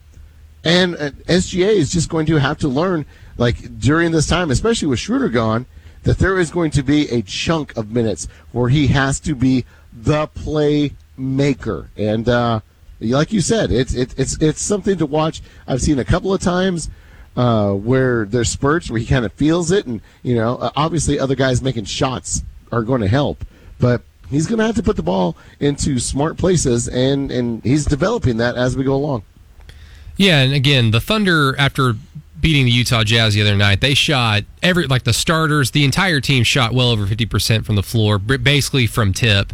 And 0.65 0.97
uh, 0.97 1.11
SGA 1.29 1.69
is 1.69 1.93
just 1.93 2.09
going 2.09 2.27
to 2.27 2.37
have 2.37 2.59
to 2.59 2.69
learn, 2.69 3.07
like 3.37 3.79
during 3.79 4.11
this 4.11 4.27
time, 4.27 4.51
especially 4.51 4.89
with 4.89 4.99
Schroeder 4.99 5.29
gone, 5.29 5.67
that 6.03 6.19
there 6.19 6.39
is 6.39 6.51
going 6.51 6.71
to 6.73 6.83
be 6.83 7.09
a 7.09 7.23
chunk 7.23 7.77
of 7.77 7.91
minutes 7.91 8.27
where 8.53 8.69
he 8.69 8.89
has 8.89 9.21
to 9.21 9.35
be 9.35 9.65
the 9.93 10.27
playmaker. 10.29 11.89
And 11.97 12.29
uh, 12.29 12.61
like 13.01 13.33
you 13.33 13.41
said, 13.41 13.71
it's 13.71 13.95
it's 13.95 14.15
it's 14.15 14.43
it's 14.43 14.61
something 14.61 14.99
to 14.99 15.07
watch. 15.07 15.41
I've 15.67 15.83
seen 15.83 15.99
a 15.99 16.05
couple 16.05 16.35
of 16.35 16.41
times 16.41 16.91
uh, 17.37 17.73
where 17.73 18.25
there's 18.25 18.49
spurts 18.49 18.91
where 18.91 18.99
he 18.99 19.07
kind 19.07 19.25
of 19.25 19.33
feels 19.35 19.71
it, 19.71 19.87
and 19.87 20.01
you 20.23 20.35
know, 20.35 20.71
obviously 20.75 21.19
other 21.19 21.35
guys 21.35 21.63
making 21.63 21.85
shots 21.85 22.43
are 22.73 22.83
going 22.83 23.01
to 23.01 23.09
help, 23.09 23.45
but 23.79 24.03
he's 24.31 24.47
going 24.47 24.59
to 24.59 24.67
have 24.67 24.77
to 24.77 24.83
put 24.83 24.97
the 24.97 25.03
ball 25.03 25.37
into 25.61 25.99
smart 25.99 26.37
places, 26.37 26.89
and 26.89 27.31
and 27.31 27.63
he's 27.63 27.85
developing 27.85 28.37
that 28.39 28.57
as 28.57 28.77
we 28.77 28.85
go 28.85 28.95
along. 28.95 29.23
Yeah, 30.17 30.41
and 30.41 30.55
again, 30.55 30.91
the 30.91 31.01
Thunder 31.01 31.55
after 31.59 31.95
beating 32.41 32.65
the 32.65 32.71
Utah 32.71 33.05
Jazz 33.05 33.35
the 33.35 33.43
other 33.43 33.57
night, 33.57 33.81
they 33.81 33.95
shot 33.95 34.45
every 34.63 34.87
like 34.87 35.05
the 35.05 35.13
starters, 35.13 35.73
the 35.73 35.85
entire 35.85 36.21
team 36.21 36.43
shot 36.43 36.73
well 36.73 36.91
over 36.91 37.07
50% 37.07 37.65
from 37.65 37.77
the 37.77 37.83
floor, 37.83 38.19
basically 38.19 38.87
from 38.87 39.13
tip. 39.13 39.53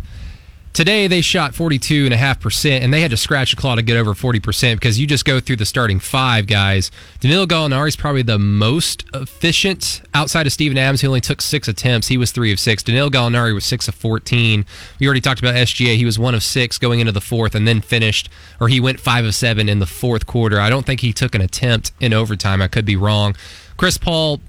Today 0.72 1.06
they 1.06 1.20
shot 1.20 1.52
42.5%, 1.52 2.80
and 2.80 2.94
they 2.94 3.02
had 3.02 3.10
to 3.10 3.16
scratch 3.18 3.52
a 3.52 3.56
claw 3.56 3.74
to 3.74 3.82
get 3.82 3.98
over 3.98 4.14
40% 4.14 4.76
because 4.76 4.98
you 4.98 5.06
just 5.06 5.26
go 5.26 5.38
through 5.38 5.56
the 5.56 5.66
starting 5.66 6.00
five 6.00 6.46
guys. 6.46 6.90
Danilo 7.20 7.44
Gallinari 7.44 7.88
is 7.88 7.96
probably 7.96 8.22
the 8.22 8.38
most 8.38 9.04
efficient 9.12 10.00
outside 10.14 10.46
of 10.46 10.52
Steven 10.52 10.78
Adams. 10.78 11.02
He 11.02 11.06
only 11.06 11.20
took 11.20 11.42
six 11.42 11.68
attempts. 11.68 12.08
He 12.08 12.16
was 12.16 12.32
three 12.32 12.50
of 12.52 12.58
six. 12.58 12.82
Danilo 12.82 13.10
Gallinari 13.10 13.52
was 13.52 13.66
six 13.66 13.86
of 13.86 13.94
14. 13.94 14.64
We 14.98 15.06
already 15.06 15.20
talked 15.20 15.40
about 15.40 15.56
SGA. 15.56 15.96
He 15.96 16.06
was 16.06 16.18
one 16.18 16.34
of 16.34 16.42
six 16.42 16.78
going 16.78 17.00
into 17.00 17.12
the 17.12 17.20
fourth 17.20 17.54
and 17.54 17.68
then 17.68 17.82
finished, 17.82 18.30
or 18.58 18.68
he 18.68 18.80
went 18.80 18.98
five 18.98 19.26
of 19.26 19.34
seven 19.34 19.68
in 19.68 19.78
the 19.78 19.86
fourth 19.86 20.26
quarter. 20.26 20.58
I 20.58 20.70
don't 20.70 20.86
think 20.86 21.00
he 21.00 21.12
took 21.12 21.34
an 21.34 21.42
attempt 21.42 21.92
in 22.00 22.14
overtime. 22.14 22.62
I 22.62 22.68
could 22.68 22.86
be 22.86 22.96
wrong. 22.96 23.36
Chris 23.76 23.98
Paul, 23.98 24.40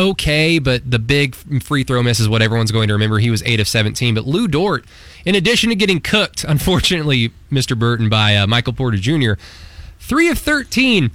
okay, 0.00 0.58
but 0.58 0.90
the 0.90 0.98
big 0.98 1.34
free 1.62 1.84
throw 1.84 2.02
miss 2.02 2.18
is 2.20 2.28
what 2.28 2.42
everyone's 2.42 2.72
going 2.72 2.88
to 2.88 2.94
remember. 2.94 3.18
He 3.18 3.30
was 3.30 3.42
8 3.44 3.60
of 3.60 3.68
17. 3.68 4.14
But 4.14 4.26
Lu 4.26 4.48
Dort, 4.48 4.84
in 5.24 5.34
addition 5.34 5.68
to 5.70 5.76
getting 5.76 6.00
cooked, 6.00 6.44
unfortunately, 6.48 7.30
Mr. 7.50 7.78
Burton, 7.78 8.08
by 8.08 8.36
uh, 8.36 8.46
Michael 8.46 8.72
Porter 8.72 8.96
Jr., 8.96 9.32
3 10.00 10.28
of 10.30 10.38
13. 10.38 11.10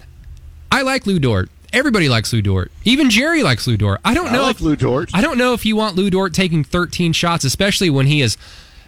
I 0.72 0.82
like 0.82 1.06
Lu 1.06 1.20
Dort. 1.20 1.50
Everybody 1.74 2.08
likes 2.08 2.32
Lu 2.32 2.42
Dort. 2.42 2.72
Even 2.86 3.10
Jerry 3.10 3.44
likes 3.44 3.68
Lu 3.68 3.76
Dort. 3.76 4.00
I 4.06 4.14
don't 4.14 4.26
know 4.26 4.32
I 4.32 4.34
know 4.34 4.44
like 4.44 4.56
if, 4.58 4.62
Lu 4.62 4.76
Dort. 4.76 5.10
I 5.14 5.22
don't 5.22 5.38
know 5.38 5.54
if 5.54 5.66
you 5.66 5.76
want 5.76 5.96
Lu 5.96 6.10
Dort 6.10 6.34
taking 6.34 6.64
13 6.64 7.12
shots, 7.12 7.44
especially 7.44 7.90
when 7.90 8.06
he 8.08 8.22
is 8.22 8.38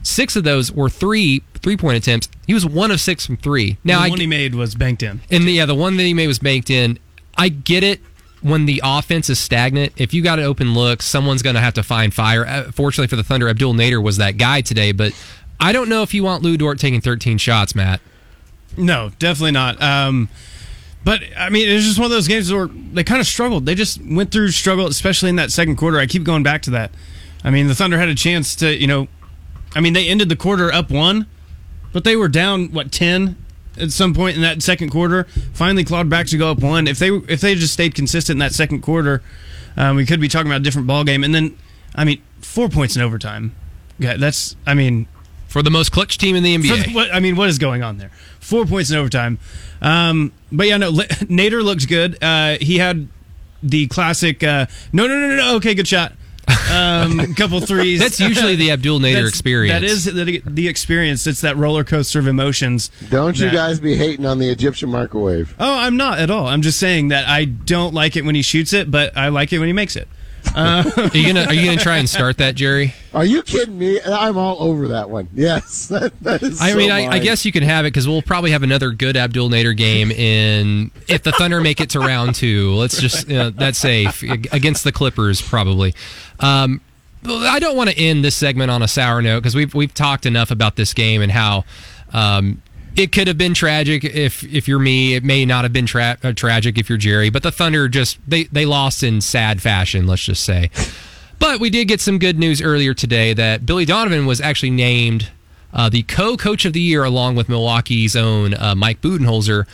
six 0.04 0.36
of 0.36 0.44
those 0.46 0.72
were 0.72 0.90
three 0.90 1.42
three 1.56 1.76
point 1.76 1.98
attempts. 1.98 2.30
He 2.46 2.54
was 2.54 2.66
one 2.66 2.92
of 2.92 3.02
six 3.02 3.26
from 3.26 3.36
three. 3.36 3.78
Now 3.84 4.00
the 4.00 4.06
I 4.06 4.10
one 4.10 4.20
he 4.20 4.28
made 4.28 4.56
was 4.56 4.74
banked 4.76 5.04
in. 5.04 5.20
and 5.30 5.46
the, 5.46 5.52
yeah, 5.52 5.66
the 5.66 5.76
one 5.76 5.98
that 5.98 6.04
he 6.04 6.14
made 6.14 6.28
was 6.28 6.40
banked 6.40 6.70
in. 6.70 6.98
I 7.38 7.50
get 7.50 7.84
it 7.84 8.00
when 8.42 8.66
the 8.66 8.82
offense 8.84 9.30
is 9.30 9.40
stagnant. 9.40 9.94
If 9.98 10.14
you 10.14 10.22
got 10.22 10.40
an 10.40 10.46
open 10.46 10.74
look, 10.74 11.02
someone's 11.02 11.42
going 11.42 11.56
to 11.56 11.62
have 11.62 11.74
to 11.76 11.84
find 11.84 12.14
fire. 12.14 12.46
Uh, 12.46 12.72
Fortunately 12.72 13.08
for 13.08 13.16
the 13.16 13.24
Thunder, 13.24 13.50
Abdel 13.50 13.74
Nader 13.74 14.02
was 14.02 14.18
that 14.18 14.38
guy 14.38 14.62
today. 14.62 14.92
But 14.92 15.14
I 15.60 15.72
don't 15.72 15.90
know 15.90 16.04
if 16.04 16.14
you 16.14 16.24
want 16.24 16.44
Lu 16.44 16.58
Dort 16.58 16.80
taking 16.80 17.02
13 17.02 17.38
shots, 17.38 17.76
Matt. 17.76 18.02
No, 18.78 19.12
definitely 19.18 19.52
not. 19.52 19.82
Um, 19.82 20.30
but 21.04 21.22
I 21.38 21.50
mean, 21.50 21.68
it 21.68 21.74
was 21.74 21.86
just 21.86 21.98
one 21.98 22.06
of 22.06 22.12
those 22.12 22.28
games 22.28 22.52
where 22.52 22.68
they 22.68 23.04
kind 23.04 23.22
of 23.22 23.28
struggled. 23.28 23.66
They 23.66 23.76
just 23.76 24.00
went 24.04 24.32
through 24.32 24.52
struggle, 24.52 24.88
especially 24.88 25.30
in 25.30 25.38
that 25.38 25.52
second 25.52 25.78
quarter. 25.78 25.98
I 26.00 26.06
keep 26.06 26.24
going 26.24 26.44
back 26.44 26.62
to 26.64 26.72
that. 26.72 26.92
I 27.44 27.50
mean, 27.50 27.68
the 27.68 27.76
Thunder 27.76 27.98
had 27.98 28.10
a 28.10 28.16
chance 28.16 28.56
to, 28.58 28.76
you 28.76 28.88
know, 28.88 29.08
I 29.76 29.80
mean, 29.80 29.94
they 29.94 30.08
ended 30.08 30.30
the 30.30 30.36
quarter 30.36 30.72
up 30.72 30.90
one, 30.92 31.28
but 31.94 32.04
they 32.04 32.16
were 32.16 32.28
down 32.28 32.72
what 32.72 32.92
ten 32.92 33.38
at 33.80 33.92
some 33.92 34.14
point 34.14 34.36
in 34.36 34.42
that 34.42 34.62
second 34.62 34.90
quarter. 34.90 35.24
Finally, 35.54 35.84
clawed 35.84 36.10
back 36.10 36.28
to 36.28 36.38
go 36.38 36.52
up 36.52 36.60
one. 36.60 36.88
If 36.88 37.00
they 37.00 37.10
if 37.10 37.42
they 37.42 37.56
just 37.56 37.74
stayed 37.74 37.96
consistent 37.96 38.36
in 38.36 38.40
that 38.40 38.54
second 38.54 38.82
quarter, 38.82 39.22
um, 39.76 39.96
we 39.96 40.06
could 40.06 40.20
be 40.20 40.28
talking 40.28 40.48
about 40.52 40.62
a 40.62 40.64
different 40.64 40.88
ball 40.88 41.04
game. 41.04 41.24
And 41.24 41.34
then, 41.34 41.58
I 41.96 42.04
mean, 42.06 42.22
four 42.42 42.70
points 42.70 42.96
in 42.96 43.02
overtime. 43.02 43.56
Yeah, 44.00 44.18
that's. 44.18 44.56
I 44.66 44.74
mean, 44.74 45.08
For 45.48 45.62
the 45.64 45.70
most 45.72 45.92
clutch 45.92 46.18
team 46.18 46.36
in 46.36 46.44
the 46.44 46.56
NBA. 46.56 46.86
the- 46.86 46.94
what 46.94 47.14
I 47.14 47.20
mean, 47.20 47.36
what 47.36 47.50
is 47.50 47.58
going 47.58 47.84
on 47.84 47.98
there? 47.98 48.12
Four 48.40 48.66
points 48.66 48.92
in 48.92 48.98
overtime. 48.98 49.40
Um, 49.82 50.32
but 50.52 50.68
yeah, 50.68 50.78
no, 50.78 50.92
Nader 50.92 51.64
looks 51.64 51.86
good. 51.86 52.22
Uh, 52.24 52.58
he 52.60 52.78
had 52.78 53.08
the 53.64 53.88
classic. 53.88 54.44
Uh, 54.44 54.66
no, 54.94 55.08
no, 55.08 55.20
no, 55.20 55.28
no, 55.30 55.36
no. 55.36 55.56
Okay, 55.58 55.74
good 55.74 55.88
shot. 55.88 56.14
Um, 56.78 57.20
a 57.20 57.28
couple 57.36 57.60
threes. 57.62 58.00
That's 58.00 58.20
usually 58.20 58.56
the 58.56 58.72
Abdel 58.72 59.00
Nader 59.00 59.14
That's- 59.14 59.30
experience. 59.30 59.74
That 59.74 59.84
is 59.84 60.06
the, 60.06 60.42
the 60.46 60.68
experience. 60.68 61.26
It's 61.28 61.42
that 61.42 61.58
roller 61.58 61.84
coaster 61.84 62.20
of 62.20 62.28
emotions. 62.28 62.90
Don't 63.10 63.38
you 63.40 63.50
guys 63.50 63.80
be 63.80 63.96
hating 63.96 64.26
on 64.26 64.40
the 64.40 64.50
Egyptian 64.50 64.90
microwave. 64.92 65.56
Oh, 65.60 65.80
I'm 65.80 65.98
not 65.98 66.20
at 66.20 66.30
all. 66.30 66.48
I'm 66.48 66.62
just 66.62 66.80
saying 66.80 67.10
that 67.10 67.28
I 67.28 67.46
don't 67.46 67.94
like 67.94 68.16
it 68.16 68.26
when 68.26 68.36
he 68.36 68.42
shoots 68.42 68.74
it, 68.74 68.90
but 68.92 69.16
I 69.18 69.30
like 69.30 69.52
it 69.54 69.60
when 69.60 69.68
he 69.68 69.74
makes 69.74 69.96
it. 69.96 70.08
Are 70.56 70.84
you 71.14 71.28
gonna 71.28 71.46
Are 71.46 71.54
you 71.54 71.66
gonna 71.66 71.78
try 71.78 71.98
and 71.98 72.10
start 72.10 72.38
that, 72.38 72.56
Jerry? 72.56 72.94
Are 73.14 73.26
you 73.26 73.44
kidding 73.44 73.78
me? 73.78 74.02
I'm 74.02 74.38
all 74.38 74.62
over 74.62 74.90
that 74.90 75.10
one. 75.10 75.28
Yes, 75.34 75.88
that, 75.90 76.20
that 76.22 76.42
is. 76.42 76.62
I 76.62 76.72
so 76.72 76.78
mean, 76.78 76.92
I, 76.92 77.08
I 77.08 77.20
guess 77.20 77.46
you 77.46 77.52
can 77.52 77.64
have 77.64 77.86
it 77.86 77.90
because 77.90 78.08
we'll 78.08 78.22
probably 78.22 78.52
have 78.52 78.64
another 78.64 78.92
good 78.92 79.16
Abdel 79.16 79.50
Nader 79.50 79.76
game 79.76 80.12
in 80.12 80.92
if 81.08 81.24
the 81.24 81.32
Thunder 81.32 81.62
make 81.62 81.80
it 81.80 81.92
to 81.92 82.00
round 82.00 82.36
two. 82.36 82.74
Let's 82.74 83.00
just 83.00 83.32
uh, 83.32 83.52
that's 83.52 83.78
safe 83.78 84.24
against 84.24 84.84
the 84.84 84.92
Clippers 84.92 85.42
probably. 85.42 85.94
Um, 86.40 86.82
I 87.26 87.60
don't 87.60 87.76
want 87.76 87.90
to 87.90 87.98
end 87.98 88.24
this 88.24 88.36
segment 88.36 88.72
on 88.72 88.82
a 88.82 88.88
sour 88.88 89.22
note 89.22 89.40
because 89.40 89.56
we've 89.56 89.74
we've 89.74 89.94
talked 89.94 90.26
enough 90.26 90.52
about 90.52 90.76
this 90.76 90.94
game 90.94 91.22
and 91.22 91.32
how 91.32 91.66
um, 92.14 92.62
it 92.98 93.12
could 93.12 93.28
have 93.28 93.38
been 93.38 93.54
tragic 93.54 94.04
if 94.04 94.44
if 94.44 94.68
you're 94.68 94.80
me. 94.80 95.14
It 95.14 95.24
may 95.24 95.46
not 95.46 95.64
have 95.64 95.74
been 95.74 95.86
tra- 95.86 96.18
uh, 96.24 96.34
tragic 96.34 96.78
if 96.78 96.90
you're 96.90 96.98
Jerry. 96.98 97.30
But 97.30 97.44
the 97.44 97.52
Thunder 97.52 97.88
just 97.88 98.18
they 98.28 98.46
they 98.46 98.66
lost 98.66 99.04
in 99.04 99.22
sad 99.22 99.62
fashion. 99.62 100.08
Let's 100.08 100.24
just 100.24 100.44
say. 100.44 100.70
But 101.40 101.60
we 101.60 101.70
did 101.70 101.88
get 101.88 102.02
some 102.02 102.18
good 102.18 102.40
news 102.40 102.62
earlier 102.62 102.96
today 102.96 103.34
that 103.34 103.66
Billy 103.66 103.86
Donovan 103.86 104.26
was 104.26 104.42
actually 104.42 104.72
named 104.72 105.30
uh, 105.72 105.90
the 105.90 106.02
co-coach 106.04 106.66
of 106.66 106.74
the 106.74 106.82
year 106.82 107.04
along 107.04 107.36
with 107.36 107.48
Milwaukee's 107.48 108.16
own 108.16 108.56
uh, 108.56 108.74
Mike 108.76 109.02
Budenholzer. 109.02 109.68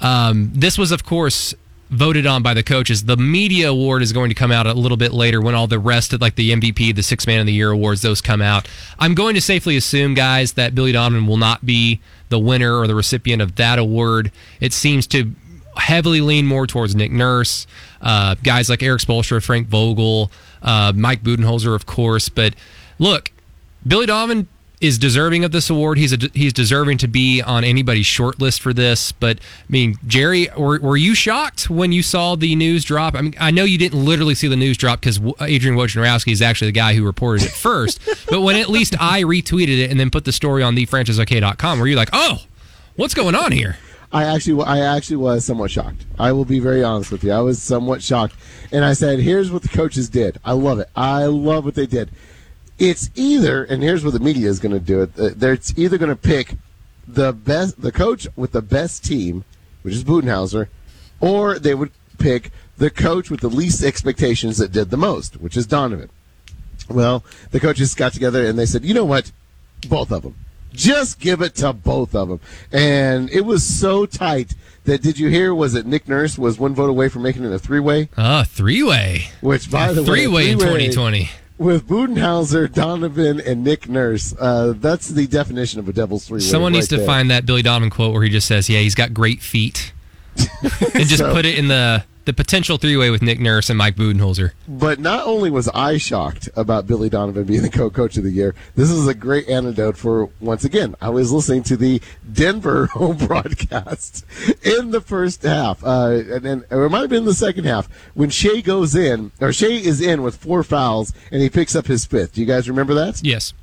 Um, 0.00 0.52
this 0.54 0.78
was, 0.78 0.92
of 0.92 1.04
course, 1.04 1.52
voted 1.90 2.26
on 2.26 2.42
by 2.42 2.54
the 2.54 2.62
coaches. 2.62 3.04
The 3.04 3.16
media 3.16 3.70
award 3.70 4.02
is 4.02 4.12
going 4.12 4.28
to 4.28 4.34
come 4.34 4.52
out 4.52 4.66
a 4.66 4.72
little 4.72 4.96
bit 4.96 5.12
later 5.12 5.40
when 5.40 5.56
all 5.56 5.66
the 5.66 5.78
rest 5.78 6.12
of 6.12 6.20
like 6.20 6.36
the 6.36 6.52
MVP, 6.52 6.94
the 6.94 7.02
six 7.02 7.26
man 7.26 7.40
of 7.40 7.46
the 7.46 7.52
year 7.52 7.70
awards, 7.70 8.02
those 8.02 8.20
come 8.20 8.40
out. 8.40 8.68
I'm 8.98 9.14
going 9.14 9.34
to 9.34 9.40
safely 9.40 9.76
assume, 9.76 10.14
guys, 10.14 10.52
that 10.52 10.74
Billy 10.74 10.92
Donovan 10.92 11.26
will 11.26 11.36
not 11.36 11.66
be 11.66 12.00
the 12.30 12.38
winner 12.38 12.76
or 12.76 12.86
the 12.86 12.94
recipient 12.94 13.42
of 13.42 13.56
that 13.56 13.78
award. 13.78 14.32
It 14.60 14.72
seems 14.72 15.06
to 15.08 15.32
heavily 15.76 16.20
lean 16.20 16.46
more 16.46 16.66
towards 16.66 16.94
Nick 16.94 17.12
Nurse, 17.12 17.66
uh, 18.00 18.34
guys 18.42 18.68
like 18.68 18.82
Erik 18.82 19.00
Spoelstra, 19.00 19.42
Frank 19.42 19.68
Vogel, 19.68 20.30
uh, 20.62 20.92
Mike 20.96 21.22
Budenholzer, 21.22 21.74
of 21.74 21.86
course. 21.86 22.28
But 22.28 22.54
look, 22.98 23.30
Billy 23.86 24.06
Donovan 24.06 24.48
is 24.80 24.96
deserving 24.96 25.44
of 25.44 25.52
this 25.52 25.68
award. 25.68 25.98
He's 25.98 26.12
a, 26.12 26.18
he's 26.32 26.52
deserving 26.52 26.98
to 26.98 27.08
be 27.08 27.42
on 27.42 27.64
anybody's 27.64 28.06
short 28.06 28.40
list 28.40 28.62
for 28.62 28.72
this. 28.72 29.12
But 29.12 29.38
I 29.38 29.66
mean, 29.68 29.98
Jerry, 30.06 30.48
were, 30.56 30.80
were 30.80 30.96
you 30.96 31.14
shocked 31.14 31.68
when 31.68 31.92
you 31.92 32.02
saw 32.02 32.34
the 32.34 32.56
news 32.56 32.84
drop? 32.84 33.14
I 33.14 33.20
mean, 33.20 33.34
I 33.38 33.50
know 33.50 33.64
you 33.64 33.78
didn't 33.78 34.02
literally 34.02 34.34
see 34.34 34.48
the 34.48 34.56
news 34.56 34.78
drop 34.78 35.00
because 35.00 35.20
Adrian 35.40 35.76
Wojnarowski 35.76 36.32
is 36.32 36.40
actually 36.40 36.68
the 36.68 36.72
guy 36.72 36.94
who 36.94 37.04
reported 37.04 37.44
it 37.44 37.52
first. 37.52 38.00
but 38.30 38.40
when 38.40 38.56
at 38.56 38.68
least 38.68 38.94
I 39.00 39.22
retweeted 39.22 39.78
it 39.78 39.90
and 39.90 40.00
then 40.00 40.10
put 40.10 40.24
the 40.24 40.32
story 40.32 40.62
on 40.62 40.74
thefranchiseok.com, 40.74 41.78
were 41.78 41.86
you 41.86 41.96
like, 41.96 42.10
oh, 42.12 42.42
what's 42.96 43.14
going 43.14 43.34
on 43.34 43.52
here? 43.52 43.76
I 44.12 44.24
actually, 44.24 44.64
I 44.64 44.80
actually 44.80 45.16
was 45.16 45.44
somewhat 45.44 45.70
shocked. 45.70 46.04
I 46.18 46.32
will 46.32 46.44
be 46.44 46.58
very 46.58 46.82
honest 46.82 47.12
with 47.12 47.22
you. 47.22 47.30
I 47.30 47.40
was 47.40 47.62
somewhat 47.62 48.02
shocked, 48.02 48.34
and 48.72 48.84
I 48.84 48.92
said, 48.92 49.20
"Here's 49.20 49.52
what 49.52 49.62
the 49.62 49.68
coaches 49.68 50.08
did. 50.08 50.40
I 50.44 50.50
love 50.50 50.80
it. 50.80 50.88
I 50.96 51.26
love 51.26 51.64
what 51.64 51.76
they 51.76 51.86
did." 51.86 52.10
It's 52.80 53.10
either, 53.14 53.62
and 53.62 53.82
here's 53.82 54.02
where 54.02 54.10
the 54.10 54.18
media 54.18 54.48
is 54.48 54.58
going 54.58 54.72
to 54.72 54.80
do 54.80 55.02
it. 55.02 55.10
Uh, 55.16 55.30
they're 55.36 55.52
it's 55.52 55.72
either 55.78 55.98
going 55.98 56.08
to 56.08 56.16
pick 56.16 56.56
the 57.06 57.32
best, 57.32 57.80
the 57.80 57.92
coach 57.92 58.26
with 58.34 58.52
the 58.52 58.62
best 58.62 59.04
team, 59.04 59.44
which 59.82 59.94
is 59.94 60.02
Budenholzer, 60.02 60.68
or 61.20 61.58
they 61.58 61.74
would 61.74 61.92
pick 62.18 62.50
the 62.78 62.90
coach 62.90 63.30
with 63.30 63.40
the 63.40 63.48
least 63.48 63.84
expectations 63.84 64.56
that 64.56 64.72
did 64.72 64.90
the 64.90 64.96
most, 64.96 65.40
which 65.40 65.56
is 65.56 65.66
Donovan. 65.66 66.08
Well, 66.88 67.22
the 67.50 67.60
coaches 67.60 67.94
got 67.94 68.14
together 68.14 68.46
and 68.46 68.58
they 68.58 68.66
said, 68.66 68.84
you 68.84 68.94
know 68.94 69.04
what, 69.04 69.30
both 69.86 70.10
of 70.10 70.22
them. 70.22 70.34
Just 70.72 71.20
give 71.20 71.42
it 71.42 71.56
to 71.56 71.72
both 71.72 72.14
of 72.14 72.28
them. 72.28 72.40
And 72.72 73.28
it 73.30 73.42
was 73.42 73.64
so 73.64 74.06
tight 74.06 74.54
that 74.84 75.02
did 75.02 75.18
you 75.18 75.28
hear 75.28 75.54
was 75.54 75.74
it 75.74 75.84
Nick 75.84 76.08
Nurse 76.08 76.38
was 76.38 76.58
one 76.58 76.74
vote 76.74 76.88
away 76.88 77.08
from 77.08 77.22
making 77.22 77.44
it 77.44 77.52
a 77.52 77.58
three 77.58 77.80
way? 77.80 78.08
Ah, 78.16 78.40
uh, 78.40 78.44
three 78.44 78.82
way. 78.82 79.28
Which 79.40 79.70
by 79.70 79.92
the 79.92 80.04
three 80.04 80.26
way, 80.26 80.54
three 80.54 80.64
way 80.64 80.84
in 80.84 80.90
2020 80.90 81.30
with 81.60 81.86
Budenholzer, 81.86 82.72
Donovan, 82.72 83.38
and 83.38 83.62
Nick 83.62 83.86
Nurse. 83.86 84.34
Uh, 84.40 84.72
that's 84.76 85.08
the 85.08 85.26
definition 85.26 85.78
of 85.78 85.88
a 85.88 85.92
devil's 85.92 86.26
three. 86.26 86.40
Someone 86.40 86.72
needs 86.72 86.84
right 86.84 86.90
to 86.90 86.96
there. 86.96 87.06
find 87.06 87.30
that 87.30 87.44
Billy 87.44 87.60
Donovan 87.62 87.90
quote 87.90 88.14
where 88.14 88.22
he 88.22 88.30
just 88.30 88.48
says, 88.48 88.70
"Yeah, 88.70 88.80
he's 88.80 88.94
got 88.94 89.12
great 89.12 89.42
feet," 89.42 89.92
and 90.94 91.06
just 91.06 91.18
so, 91.18 91.32
put 91.32 91.44
it 91.44 91.58
in 91.58 91.68
the 91.68 92.04
the 92.30 92.32
potential 92.32 92.76
three 92.76 92.96
way 92.96 93.10
with 93.10 93.22
Nick 93.22 93.40
Nurse 93.40 93.70
and 93.70 93.78
Mike 93.78 93.96
Budenholzer. 93.96 94.52
But 94.68 95.00
not 95.00 95.26
only 95.26 95.50
was 95.50 95.68
I 95.68 95.96
shocked 95.96 96.48
about 96.54 96.86
Billy 96.86 97.08
Donovan 97.08 97.44
being 97.44 97.62
the 97.62 97.70
co 97.70 97.90
coach 97.90 98.16
of 98.16 98.24
the 98.24 98.30
year, 98.30 98.54
this 98.76 98.90
is 98.90 99.08
a 99.08 99.14
great 99.14 99.48
antidote 99.48 99.96
for, 99.96 100.30
once 100.38 100.64
again, 100.64 100.94
I 101.00 101.08
was 101.08 101.32
listening 101.32 101.62
to 101.64 101.76
the 101.76 102.00
Denver 102.32 102.86
home 102.92 103.16
broadcast 103.16 104.24
in 104.62 104.90
the 104.90 105.00
first 105.00 105.42
half. 105.42 105.82
Uh, 105.82 106.22
and, 106.30 106.46
and 106.46 106.64
it 106.70 106.88
might 106.90 107.00
have 107.00 107.10
been 107.10 107.24
the 107.24 107.34
second 107.34 107.64
half 107.64 107.88
when 108.14 108.30
Shai 108.30 108.60
goes 108.60 108.94
in, 108.94 109.32
or 109.40 109.52
Shai 109.52 109.66
is 109.66 110.00
in 110.00 110.22
with 110.22 110.36
four 110.36 110.62
fouls 110.62 111.12
and 111.32 111.42
he 111.42 111.50
picks 111.50 111.74
up 111.74 111.86
his 111.86 112.04
fifth. 112.04 112.34
Do 112.34 112.40
you 112.40 112.46
guys 112.46 112.68
remember 112.68 112.94
that? 112.94 113.20
Yes. 113.24 113.54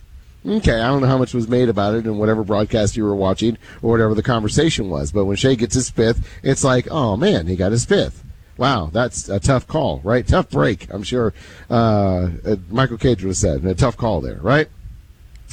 Okay, 0.48 0.80
I 0.80 0.88
don't 0.88 1.02
know 1.02 1.08
how 1.08 1.18
much 1.18 1.34
was 1.34 1.50
made 1.50 1.68
about 1.68 1.96
it 1.96 2.06
and 2.06 2.18
whatever 2.18 2.42
broadcast 2.42 2.96
you 2.96 3.04
were 3.04 3.16
watching 3.16 3.58
or 3.82 3.92
whatever 3.92 4.16
the 4.16 4.24
conversation 4.24 4.90
was, 4.90 5.12
but 5.12 5.26
when 5.26 5.36
Shai 5.36 5.56
gets 5.56 5.76
his 5.76 5.90
fifth, 5.90 6.26
it's 6.42 6.64
like, 6.64 6.88
oh 6.90 7.18
man, 7.18 7.48
he 7.48 7.58
got 7.58 7.74
his 7.74 7.84
fifth. 7.84 8.24
Wow, 8.56 8.90
that's 8.94 9.28
a 9.28 9.42
tough 9.42 9.68
call, 9.68 10.00
right? 10.06 10.26
Tough 10.26 10.50
break, 10.50 10.92
I'm 10.92 11.04
sure 11.04 11.34
uh, 11.70 12.30
Michael 12.70 12.98
Cage 12.98 13.24
have 13.24 13.36
said. 13.36 13.66
A 13.66 13.76
tough 13.76 13.98
call 13.98 14.22
there, 14.22 14.40
right? 14.42 14.70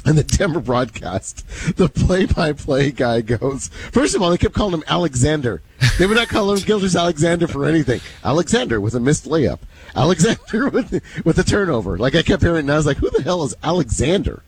And 0.04 0.16
the 0.16 0.22
Denver 0.22 0.60
broadcast, 0.60 1.44
the 1.76 1.88
play-by-play 1.88 2.92
guy 2.92 3.20
goes. 3.22 3.68
First 3.90 4.14
of 4.14 4.22
all, 4.22 4.30
they 4.30 4.38
kept 4.38 4.54
calling 4.54 4.74
him 4.74 4.84
Alexander. 4.86 5.60
They 5.98 6.06
would 6.06 6.16
not 6.16 6.28
call 6.28 6.52
him 6.52 6.60
Gilgeous 6.60 6.94
Alexander 6.94 7.48
for 7.48 7.64
anything. 7.64 8.00
Alexander 8.22 8.80
with 8.80 8.94
a 8.94 9.00
missed 9.00 9.24
layup. 9.24 9.58
Alexander 9.96 10.68
with 10.70 11.02
with 11.24 11.38
a 11.38 11.44
turnover. 11.44 11.98
Like 11.98 12.14
I 12.14 12.22
kept 12.22 12.42
hearing, 12.42 12.60
and 12.60 12.72
I 12.72 12.76
was 12.76 12.86
like, 12.86 12.98
"Who 12.98 13.10
the 13.10 13.22
hell 13.22 13.42
is 13.42 13.56
Alexander?" 13.62 14.42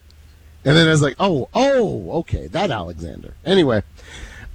And 0.67 0.77
then 0.77 0.89
I 0.89 0.91
was 0.91 1.01
like, 1.01 1.15
"Oh, 1.21 1.49
oh, 1.55 2.11
okay, 2.19 2.49
that 2.49 2.73
Alexander." 2.73 3.35
Anyway, 3.45 3.85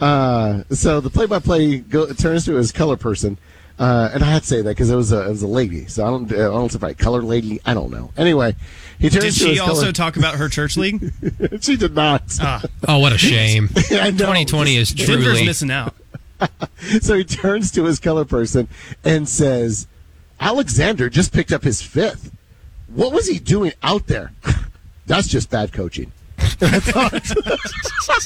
uh, 0.01 0.63
so 0.69 0.99
the 0.99 1.09
play-by-play 1.09 1.79
go, 1.79 2.11
turns 2.11 2.43
to 2.45 2.55
his 2.55 2.73
color 2.73 2.97
person, 2.97 3.37
uh, 3.79 4.09
and 4.13 4.21
I 4.21 4.27
had 4.27 4.41
to 4.41 4.47
say 4.47 4.61
that 4.61 4.71
because 4.71 4.91
it 4.91 4.97
was 4.97 5.13
a 5.13 5.25
it 5.25 5.29
was 5.29 5.41
a 5.41 5.47
lady, 5.47 5.85
so 5.85 6.05
I 6.05 6.09
don't 6.09 6.29
I 6.33 6.35
don't 6.35 6.53
know 6.53 6.65
if 6.65 6.83
I 6.83 6.91
color 6.91 7.21
lady. 7.21 7.61
I 7.65 7.73
don't 7.73 7.91
know. 7.91 8.11
Anyway, 8.17 8.57
he 8.99 9.09
turns. 9.09 9.23
Did 9.23 9.55
she 9.55 9.59
also 9.59 9.83
color... 9.83 9.91
talk 9.93 10.17
about 10.17 10.35
her 10.35 10.49
church 10.49 10.75
league? 10.75 11.13
she 11.61 11.77
did 11.77 11.95
not. 11.95 12.23
Ah. 12.41 12.61
Oh, 12.89 12.99
what 12.99 13.13
a 13.13 13.17
shame! 13.17 13.67
2020 13.73 14.75
is 14.75 14.93
truly 14.93 15.23
Denver's 15.23 15.45
missing 15.45 15.71
out. 15.71 15.95
so 17.01 17.15
he 17.15 17.23
turns 17.23 17.71
to 17.71 17.85
his 17.85 18.01
color 18.01 18.25
person 18.25 18.67
and 19.05 19.29
says, 19.29 19.87
"Alexander 20.41 21.09
just 21.09 21.31
picked 21.31 21.53
up 21.53 21.63
his 21.63 21.81
fifth. 21.81 22.35
What 22.87 23.13
was 23.13 23.29
he 23.29 23.39
doing 23.39 23.71
out 23.81 24.07
there? 24.07 24.33
That's 25.05 25.27
just 25.27 25.49
bad 25.49 25.73
coaching." 25.73 26.11
I 26.61 26.79
thought, 26.79 27.13
I 27.13 28.23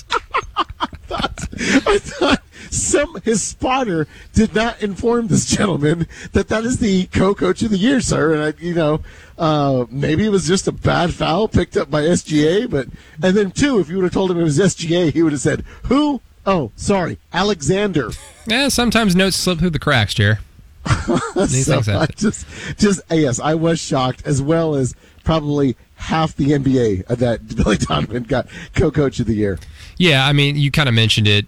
thought, 1.08 1.48
I 1.88 1.98
thought 2.00 2.42
some 2.76 3.20
his 3.24 3.42
spotter 3.42 4.08
did 4.34 4.54
not 4.54 4.82
inform 4.82 5.28
this 5.28 5.46
gentleman 5.46 6.08
that 6.34 6.48
that 6.50 6.64
is 6.66 6.80
the 6.80 7.06
co-coach 7.08 7.62
of 7.62 7.72
the 7.72 7.78
year, 7.78 8.02
sir. 8.02 8.34
And 8.34 8.44
I, 8.44 8.62
you 8.62 8.74
know, 8.74 9.02
uh, 9.38 9.86
maybe 9.90 10.26
it 10.26 10.30
was 10.30 10.48
just 10.48 10.68
a 10.68 10.72
bad 10.72 11.14
foul 11.14 11.48
picked 11.48 11.78
up 11.78 11.90
by 11.90 12.04
SGA, 12.04 12.70
but 12.70 12.88
and 13.22 13.36
then 13.36 13.52
two, 13.52 13.80
if 13.80 13.90
you 13.90 13.98
would 13.98 14.04
have 14.04 14.14
told 14.14 14.32
him 14.32 14.40
it 14.40 14.44
was 14.44 14.60
SGA, 14.60 15.12
he 15.12 15.24
would 15.24 15.32
have 15.32 15.42
said 15.42 15.64
who? 15.84 16.22
Oh, 16.46 16.72
sorry, 16.76 17.18
Alexander. 17.34 18.12
Yeah, 18.46 18.68
sometimes 18.68 19.16
notes 19.16 19.36
slip 19.36 19.60
through 19.60 19.72
the 19.72 19.80
cracks, 19.80 20.14
Jer. 20.14 20.40
so 21.48 21.82
just, 22.16 22.46
just 22.78 23.02
yes, 23.10 23.40
I 23.40 23.56
was 23.56 23.80
shocked 23.80 24.22
as 24.26 24.42
well 24.42 24.76
as 24.76 24.94
probably 25.24 25.76
half 26.06 26.36
the 26.36 26.48
NBA 26.48 27.08
that 27.08 27.48
Billy 27.56 27.78
Donovan 27.78 28.24
got 28.24 28.48
co-coach 28.74 29.20
of 29.20 29.28
the 29.28 29.36
year. 29.36 29.60
Yeah, 29.98 30.26
I 30.26 30.34
mean, 30.34 30.56
you 30.56 30.72
kind 30.72 30.90
of 30.90 30.96
mentioned 30.96 31.28
it. 31.28 31.46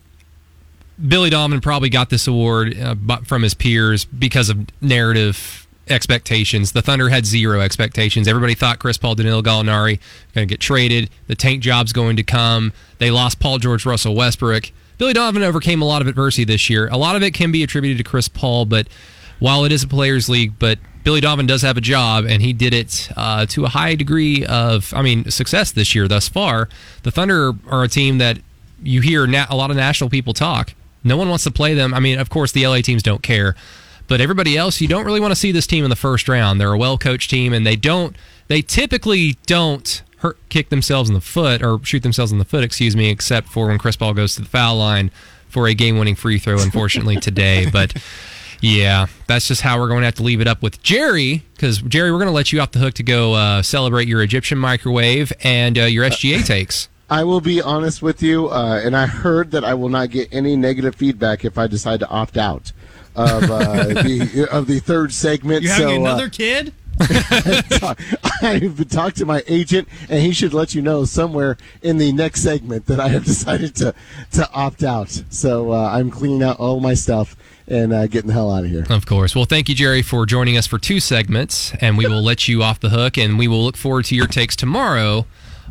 Billy 1.05 1.29
Donovan 1.29 1.61
probably 1.61 1.89
got 1.89 2.09
this 2.09 2.27
award 2.27 2.77
uh, 2.77 2.95
from 3.23 3.43
his 3.43 3.53
peers 3.53 4.05
because 4.05 4.49
of 4.49 4.67
narrative 4.81 5.67
expectations. 5.89 6.71
The 6.71 6.81
Thunder 6.81 7.09
had 7.09 7.25
zero 7.25 7.61
expectations. 7.61 8.27
Everybody 8.27 8.55
thought 8.55 8.79
Chris 8.79 8.97
Paul, 8.97 9.15
Danilo 9.15 9.41
Gallinari 9.41 9.99
going 10.33 10.47
to 10.47 10.51
get 10.51 10.59
traded. 10.59 11.09
The 11.27 11.35
tank 11.35 11.61
job's 11.61 11.93
going 11.93 12.15
to 12.17 12.23
come. 12.23 12.73
They 12.97 13.11
lost 13.11 13.39
Paul 13.39 13.59
George, 13.59 13.85
Russell 13.85 14.15
Westbrook. 14.15 14.71
Billy 14.97 15.13
Donovan 15.13 15.43
overcame 15.43 15.81
a 15.81 15.85
lot 15.85 16.01
of 16.01 16.07
adversity 16.07 16.43
this 16.43 16.69
year. 16.69 16.87
A 16.87 16.97
lot 16.97 17.15
of 17.15 17.21
it 17.21 17.33
can 17.33 17.51
be 17.51 17.61
attributed 17.63 17.97
to 17.99 18.03
Chris 18.03 18.27
Paul, 18.27 18.65
but 18.65 18.87
while 19.39 19.63
it 19.65 19.71
is 19.71 19.83
a 19.83 19.87
players' 19.87 20.27
league, 20.27 20.53
but 20.57 20.79
Billy 21.03 21.21
Donovan 21.21 21.45
does 21.45 21.61
have 21.61 21.77
a 21.77 21.81
job, 21.81 22.25
and 22.25 22.41
he 22.41 22.53
did 22.53 22.73
it 22.73 23.09
uh, 23.15 23.45
to 23.47 23.65
a 23.65 23.69
high 23.69 23.95
degree 23.95 24.45
of, 24.45 24.93
I 24.93 25.01
mean, 25.01 25.29
success 25.31 25.71
this 25.71 25.95
year 25.95 26.07
thus 26.07 26.27
far. 26.27 26.69
The 27.03 27.11
Thunder 27.11 27.53
are 27.67 27.83
a 27.83 27.87
team 27.87 28.17
that 28.17 28.39
you 28.83 29.01
hear 29.01 29.25
na- 29.25 29.47
a 29.49 29.55
lot 29.55 29.71
of 29.71 29.77
national 29.77 30.09
people 30.09 30.33
talk 30.33 30.73
no 31.07 31.17
one 31.17 31.29
wants 31.29 31.43
to 31.45 31.51
play 31.51 31.73
them. 31.73 31.93
I 31.93 31.99
mean, 31.99 32.19
of 32.19 32.29
course, 32.29 32.51
the 32.51 32.67
LA 32.67 32.81
teams 32.81 33.01
don't 33.01 33.23
care, 33.23 33.55
but 34.07 34.21
everybody 34.21 34.57
else, 34.57 34.81
you 34.81 34.87
don't 34.87 35.05
really 35.05 35.19
want 35.19 35.31
to 35.31 35.35
see 35.35 35.51
this 35.51 35.67
team 35.67 35.83
in 35.83 35.89
the 35.89 35.95
first 35.95 36.27
round. 36.27 36.59
They're 36.59 36.73
a 36.73 36.77
well 36.77 36.97
coached 36.97 37.29
team, 37.29 37.53
and 37.53 37.65
they 37.65 37.75
don't. 37.75 38.15
They 38.47 38.61
typically 38.61 39.37
don't 39.45 40.01
hurt, 40.19 40.37
kick 40.49 40.69
themselves 40.69 41.09
in 41.09 41.13
the 41.13 41.21
foot 41.21 41.61
or 41.61 41.79
shoot 41.83 42.03
themselves 42.03 42.31
in 42.31 42.37
the 42.37 42.45
foot, 42.45 42.63
excuse 42.63 42.95
me, 42.95 43.09
except 43.09 43.49
for 43.49 43.67
when 43.67 43.77
Chris 43.77 43.95
Paul 43.95 44.13
goes 44.13 44.35
to 44.35 44.41
the 44.41 44.47
foul 44.47 44.77
line 44.77 45.11
for 45.49 45.67
a 45.67 45.73
game 45.73 45.97
winning 45.97 46.15
free 46.15 46.39
throw, 46.39 46.59
unfortunately, 46.59 47.17
today. 47.17 47.69
But 47.69 48.01
yeah, 48.61 49.07
that's 49.27 49.47
just 49.47 49.61
how 49.61 49.79
we're 49.79 49.87
going 49.87 50.01
to 50.01 50.05
have 50.05 50.15
to 50.15 50.23
leave 50.23 50.41
it 50.41 50.47
up 50.47 50.61
with 50.61 50.81
Jerry, 50.81 51.43
because 51.53 51.81
Jerry, 51.81 52.11
we're 52.11 52.19
going 52.19 52.29
to 52.29 52.33
let 52.33 52.51
you 52.51 52.59
off 52.59 52.71
the 52.71 52.79
hook 52.79 52.95
to 52.95 53.03
go 53.03 53.33
uh, 53.33 53.61
celebrate 53.61 54.07
your 54.07 54.21
Egyptian 54.21 54.57
microwave 54.57 55.31
and 55.43 55.77
uh, 55.77 55.83
your 55.83 56.05
SGA 56.05 56.45
takes. 56.45 56.89
I 57.09 57.23
will 57.23 57.39
be 57.39 57.61
honest 57.61 58.01
with 58.01 58.21
you, 58.21 58.49
uh, 58.49 58.81
and 58.83 58.95
I 58.95 59.05
heard 59.05 59.51
that 59.51 59.63
I 59.63 59.73
will 59.75 59.89
not 59.89 60.09
get 60.09 60.27
any 60.33 60.57
negative 60.57 60.95
feedback 60.95 61.45
if 61.45 61.57
I 61.57 61.67
decide 61.67 62.01
to 62.01 62.09
opt 62.09 62.37
out 62.37 62.73
of 63.15 63.43
uh, 63.49 63.83
the 63.87 64.47
of 64.51 64.67
the 64.67 64.79
third 64.79 65.13
segment. 65.13 65.63
You 65.63 65.69
having 65.69 65.87
so, 65.87 65.93
uh, 65.95 65.99
another 65.99 66.25
uh, 66.25 66.29
kid? 66.29 66.73
I've 68.41 68.89
talked 68.89 69.17
to 69.17 69.25
my 69.25 69.43
agent, 69.47 69.87
and 70.09 70.21
he 70.21 70.33
should 70.33 70.53
let 70.53 70.73
you 70.73 70.81
know 70.81 71.05
somewhere 71.05 71.57
in 71.81 71.97
the 71.97 72.11
next 72.11 72.41
segment 72.41 72.87
that 72.87 72.99
I 72.99 73.09
have 73.09 73.23
decided 73.25 73.75
to 73.77 73.93
to 74.33 74.51
opt 74.51 74.83
out. 74.83 75.23
So 75.29 75.71
uh, 75.71 75.89
I'm 75.93 76.11
cleaning 76.11 76.43
out 76.43 76.59
all 76.59 76.79
my 76.79 76.93
stuff 76.93 77.35
and 77.67 77.93
uh, 77.93 78.07
getting 78.07 78.27
the 78.27 78.33
hell 78.33 78.51
out 78.51 78.63
of 78.63 78.69
here. 78.69 78.85
Of 78.89 79.05
course. 79.05 79.35
Well, 79.35 79.45
thank 79.45 79.69
you, 79.69 79.75
Jerry, 79.75 80.01
for 80.01 80.25
joining 80.25 80.57
us 80.57 80.67
for 80.67 80.79
two 80.79 80.99
segments, 80.99 81.73
and 81.81 81.97
we 81.97 82.07
will 82.07 82.23
let 82.23 82.47
you 82.47 82.63
off 82.63 82.79
the 82.79 82.89
hook, 82.89 83.17
and 83.17 83.37
we 83.37 83.47
will 83.47 83.63
look 83.63 83.77
forward 83.77 84.05
to 84.05 84.15
your 84.15 84.27
takes 84.27 84.55
tomorrow 84.55 85.25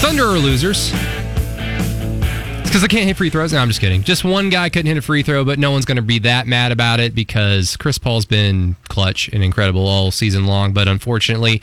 Thunder 0.00 0.24
are 0.24 0.38
losers. 0.38 0.92
It's 0.92 2.68
because 2.68 2.84
I 2.84 2.86
can't 2.86 3.06
hit 3.06 3.16
free 3.16 3.30
throws. 3.30 3.52
No, 3.52 3.58
I'm 3.58 3.68
just 3.68 3.80
kidding. 3.80 4.02
Just 4.02 4.24
one 4.24 4.48
guy 4.48 4.68
couldn't 4.68 4.86
hit 4.86 4.96
a 4.96 5.02
free 5.02 5.22
throw, 5.24 5.44
but 5.44 5.58
no 5.58 5.72
one's 5.72 5.84
going 5.84 5.96
to 5.96 6.02
be 6.02 6.20
that 6.20 6.46
mad 6.46 6.70
about 6.70 7.00
it 7.00 7.14
because 7.14 7.76
Chris 7.76 7.98
Paul's 7.98 8.24
been 8.24 8.76
clutch 8.88 9.28
and 9.28 9.42
incredible 9.42 9.86
all 9.86 10.10
season 10.10 10.46
long, 10.46 10.72
but 10.72 10.86
unfortunately 10.86 11.60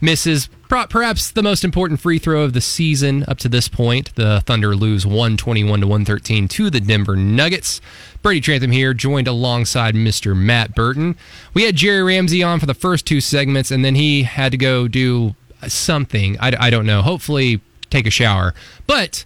misses 0.00 0.48
perhaps 0.68 1.30
the 1.30 1.42
most 1.42 1.64
important 1.64 1.98
free 1.98 2.18
throw 2.18 2.42
of 2.42 2.52
the 2.52 2.60
season 2.60 3.24
up 3.26 3.38
to 3.38 3.48
this 3.48 3.68
point. 3.68 4.14
The 4.16 4.42
Thunder 4.44 4.76
lose 4.76 5.06
121 5.06 5.80
to 5.80 5.86
113 5.86 6.46
to 6.48 6.70
the 6.70 6.80
Denver 6.80 7.16
Nuggets. 7.16 7.80
Brady 8.20 8.40
Trantham 8.40 8.70
here, 8.70 8.92
joined 8.92 9.28
alongside 9.28 9.94
Mr. 9.94 10.36
Matt 10.36 10.74
Burton. 10.74 11.16
We 11.54 11.64
had 11.64 11.76
Jerry 11.76 12.02
Ramsey 12.02 12.42
on 12.42 12.60
for 12.60 12.66
the 12.66 12.74
first 12.74 13.06
two 13.06 13.20
segments, 13.20 13.70
and 13.70 13.84
then 13.84 13.94
he 13.94 14.24
had 14.24 14.52
to 14.52 14.58
go 14.58 14.88
do 14.88 15.34
something. 15.66 16.36
I, 16.38 16.52
I 16.58 16.70
don't 16.70 16.86
know. 16.86 17.02
Hopefully, 17.02 17.60
take 17.90 18.06
a 18.06 18.10
shower. 18.10 18.54
But 18.86 19.24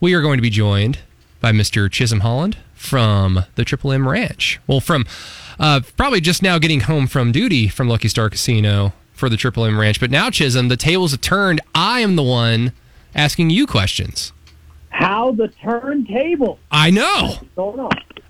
we 0.00 0.14
are 0.14 0.22
going 0.22 0.38
to 0.38 0.42
be 0.42 0.50
joined 0.50 0.98
by 1.40 1.52
Mr. 1.52 1.90
Chisholm 1.90 2.20
Holland 2.20 2.56
from 2.74 3.44
the 3.56 3.64
Triple 3.64 3.92
M 3.92 4.08
Ranch. 4.08 4.60
Well, 4.66 4.80
from 4.80 5.06
uh, 5.58 5.80
probably 5.96 6.20
just 6.20 6.42
now 6.42 6.58
getting 6.58 6.80
home 6.80 7.06
from 7.06 7.32
duty 7.32 7.68
from 7.68 7.88
Lucky 7.88 8.08
Star 8.08 8.30
Casino 8.30 8.92
for 9.12 9.28
the 9.28 9.36
Triple 9.36 9.64
M 9.64 9.78
Ranch. 9.78 10.00
But 10.00 10.10
now, 10.10 10.30
Chisholm, 10.30 10.68
the 10.68 10.76
tables 10.76 11.10
have 11.12 11.20
turned. 11.20 11.60
I 11.74 12.00
am 12.00 12.16
the 12.16 12.22
one 12.22 12.72
asking 13.14 13.50
you 13.50 13.66
questions. 13.66 14.32
How 14.98 15.30
the 15.30 15.46
turntable? 15.46 16.58
I 16.72 16.90
know. 16.90 17.36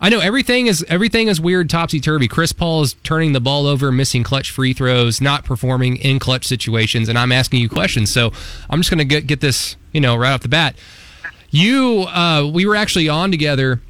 I 0.03 0.11
know 0.11 0.21
everything 0.21 0.67
is 0.67 0.85
everything 0.87 1.29
is 1.29 1.41
weird, 1.41 1.71
topsy 1.71 1.99
turvy. 1.99 2.29
Chris 2.29 2.53
Paul 2.53 2.83
is 2.83 2.93
turning 3.03 3.33
the 3.33 3.41
ball 3.41 3.67
over, 3.67 3.91
missing 3.91 4.23
clutch 4.23 4.51
free 4.51 4.75
throws, 4.75 5.19
not 5.19 5.47
performing 5.47 5.97
in 5.97 6.19
clutch 6.19 6.47
situations, 6.47 7.09
and 7.09 7.19
I'm 7.19 7.33
asking 7.33 7.63
you 7.63 7.71
questions. 7.71 8.13
So 8.13 8.33
I'm 8.69 8.81
just 8.81 8.91
going 8.91 8.99
to 8.99 9.07
get 9.07 9.27
get 9.27 9.41
this, 9.41 9.77
you 9.93 10.03
know, 10.03 10.15
right 10.15 10.31
off 10.31 10.43
the 10.43 10.49
bat. 10.51 10.77
You, 11.49 12.03
uh, 12.03 12.47
we 12.53 12.67
were 12.67 12.77
actually 12.77 13.09
on 13.09 13.31
together 13.31 13.81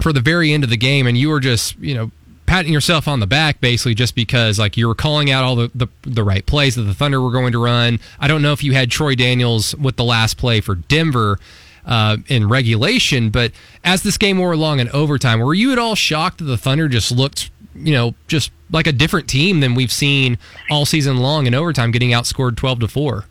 for 0.00 0.10
the 0.10 0.22
very 0.22 0.50
end 0.50 0.64
of 0.64 0.70
the 0.70 0.78
game, 0.78 1.06
and 1.06 1.18
you 1.18 1.28
were 1.28 1.40
just, 1.40 1.78
you 1.78 1.94
know, 1.94 2.10
patting 2.46 2.72
yourself 2.72 3.06
on 3.06 3.20
the 3.20 3.26
back 3.26 3.60
basically 3.60 3.94
just 3.94 4.14
because 4.14 4.58
like 4.58 4.78
you 4.78 4.88
were 4.88 4.94
calling 4.94 5.30
out 5.30 5.44
all 5.44 5.56
the, 5.56 5.70
the, 5.74 5.88
the 6.02 6.24
right 6.24 6.46
plays 6.46 6.74
that 6.74 6.82
the 6.82 6.94
Thunder 6.94 7.20
were 7.20 7.30
going 7.30 7.52
to 7.52 7.62
run. 7.62 8.00
I 8.18 8.28
don't 8.28 8.40
know 8.40 8.52
if 8.52 8.64
you 8.64 8.72
had 8.72 8.90
Troy 8.90 9.14
Daniels 9.14 9.74
with 9.74 9.96
the 9.96 10.04
last 10.04 10.38
play 10.38 10.62
for 10.62 10.74
Denver 10.74 11.38
uh, 11.86 12.16
in 12.28 12.48
regulation, 12.48 13.30
but 13.30 13.52
as 13.82 14.02
this 14.02 14.16
game 14.18 14.38
wore 14.38 14.52
along 14.52 14.80
in 14.80 14.88
overtime, 14.90 15.40
were 15.40 15.54
you 15.54 15.72
at 15.72 15.78
all 15.78 15.94
shocked 15.94 16.38
that 16.38 16.44
the 16.44 16.56
Thunder 16.56 16.88
just 16.88 17.12
looked, 17.12 17.50
you 17.74 17.92
know, 17.92 18.14
just 18.26 18.50
like 18.70 18.86
a 18.86 18.92
different 18.92 19.28
team 19.28 19.60
than 19.60 19.74
we've 19.74 19.92
seen 19.92 20.38
all 20.70 20.86
season 20.86 21.18
long 21.18 21.46
in 21.46 21.54
overtime, 21.54 21.90
getting 21.90 22.10
outscored 22.10 22.56
twelve 22.56 22.80
to 22.80 22.88
four? 22.88 23.26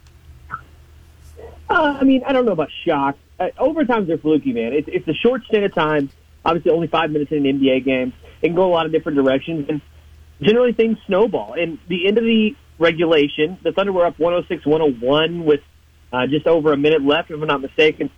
Uh, 1.69 1.97
I 1.99 2.03
mean, 2.03 2.23
I 2.25 2.33
don't 2.33 2.45
know 2.45 2.51
about 2.51 2.69
shocked. 2.85 3.19
Uh, 3.39 3.49
overtimes 3.59 4.09
are 4.09 4.17
fluky, 4.17 4.53
man. 4.53 4.73
It's, 4.73 4.87
it's 4.91 5.07
a 5.07 5.13
short 5.13 5.43
stint 5.45 5.65
of 5.65 5.73
time. 5.73 6.09
Obviously, 6.45 6.71
only 6.71 6.87
five 6.87 7.09
minutes 7.09 7.31
in 7.31 7.45
an 7.45 7.59
NBA 7.59 7.85
game. 7.85 8.13
It 8.41 8.47
can 8.47 8.55
go 8.55 8.65
a 8.65 8.73
lot 8.73 8.85
of 8.85 8.91
different 8.91 9.15
directions, 9.15 9.67
and 9.69 9.81
generally 10.41 10.73
things 10.73 10.97
snowball. 11.07 11.53
And 11.53 11.79
the 11.87 12.07
end 12.07 12.17
of 12.17 12.25
the 12.25 12.55
regulation, 12.77 13.57
the 13.63 13.71
Thunder 13.71 13.91
were 13.91 14.05
up 14.05 14.17
106-101 14.17 15.45
with 15.45 15.61
uh, 16.11 16.27
just 16.27 16.45
over 16.45 16.73
a 16.73 16.77
minute 16.77 17.03
left, 17.03 17.31
if 17.31 17.41
I'm 17.41 17.47
not 17.47 17.61
mistaken. 17.61 18.11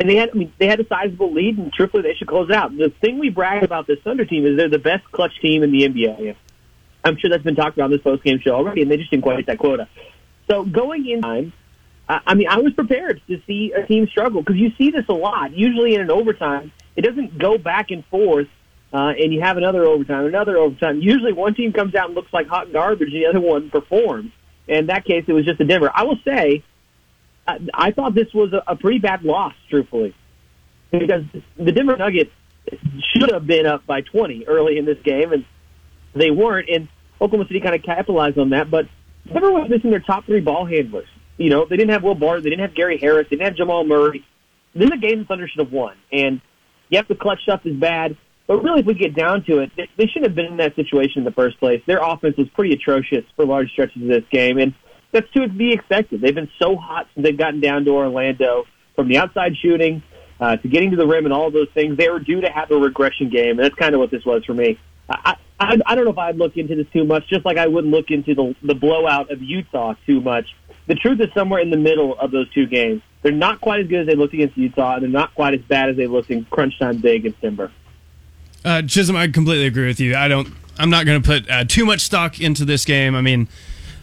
And 0.00 0.08
they 0.08 0.16
had, 0.16 0.30
I 0.30 0.34
mean, 0.34 0.52
they 0.58 0.66
had 0.66 0.78
a 0.78 0.86
sizable 0.86 1.32
lead, 1.32 1.58
and 1.58 1.72
truthfully, 1.72 2.04
they 2.04 2.14
should 2.14 2.28
close 2.28 2.48
it 2.48 2.54
out. 2.54 2.76
The 2.76 2.92
thing 3.00 3.18
we 3.18 3.30
brag 3.30 3.64
about 3.64 3.86
this 3.86 3.98
Thunder 4.04 4.24
team 4.24 4.46
is 4.46 4.56
they're 4.56 4.68
the 4.68 4.78
best 4.78 5.04
clutch 5.10 5.40
team 5.40 5.62
in 5.62 5.72
the 5.72 5.88
NBA. 5.88 6.36
I'm 7.04 7.16
sure 7.18 7.30
that's 7.30 7.42
been 7.42 7.56
talked 7.56 7.76
about 7.76 7.86
on 7.86 7.90
this 7.90 8.02
post 8.02 8.22
game 8.22 8.38
show 8.38 8.52
already, 8.52 8.82
and 8.82 8.90
they 8.90 8.96
just 8.96 9.10
didn't 9.10 9.22
quite 9.24 9.36
hit 9.36 9.46
that 9.46 9.58
quota. 9.58 9.88
So 10.48 10.64
going 10.64 11.06
in 11.06 11.52
I 12.08 12.34
mean, 12.34 12.48
I 12.48 12.58
was 12.58 12.72
prepared 12.72 13.20
to 13.28 13.40
see 13.46 13.72
a 13.72 13.86
team 13.86 14.06
struggle 14.06 14.40
because 14.40 14.56
you 14.56 14.72
see 14.78 14.90
this 14.90 15.04
a 15.08 15.12
lot. 15.12 15.52
Usually 15.52 15.94
in 15.94 16.00
an 16.00 16.10
overtime, 16.10 16.72
it 16.96 17.02
doesn't 17.02 17.38
go 17.38 17.58
back 17.58 17.90
and 17.90 18.04
forth, 18.06 18.48
uh, 18.94 19.12
and 19.18 19.32
you 19.32 19.42
have 19.42 19.58
another 19.58 19.84
overtime, 19.84 20.24
another 20.24 20.56
overtime. 20.56 21.00
Usually 21.02 21.34
one 21.34 21.54
team 21.54 21.72
comes 21.72 21.94
out 21.94 22.06
and 22.06 22.14
looks 22.14 22.32
like 22.32 22.46
hot 22.46 22.72
garbage, 22.72 23.12
and 23.12 23.22
the 23.22 23.26
other 23.26 23.40
one 23.40 23.68
performs. 23.68 24.32
In 24.66 24.86
that 24.86 25.04
case, 25.04 25.24
it 25.26 25.32
was 25.32 25.44
just 25.44 25.60
a 25.60 25.64
Denver. 25.64 25.90
I 25.92 26.04
will 26.04 26.18
say, 26.24 26.62
I, 27.72 27.92
thought 27.92 28.14
this 28.14 28.32
was 28.34 28.52
a, 28.52 28.62
a 28.72 28.76
pretty 28.76 28.98
bad 28.98 29.22
loss, 29.22 29.54
truthfully, 29.70 30.14
because 30.90 31.24
the 31.56 31.72
Denver 31.72 31.96
Nuggets 31.96 32.30
should 33.12 33.30
have 33.32 33.46
been 33.46 33.66
up 33.66 33.86
by 33.86 34.02
20 34.02 34.46
early 34.46 34.78
in 34.78 34.84
this 34.84 34.98
game, 35.02 35.32
and 35.32 35.44
they 36.14 36.30
weren't. 36.30 36.68
And 36.68 36.88
Oklahoma 37.20 37.48
City 37.48 37.60
kind 37.60 37.74
of 37.74 37.82
capitalized 37.82 38.38
on 38.38 38.50
that, 38.50 38.70
but 38.70 38.86
Denver 39.26 39.50
was 39.50 39.68
missing 39.70 39.90
their 39.90 40.00
top 40.00 40.26
three 40.26 40.40
ball 40.40 40.66
handlers. 40.66 41.08
You 41.38 41.50
know, 41.50 41.66
they 41.68 41.76
didn't 41.76 41.92
have 41.92 42.02
Will 42.02 42.14
Barton, 42.14 42.44
they 42.44 42.50
didn't 42.50 42.66
have 42.66 42.74
Gary 42.74 42.98
Harris, 42.98 43.26
they 43.30 43.36
didn't 43.36 43.48
have 43.48 43.56
Jamal 43.56 43.84
Murray. 43.84 44.24
This 44.74 44.86
is 44.86 44.92
a 44.92 44.98
game 44.98 45.20
the 45.20 45.24
Thunder 45.24 45.48
should 45.48 45.60
have 45.60 45.72
won, 45.72 45.96
and 46.12 46.40
yes, 46.90 47.04
the 47.08 47.14
clutch 47.14 47.42
stuff 47.42 47.64
is 47.64 47.76
bad. 47.76 48.16
But 48.46 48.62
really, 48.62 48.80
if 48.80 48.86
we 48.86 48.94
get 48.94 49.14
down 49.14 49.44
to 49.44 49.58
it, 49.58 49.70
they 49.76 50.06
shouldn't 50.06 50.24
have 50.24 50.34
been 50.34 50.46
in 50.46 50.56
that 50.56 50.74
situation 50.74 51.18
in 51.18 51.24
the 51.24 51.32
first 51.32 51.58
place. 51.58 51.82
Their 51.86 52.00
offense 52.02 52.36
was 52.38 52.48
pretty 52.48 52.74
atrocious 52.74 53.24
for 53.36 53.44
large 53.44 53.70
stretches 53.70 54.02
of 54.02 54.08
this 54.08 54.24
game, 54.30 54.58
and 54.58 54.74
that's 55.12 55.30
to 55.32 55.48
be 55.48 55.72
expected. 55.72 56.20
They've 56.20 56.34
been 56.34 56.50
so 56.60 56.76
hot 56.76 57.08
since 57.14 57.24
they've 57.24 57.36
gotten 57.36 57.60
down 57.60 57.84
to 57.84 57.90
Orlando, 57.92 58.64
from 58.94 59.08
the 59.08 59.18
outside 59.18 59.56
shooting 59.56 60.02
uh, 60.40 60.56
to 60.56 60.68
getting 60.68 60.90
to 60.90 60.96
the 60.96 61.06
rim 61.06 61.24
and 61.24 61.32
all 61.32 61.50
those 61.50 61.68
things. 61.74 61.96
They 61.96 62.08
were 62.08 62.20
due 62.20 62.40
to 62.40 62.50
have 62.50 62.70
a 62.70 62.76
regression 62.76 63.30
game, 63.30 63.50
and 63.50 63.60
that's 63.60 63.74
kind 63.74 63.94
of 63.94 64.00
what 64.00 64.10
this 64.10 64.24
was 64.24 64.44
for 64.44 64.54
me. 64.54 64.78
I, 65.08 65.36
I, 65.58 65.78
I 65.86 65.94
don't 65.94 66.04
know 66.04 66.12
if 66.12 66.18
I'd 66.18 66.36
look 66.36 66.56
into 66.56 66.76
this 66.76 66.86
too 66.92 67.04
much, 67.04 67.28
just 67.28 67.44
like 67.44 67.56
I 67.56 67.66
wouldn't 67.66 67.92
look 67.92 68.10
into 68.10 68.34
the, 68.34 68.54
the 68.62 68.74
blowout 68.74 69.30
of 69.30 69.42
Utah 69.42 69.94
too 70.06 70.20
much 70.20 70.46
the 70.88 70.94
truth 70.94 71.20
is 71.20 71.28
somewhere 71.34 71.60
in 71.60 71.70
the 71.70 71.76
middle 71.76 72.18
of 72.18 72.30
those 72.32 72.50
two 72.52 72.66
games. 72.66 73.02
They're 73.22 73.30
not 73.30 73.60
quite 73.60 73.80
as 73.80 73.86
good 73.86 74.00
as 74.00 74.06
they 74.06 74.14
looked 74.14 74.34
against 74.34 74.56
Utah, 74.56 74.94
and 74.94 75.02
they're 75.02 75.10
not 75.10 75.34
quite 75.34 75.54
as 75.54 75.60
bad 75.60 75.90
as 75.90 75.96
they 75.96 76.06
looked 76.06 76.30
in 76.30 76.44
crunch 76.46 76.78
time 76.78 76.98
big 76.98 77.26
against 77.26 77.40
Denver. 77.40 77.70
Uh, 78.64 78.82
Chisholm, 78.82 79.16
I 79.16 79.28
completely 79.28 79.66
agree 79.66 79.86
with 79.86 80.00
you. 80.00 80.16
I 80.16 80.28
don't. 80.28 80.48
I'm 80.78 80.90
not 80.90 81.06
going 81.06 81.20
to 81.20 81.26
put 81.26 81.50
uh, 81.50 81.64
too 81.64 81.84
much 81.84 82.00
stock 82.00 82.40
into 82.40 82.64
this 82.64 82.84
game. 82.84 83.14
I 83.14 83.20
mean, 83.20 83.48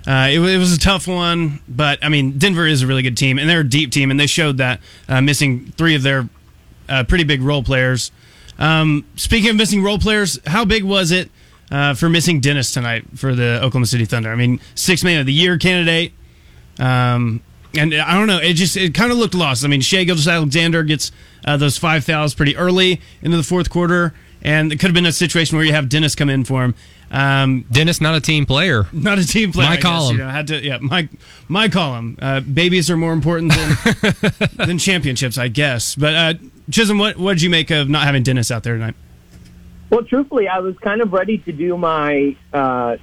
uh, 0.08 0.30
it, 0.32 0.39
it, 0.39 0.58
was 0.58 0.74
a 0.74 0.80
tough 0.80 1.08
one, 1.08 1.60
but 1.68 2.03
I 2.03 2.10
mean, 2.10 2.38
Denver 2.38 2.68
is 2.68 2.84
a 2.84 2.88
really 2.88 3.01
good 3.01 3.18
team, 3.18 3.39
and 3.39 3.49
they're 3.49 3.62
a 3.62 3.68
deep 3.68 3.91
team, 3.91 4.12
and 4.12 4.20
they 4.20 4.28
showed 4.28 4.58
that 4.58 4.80
uh, 5.10 5.22
missing 5.22 5.72
three 5.78 5.95
of 5.95 6.03
their 6.03 6.30
uh, 6.88 7.03
pretty 7.03 7.24
big 7.24 7.41
role 7.41 7.64
players. 7.64 8.12
Um, 8.60 9.06
speaking 9.16 9.49
of 9.49 9.56
missing 9.56 9.84
role 9.84 9.97
players, 9.97 10.39
how 10.45 10.64
big 10.64 10.84
was 10.84 11.12
it 11.12 11.32
uh, 11.72 11.95
for 11.95 12.08
missing 12.08 12.39
Dennis 12.39 12.72
tonight 12.72 13.06
for 13.16 13.34
the 13.34 13.58
Oklahoma 13.58 13.88
City 13.88 14.06
Thunder? 14.06 14.32
I 14.32 14.36
mean, 14.36 14.60
six 14.76 15.03
man 15.03 15.20
of 15.20 15.26
the 15.26 15.34
year 15.34 15.58
candidate. 15.58 16.14
Um, 16.80 17.41
and 17.78 17.93
I 17.93 18.14
don't 18.14 18.28
know. 18.28 18.38
It 18.38 18.53
just 18.53 18.78
it 18.78 18.93
kind 18.93 19.12
of 19.12 19.18
looked 19.18 19.36
lost. 19.36 19.66
I 19.66 19.68
mean, 19.68 19.82
Shai 19.82 20.03
Gilgeous-Alexander 20.03 20.84
gets 20.84 21.12
uh, 21.43 21.58
those 21.58 21.78
five 21.78 22.06
fouls 22.06 22.34
pretty 22.34 22.56
early 22.56 23.01
into 23.22 23.38
the 23.38 23.43
fourth 23.43 23.70
quarter, 23.70 24.14
and 24.45 24.71
it 24.71 24.79
could 24.79 24.87
have 24.87 24.93
been 24.93 25.07
a 25.07 25.11
situation 25.11 25.57
where 25.57 25.65
you 25.65 25.73
have 25.73 25.89
Dennis 25.89 26.13
come 26.13 26.29
in 26.29 26.45
for 26.45 26.63
him. 26.63 26.75
Um, 27.09 27.65
Dennis, 27.71 27.99
not 27.99 28.15
a 28.15 28.21
team 28.21 28.45
player. 28.45 28.85
Not 28.93 29.17
a 29.17 29.27
team 29.27 29.51
player. 29.51 29.69
My 29.69 29.77
column. 29.77 30.17
you 30.17 30.23
know, 30.23 30.29
had 30.29 30.47
to, 30.47 30.63
yeah, 30.63 30.77
my 30.79 31.09
my 31.47 31.67
column. 31.67 32.17
Uh, 32.21 32.41
babies 32.41 32.89
are 32.91 32.97
more 32.97 33.11
important 33.11 33.53
than 33.53 34.13
than 34.67 34.77
championships, 34.77 35.37
I 35.37 35.47
guess. 35.47 35.95
But 35.95 36.13
uh, 36.13 36.33
Chisholm, 36.69 36.99
what 36.99 37.17
what 37.17 37.33
did 37.33 37.41
you 37.41 37.49
make 37.49 37.71
of 37.71 37.89
not 37.89 38.03
having 38.03 38.21
Dennis 38.21 38.51
out 38.51 38.63
there 38.63 38.75
tonight? 38.75 38.95
Well, 39.89 40.03
truthfully, 40.03 40.47
I 40.47 40.59
was 40.59 40.77
kind 40.77 41.01
of 41.01 41.11
ready 41.11 41.39
to 41.39 41.51
do 41.51 41.75
my 41.77 42.35
uh, 42.53 42.97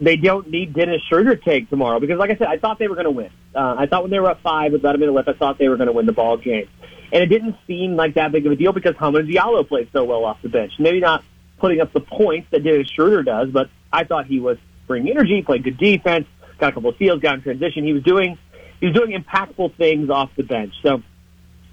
they 0.00 0.16
don't 0.16 0.50
need 0.50 0.74
Dennis 0.74 1.02
Schroeder 1.08 1.36
take 1.36 1.70
tomorrow 1.70 2.00
because, 2.00 2.18
like 2.18 2.30
I 2.30 2.36
said, 2.36 2.48
I 2.48 2.58
thought 2.58 2.78
they 2.78 2.88
were 2.88 2.96
going 2.96 3.06
to 3.06 3.10
win. 3.10 3.30
Uh, 3.54 3.76
I 3.78 3.86
thought 3.86 4.02
when 4.02 4.10
they 4.10 4.18
were 4.18 4.30
up 4.30 4.40
five 4.42 4.72
with 4.72 4.82
about 4.82 4.94
a 4.94 4.98
minute 4.98 5.12
left, 5.12 5.28
I 5.28 5.32
thought 5.32 5.58
they 5.58 5.68
were 5.68 5.76
going 5.76 5.86
to 5.86 5.92
win 5.92 6.06
the 6.06 6.12
ball 6.12 6.36
game, 6.36 6.68
and 7.12 7.22
it 7.22 7.26
didn't 7.26 7.56
seem 7.66 7.96
like 7.96 8.14
that 8.14 8.32
big 8.32 8.46
of 8.46 8.52
a 8.52 8.56
deal 8.56 8.72
because 8.72 8.94
Hamidou 8.94 9.32
Diallo 9.32 9.66
played 9.66 9.88
so 9.92 10.04
well 10.04 10.24
off 10.24 10.38
the 10.42 10.48
bench. 10.48 10.72
Maybe 10.78 11.00
not 11.00 11.24
putting 11.58 11.80
up 11.80 11.92
the 11.92 12.00
points 12.00 12.48
that 12.50 12.64
Dennis 12.64 12.88
Schroeder 12.88 13.22
does, 13.22 13.50
but 13.50 13.70
I 13.92 14.04
thought 14.04 14.26
he 14.26 14.40
was 14.40 14.58
bringing 14.86 15.10
energy, 15.10 15.42
played 15.42 15.64
good 15.64 15.78
defense, 15.78 16.26
got 16.58 16.70
a 16.70 16.72
couple 16.72 16.90
of 16.90 16.96
steals, 16.96 17.20
got 17.20 17.34
in 17.34 17.42
transition. 17.42 17.84
He 17.84 17.92
was 17.92 18.02
doing 18.02 18.38
he 18.80 18.86
was 18.86 18.94
doing 18.94 19.12
impactful 19.12 19.76
things 19.76 20.10
off 20.10 20.30
the 20.36 20.42
bench. 20.42 20.74
So, 20.82 21.02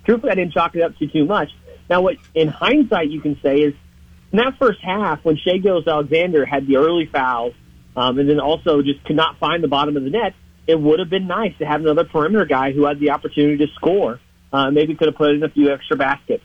truthfully, 0.05 0.31
I 0.31 0.35
didn't 0.35 0.53
chalk 0.53 0.75
it 0.75 0.81
up 0.81 0.97
to 0.97 1.07
too 1.07 1.25
much. 1.25 1.49
Now, 1.89 2.01
what 2.01 2.15
in 2.33 2.47
hindsight 2.47 3.09
you 3.09 3.19
can 3.19 3.37
say 3.41 3.57
is 3.57 3.73
in 4.31 4.37
that 4.37 4.57
first 4.57 4.79
half 4.81 5.23
when 5.23 5.37
Shai 5.37 5.57
Gilgeous-Alexander 5.57 6.45
had 6.45 6.65
the 6.65 6.77
early 6.77 7.05
fouls 7.05 7.53
um, 7.95 8.17
and 8.17 8.29
then 8.29 8.39
also 8.39 8.81
just 8.81 9.03
could 9.03 9.15
not 9.15 9.37
find 9.37 9.63
the 9.63 9.67
bottom 9.67 9.97
of 9.97 10.03
the 10.03 10.09
net, 10.09 10.33
it 10.65 10.79
would 10.79 10.99
have 10.99 11.09
been 11.09 11.27
nice 11.27 11.55
to 11.59 11.65
have 11.65 11.81
another 11.81 12.05
perimeter 12.05 12.45
guy 12.45 12.71
who 12.71 12.85
had 12.85 12.99
the 12.99 13.11
opportunity 13.11 13.65
to 13.65 13.71
score. 13.73 14.19
Uh, 14.53 14.69
maybe 14.69 14.95
could 14.95 15.07
have 15.07 15.15
put 15.15 15.31
in 15.31 15.43
a 15.43 15.49
few 15.49 15.71
extra 15.71 15.97
baskets. 15.97 16.43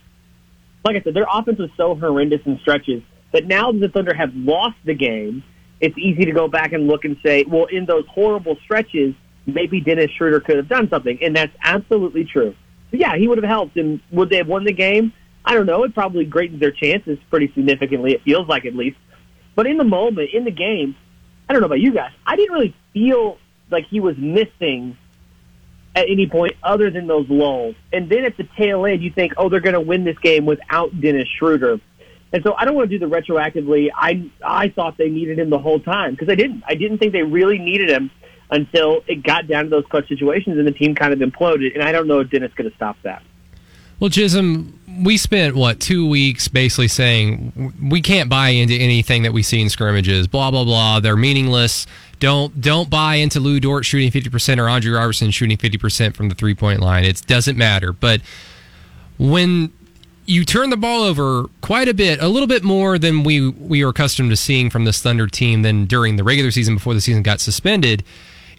Like 0.83 0.97
I 0.97 1.03
said, 1.03 1.15
their 1.15 1.27
offense 1.31 1.59
was 1.59 1.71
so 1.77 1.95
horrendous 1.95 2.41
in 2.47 2.59
stretches 2.61 3.03
that 3.33 3.47
now 3.47 3.71
that 3.71 3.79
the 3.79 3.89
Thunder 3.89 4.15
have 4.15 4.35
lost 4.35 4.77
the 4.85 4.95
game, 4.95 5.45
it's 5.81 5.97
easy 5.99 6.25
to 6.25 6.33
go 6.33 6.49
back 6.49 6.73
and 6.73 6.87
look 6.87 7.05
and 7.05 7.19
say, 7.25 7.45
well, 7.47 7.67
in 7.67 7.85
those 7.85 8.07
horrible 8.09 8.57
stretches, 8.65 9.15
maybe 9.47 9.81
Dennis 9.81 10.11
Schroeder 10.17 10.41
could 10.41 10.57
have 10.57 10.69
done 10.69 10.89
something, 10.89 11.19
and 11.23 11.37
that's 11.37 11.53
absolutely 11.63 12.25
true. 12.25 12.55
But 12.91 13.01
yeah, 13.01 13.17
he 13.17 13.29
would 13.29 13.39
have 13.39 13.49
helped, 13.49 13.77
and 13.77 14.01
would 14.11 14.31
they 14.31 14.39
have 14.39 14.49
won 14.49 14.65
the 14.65 14.73
game? 14.73 15.13
I 15.45 15.55
don't 15.55 15.67
know. 15.67 15.85
It 15.85 15.95
probably 15.95 16.25
greatens 16.25 16.61
their 16.61 16.73
chances 16.73 17.19
pretty 17.31 17.53
significantly. 17.55 18.13
It 18.13 18.23
feels 18.23 18.49
like 18.49 18.65
at 18.65 18.75
least. 18.75 18.97
But 19.55 19.67
in 19.67 19.77
the 19.77 19.85
moment, 19.85 20.31
in 20.33 20.45
the 20.45 20.51
game, 20.51 20.97
I 21.49 21.53
don't 21.53 21.61
know 21.61 21.67
about 21.67 21.81
you 21.81 21.93
guys. 21.93 22.13
I 22.27 22.37
didn't 22.37 22.55
really 22.55 22.75
feel 22.93 23.39
like 23.71 23.87
he 23.89 24.01
was 24.01 24.17
missing 24.17 24.97
at 25.99 26.09
any 26.09 26.29
point 26.29 26.55
other 26.63 26.91
than 26.91 27.09
those 27.09 27.29
lulls. 27.29 27.75
And 27.93 28.09
then 28.09 28.25
at 28.25 28.37
the 28.37 28.49
tail 28.57 28.87
end, 28.87 29.03
you 29.03 29.11
think, 29.11 29.33
oh, 29.37 29.49
they're 29.49 29.61
going 29.61 29.75
to 29.75 29.81
win 29.81 30.05
this 30.05 30.19
game 30.19 30.47
without 30.47 30.99
Dennis 31.01 31.29
Schroeder. 31.39 31.81
And 32.33 32.43
so 32.45 32.55
I 32.57 32.65
don't 32.65 32.75
want 32.75 32.89
to 32.89 32.99
do 32.99 33.05
the 33.05 33.13
retroactively. 33.13 33.89
I 33.95 34.31
I 34.45 34.69
thought 34.69 34.97
they 34.97 35.09
needed 35.09 35.39
him 35.39 35.51
the 35.51 35.59
whole 35.59 35.81
time 35.81 36.13
because 36.13 36.29
I 36.29 36.35
didn't. 36.35 36.63
I 36.67 36.75
didn't 36.75 36.99
think 36.99 37.13
they 37.13 37.23
really 37.23 37.59
needed 37.59 37.89
him 37.89 38.11
until 38.51 39.03
it 39.09 39.23
got 39.23 39.49
down 39.49 39.65
to 39.65 39.71
those 39.71 39.85
clutch 39.91 40.09
situations 40.09 40.57
and 40.59 40.67
the 40.67 40.73
team 40.73 40.95
kind 40.95 41.13
of 41.13 41.19
imploded. 41.19 41.75
And 41.75 41.83
I 41.83 41.91
don't 41.91 42.07
know 42.07 42.21
if 42.21 42.31
Dennis 42.31 42.53
could 42.55 42.67
have 42.67 42.75
stopped 42.75 43.03
that. 43.03 43.23
Well, 44.01 44.11
Chisholm, 44.11 44.79
we 45.03 45.17
spent 45.17 45.57
what 45.57 45.81
two 45.81 46.09
weeks 46.09 46.49
basically 46.49 46.89
saying 46.89 47.75
we 47.83 48.01
can't 48.01 48.29
buy 48.29 48.51
into 48.51 48.75
anything 48.75 49.23
that 49.23 49.33
we 49.33 49.43
see 49.43 49.61
in 49.61 49.69
scrimmages. 49.69 50.27
Blah 50.27 50.51
blah 50.51 50.65
blah. 50.65 51.01
They're 51.01 51.17
meaningless. 51.17 51.87
Don't 52.21 52.61
don't 52.61 52.91
buy 52.91 53.17
into 53.17 53.41
Lu 53.41 53.61
Dort 53.61 53.85
shooting 53.85 54.11
fifty 54.11 54.31
percent 54.31 54.61
or 54.61 54.69
Andre 54.69 54.93
Roberson 54.93 55.31
shooting 55.31 55.57
fifty 55.57 55.79
percent 55.79 56.17
from 56.17 56.29
the 56.29 56.35
three 56.35 56.55
point 56.55 56.81
line. 56.81 57.05
It 57.05 57.23
doesn't 57.27 57.57
matter. 57.57 57.93
But 57.93 58.21
when 59.19 59.73
you 60.27 60.45
turn 60.45 60.71
the 60.71 60.77
ball 60.77 61.03
over 61.03 61.47
quite 61.61 61.89
a 61.89 61.95
bit, 61.95 62.21
a 62.21 62.29
little 62.29 62.49
bit 62.49 62.63
more 62.63 62.99
than 62.99 63.25
we 63.25 63.49
we 63.49 63.83
are 63.83 63.89
accustomed 63.89 64.31
to 64.31 64.37
seeing 64.37 64.71
from 64.71 64.85
this 64.85 65.03
Thunder 65.03 65.27
team 65.27 65.63
than 65.63 65.87
during 65.87 66.17
the 66.17 66.25
regular 66.25 66.51
season 66.51 66.75
before 66.75 66.95
the 66.95 67.01
season 67.01 67.23
got 67.23 67.41
suspended 67.41 68.05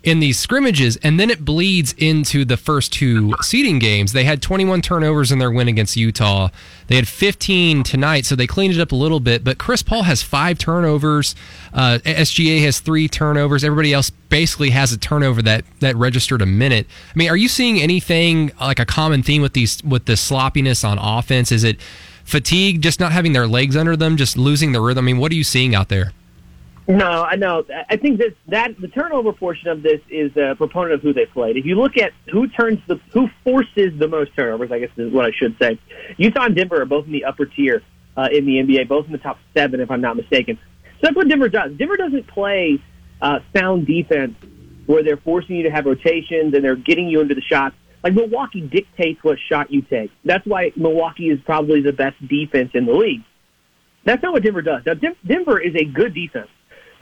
in 0.03 0.19
these 0.19 0.39
scrimmages, 0.39 0.97
and 0.97 1.19
then 1.19 1.29
it 1.29 1.43
bleeds 1.43 1.93
into 1.97 2.45
the 2.45 2.57
first 2.57 2.93
two 2.93 3.33
seeding 3.41 3.79
games. 3.79 4.13
They 4.13 4.23
had 4.23 4.41
21 4.41 4.81
turnovers 4.81 5.31
in 5.31 5.39
their 5.39 5.51
win 5.51 5.67
against 5.67 5.97
Utah. 5.97 6.49
They 6.87 6.95
had 6.95 7.07
15 7.07 7.83
tonight, 7.83 8.25
so 8.25 8.35
they 8.35 8.47
cleaned 8.47 8.73
it 8.73 8.79
up 8.79 8.91
a 8.91 8.95
little 8.95 9.19
bit. 9.19 9.43
But 9.43 9.57
Chris 9.57 9.83
Paul 9.83 10.03
has 10.03 10.23
five 10.23 10.57
turnovers. 10.57 11.35
Uh, 11.73 11.99
SGA 12.03 12.61
has 12.63 12.79
three 12.79 13.07
turnovers. 13.07 13.63
Everybody 13.63 13.93
else 13.93 14.09
basically 14.09 14.69
has 14.69 14.93
a 14.93 14.97
turnover 14.97 15.41
that 15.41 15.65
that 15.79 15.95
registered 15.95 16.41
a 16.41 16.45
minute. 16.45 16.87
I 17.13 17.17
mean, 17.17 17.29
are 17.29 17.37
you 17.37 17.47
seeing 17.47 17.81
anything 17.81 18.51
like 18.59 18.79
a 18.79 18.85
common 18.85 19.23
theme 19.23 19.41
with 19.41 19.53
these 19.53 19.83
with 19.83 20.05
the 20.05 20.15
sloppiness 20.15 20.83
on 20.83 20.97
offense? 20.97 21.51
Is 21.51 21.63
it 21.63 21.79
fatigue, 22.23 22.81
just 22.81 22.99
not 22.99 23.11
having 23.11 23.33
their 23.33 23.47
legs 23.47 23.75
under 23.75 23.97
them, 23.97 24.17
just 24.17 24.37
losing 24.37 24.71
the 24.71 24.81
rhythm? 24.81 25.05
I 25.05 25.07
mean, 25.07 25.17
what 25.17 25.31
are 25.31 25.35
you 25.35 25.43
seeing 25.43 25.75
out 25.75 25.89
there? 25.89 26.13
No, 26.89 27.23
I 27.23 27.35
know. 27.35 27.63
I 27.87 27.97
think 27.97 28.17
that 28.17 28.35
that 28.47 28.81
the 28.81 28.87
turnover 28.87 29.31
portion 29.31 29.67
of 29.67 29.83
this 29.83 30.01
is 30.09 30.35
a 30.35 30.55
proponent 30.55 30.93
of 30.95 31.01
who 31.03 31.13
they 31.13 31.27
played. 31.27 31.55
If 31.55 31.65
you 31.65 31.75
look 31.75 31.97
at 31.97 32.13
who 32.31 32.47
turns 32.47 32.79
the 32.87 32.99
who 33.13 33.29
forces 33.43 33.93
the 33.99 34.07
most 34.07 34.35
turnovers, 34.35 34.71
I 34.71 34.79
guess 34.79 34.89
is 34.97 35.13
what 35.13 35.25
I 35.25 35.31
should 35.31 35.55
say. 35.61 35.79
Utah 36.17 36.45
and 36.45 36.55
Denver 36.55 36.81
are 36.81 36.85
both 36.85 37.05
in 37.05 37.11
the 37.11 37.25
upper 37.25 37.45
tier 37.45 37.83
uh, 38.17 38.29
in 38.31 38.47
the 38.47 38.53
NBA, 38.53 38.87
both 38.87 39.05
in 39.05 39.11
the 39.11 39.19
top 39.19 39.37
seven, 39.55 39.81
if 39.81 39.91
I'm 39.91 40.01
not 40.01 40.15
mistaken. 40.15 40.57
So 40.83 40.97
that's 41.03 41.15
what 41.15 41.27
Denver 41.27 41.47
does. 41.47 41.73
Denver 41.73 41.95
doesn't 41.95 42.25
play 42.25 42.81
uh, 43.21 43.41
sound 43.55 43.85
defense 43.85 44.35
where 44.87 45.03
they're 45.03 45.17
forcing 45.17 45.57
you 45.57 45.63
to 45.63 45.69
have 45.69 45.85
rotations 45.85 46.55
and 46.55 46.63
they're 46.63 46.75
getting 46.75 47.07
you 47.07 47.21
into 47.21 47.35
the 47.35 47.41
shots. 47.41 47.75
Like 48.03 48.13
Milwaukee 48.13 48.61
dictates 48.61 49.23
what 49.23 49.37
shot 49.47 49.71
you 49.71 49.83
take. 49.83 50.09
That's 50.25 50.45
why 50.47 50.71
Milwaukee 50.75 51.29
is 51.29 51.39
probably 51.45 51.81
the 51.81 51.93
best 51.93 52.15
defense 52.27 52.71
in 52.73 52.87
the 52.87 52.93
league. 52.93 53.21
That's 54.05 54.23
not 54.23 54.33
what 54.33 54.41
Denver 54.41 54.63
does. 54.63 54.81
Now, 54.87 54.95
Denver 54.95 55.59
is 55.59 55.75
a 55.75 55.85
good 55.85 56.15
defense. 56.15 56.49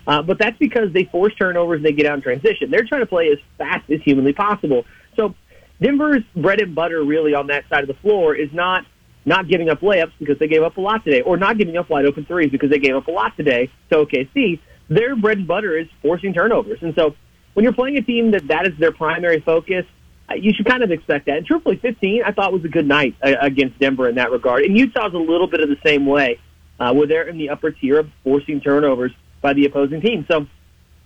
Uh, 0.07 0.21
but 0.21 0.39
that's 0.39 0.57
because 0.57 0.91
they 0.93 1.03
force 1.03 1.35
turnovers 1.35 1.77
and 1.77 1.85
they 1.85 1.91
get 1.91 2.05
out 2.05 2.15
in 2.15 2.21
transition. 2.21 2.71
They're 2.71 2.85
trying 2.85 3.01
to 3.01 3.07
play 3.07 3.27
as 3.29 3.39
fast 3.57 3.89
as 3.91 4.01
humanly 4.01 4.31
possible. 4.31 4.85
So 5.17 5.35
Denver's 5.81 6.23
bread 6.35 6.61
and 6.61 6.73
butter 6.73 7.03
really 7.03 7.33
on 7.33 7.47
that 7.47 7.67
side 7.69 7.81
of 7.81 7.87
the 7.87 8.01
floor 8.01 8.33
is 8.33 8.51
not 8.53 8.85
not 9.25 9.49
giving 9.49 9.67
up 9.67 9.81
layups 9.81 10.13
because 10.19 10.39
they 10.39 10.47
gave 10.47 10.63
up 10.63 10.77
a 10.77 10.81
lot 10.81 11.03
today, 11.03 11.19
or 11.19 11.35
not 11.35 11.57
giving 11.57 11.75
up 11.75 11.89
wide 11.89 12.05
open 12.05 12.23
threes 12.23 12.49
because 12.49 12.69
they 12.69 12.79
gave 12.79 12.95
up 12.95 13.07
a 13.09 13.11
lot 13.11 13.35
today 13.35 13.69
to 13.89 13.97
OKC. 13.97 14.57
Their 14.87 15.17
bread 15.17 15.39
and 15.39 15.47
butter 15.47 15.77
is 15.77 15.87
forcing 16.01 16.33
turnovers. 16.33 16.79
And 16.81 16.95
so 16.95 17.13
when 17.53 17.65
you're 17.65 17.73
playing 17.73 17.97
a 17.97 18.01
team 18.01 18.31
that 18.31 18.47
that 18.47 18.65
is 18.65 18.71
their 18.79 18.93
primary 18.93 19.41
focus, 19.41 19.85
uh, 20.29 20.35
you 20.35 20.53
should 20.53 20.65
kind 20.65 20.81
of 20.81 20.91
expect 20.91 21.25
that. 21.25 21.39
And 21.39 21.45
truthfully, 21.45 21.75
15 21.75 22.23
I 22.23 22.31
thought 22.31 22.53
was 22.53 22.63
a 22.63 22.69
good 22.69 22.87
night 22.87 23.15
uh, 23.21 23.33
against 23.41 23.77
Denver 23.79 24.07
in 24.07 24.15
that 24.15 24.31
regard. 24.31 24.63
And 24.63 24.77
Utah's 24.77 25.13
a 25.13 25.17
little 25.17 25.47
bit 25.47 25.59
of 25.59 25.67
the 25.67 25.77
same 25.85 26.05
way, 26.05 26.39
uh, 26.79 26.93
where 26.93 27.05
they're 27.05 27.27
in 27.27 27.37
the 27.37 27.49
upper 27.49 27.71
tier 27.71 27.99
of 27.99 28.09
forcing 28.23 28.61
turnovers 28.61 29.11
by 29.41 29.53
the 29.53 29.65
opposing 29.65 30.01
team. 30.01 30.25
So 30.29 30.47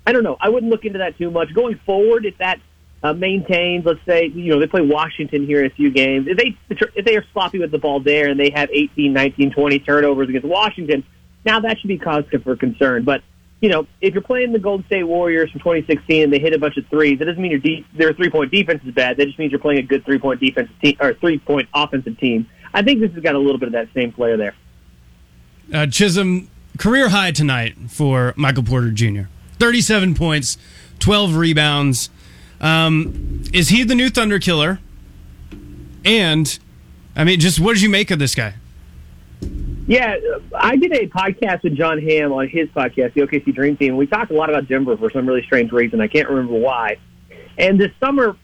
I 0.06 0.12
don't 0.12 0.24
know. 0.24 0.38
I 0.40 0.50
wouldn't 0.50 0.72
look 0.72 0.86
into 0.86 1.00
that 1.00 1.18
too 1.18 1.32
much 1.32 1.54
going 1.54 1.80
forward. 1.86 2.26
If 2.26 2.38
that 2.40 2.60
uh, 3.04 3.14
maintains, 3.14 3.86
let's 3.86 4.00
say, 4.06 4.28
you 4.28 4.52
know, 4.52 4.60
they 4.60 4.68
play 4.68 4.82
Washington 4.82 5.46
here 5.46 5.62
in 5.62 5.72
a 5.72 5.74
few 5.74 5.92
games. 5.92 6.28
If 6.28 6.38
they 6.38 6.58
if 6.70 7.06
they 7.06 7.18
are 7.18 7.26
sloppy 7.34 7.60
with 7.60 7.72
the 7.72 7.78
ball 7.78 8.00
there 8.00 8.30
and 8.30 8.40
they 8.40 8.52
have 8.52 8.70
18, 8.72 9.14
19, 9.14 9.52
20 9.52 9.80
turnovers 9.80 10.30
against 10.30 10.48
Washington, 10.48 11.04
now 11.46 11.60
that 11.62 11.80
should 11.80 11.88
be 11.88 11.98
cause 11.98 12.24
for 12.44 12.56
concern. 12.56 13.04
But 13.04 13.24
you 13.60 13.70
know, 13.70 13.86
if 14.02 14.14
you're 14.14 14.24
playing 14.24 14.54
the 14.54 14.60
Golden 14.60 14.86
State 14.88 15.04
Warriors 15.04 15.52
from 15.52 15.60
2016 15.60 16.24
and 16.24 16.34
they 16.34 16.40
hit 16.40 16.54
a 16.54 16.58
bunch 16.58 16.78
of 16.78 16.88
threes, 16.88 17.20
that 17.20 17.26
doesn't 17.26 17.42
mean 17.42 17.52
your 17.52 17.60
de- 17.60 17.86
their 17.94 18.12
three 18.14 18.30
point 18.30 18.52
defense 18.52 18.82
is 18.84 18.94
bad. 18.94 19.18
That 19.18 19.28
just 19.28 19.38
means 19.38 19.52
you're 19.52 19.62
playing 19.62 19.80
a 19.80 19.84
good 19.84 20.04
three 20.04 20.20
point 20.20 20.40
defensive 20.40 20.76
team 20.82 20.98
or 21.00 21.14
three 21.14 21.38
point 21.38 21.70
offensive 21.74 22.18
team. 22.20 22.48
I 22.74 22.82
think 22.82 23.02
this 23.02 23.12
has 23.12 23.22
got 23.22 23.36
a 23.36 23.40
little 23.40 23.60
bit 23.60 23.68
of 23.68 23.74
that 23.74 23.90
same 23.94 24.12
flair 24.14 24.38
there. 24.38 24.56
Uh, 25.72 25.86
Chisholm, 25.86 26.50
career 26.82 27.10
high 27.10 27.32
tonight 27.32 27.76
for 27.90 28.34
Michael 28.36 28.64
Porter 28.64 28.90
Jr. 28.90 29.24
37 29.60 30.16
points, 30.16 30.58
12 30.98 31.36
rebounds. 31.36 32.10
Um, 32.60 33.44
is 33.54 33.70
he 33.70 33.84
the 33.84 33.94
new 33.94 34.10
Thunder 34.10 34.40
Killer? 34.40 34.80
And, 36.04 36.58
I 37.16 37.24
mean, 37.24 37.40
just 37.40 37.60
what 37.60 37.74
did 37.74 37.84
you 37.84 37.90
make 37.90 38.10
of 38.10 38.18
this 38.18 38.34
guy? 38.34 38.56
Yeah, 39.88 40.16
I 40.56 40.76
did 40.76 40.92
a 40.94 41.08
podcast 41.08 41.62
with 41.64 41.76
John 41.76 42.02
Hamm 42.02 42.32
on 42.32 42.48
his 42.50 42.68
podcast, 42.70 43.14
the 43.14 43.22
OKC 43.22 43.54
Dream 43.54 43.78
Team. 43.78 43.96
We 43.96 44.08
talked 44.08 44.32
a 44.32 44.34
lot 44.34 44.50
about 44.50 44.68
Denver 44.68 44.98
for 44.98 45.12
some 45.12 45.28
really 45.28 45.44
strange 45.44 45.72
reason. 45.72 46.02
I 46.02 46.08
can't 46.08 46.30
remember 46.30 46.58
why. 46.58 46.98
And 47.60 47.80
this 47.80 47.92
summer, 48.00 48.36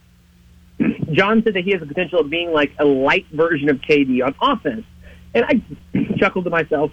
John 1.12 1.42
said 1.44 1.56
that 1.56 1.64
he 1.64 1.72
has 1.72 1.80
the 1.80 1.88
potential 1.88 2.20
of 2.20 2.30
being 2.30 2.52
like 2.52 2.72
a 2.78 2.86
light 2.86 3.26
version 3.32 3.70
of 3.70 3.78
KD 3.78 4.24
on 4.24 4.36
offense. 4.40 4.86
And 5.34 5.44
I 5.46 6.16
chuckled 6.18 6.46
to 6.46 6.52
myself 6.52 6.92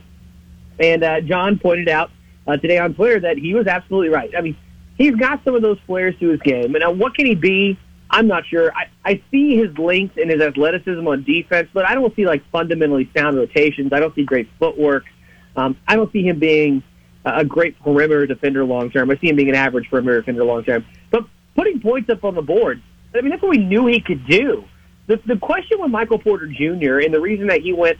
and 0.78 1.04
uh, 1.04 1.20
John 1.20 1.58
pointed 1.58 1.88
out 1.88 2.10
uh, 2.46 2.56
today 2.56 2.78
on 2.78 2.94
Twitter 2.94 3.20
that 3.20 3.38
he 3.38 3.54
was 3.54 3.66
absolutely 3.66 4.08
right. 4.08 4.30
I 4.36 4.40
mean, 4.40 4.56
he's 4.96 5.14
got 5.14 5.42
some 5.44 5.54
of 5.54 5.62
those 5.62 5.78
flares 5.86 6.14
to 6.20 6.28
his 6.28 6.40
game. 6.40 6.74
And 6.74 6.80
now, 6.80 6.92
what 6.92 7.14
can 7.14 7.26
he 7.26 7.34
be? 7.34 7.78
I'm 8.10 8.26
not 8.26 8.46
sure. 8.46 8.72
I, 8.74 8.88
I 9.04 9.22
see 9.30 9.56
his 9.56 9.76
length 9.78 10.16
and 10.16 10.30
his 10.30 10.40
athleticism 10.40 11.06
on 11.06 11.24
defense, 11.24 11.68
but 11.72 11.88
I 11.88 11.94
don't 11.94 12.14
see 12.14 12.26
like 12.26 12.42
fundamentally 12.50 13.10
sound 13.16 13.36
rotations. 13.36 13.92
I 13.92 14.00
don't 14.00 14.14
see 14.14 14.24
great 14.24 14.48
footwork. 14.58 15.04
Um, 15.56 15.76
I 15.86 15.96
don't 15.96 16.12
see 16.12 16.22
him 16.22 16.38
being 16.38 16.82
a 17.24 17.44
great 17.44 17.80
perimeter 17.80 18.26
defender 18.26 18.64
long 18.64 18.90
term. 18.90 19.10
I 19.10 19.16
see 19.16 19.28
him 19.28 19.36
being 19.36 19.48
an 19.48 19.54
average 19.54 19.88
perimeter 19.88 20.20
defender 20.20 20.44
long 20.44 20.64
term. 20.64 20.84
But 21.10 21.24
putting 21.56 21.80
points 21.80 22.10
up 22.10 22.24
on 22.24 22.34
the 22.34 22.42
board, 22.42 22.82
I 23.14 23.20
mean, 23.20 23.30
that's 23.30 23.42
what 23.42 23.50
we 23.50 23.58
knew 23.58 23.86
he 23.86 24.00
could 24.00 24.26
do. 24.26 24.64
The, 25.06 25.20
the 25.26 25.36
question 25.36 25.80
with 25.80 25.90
Michael 25.90 26.18
Porter 26.18 26.46
Jr. 26.46 26.98
and 26.98 27.12
the 27.12 27.20
reason 27.20 27.48
that 27.48 27.60
he 27.60 27.72
went 27.72 27.98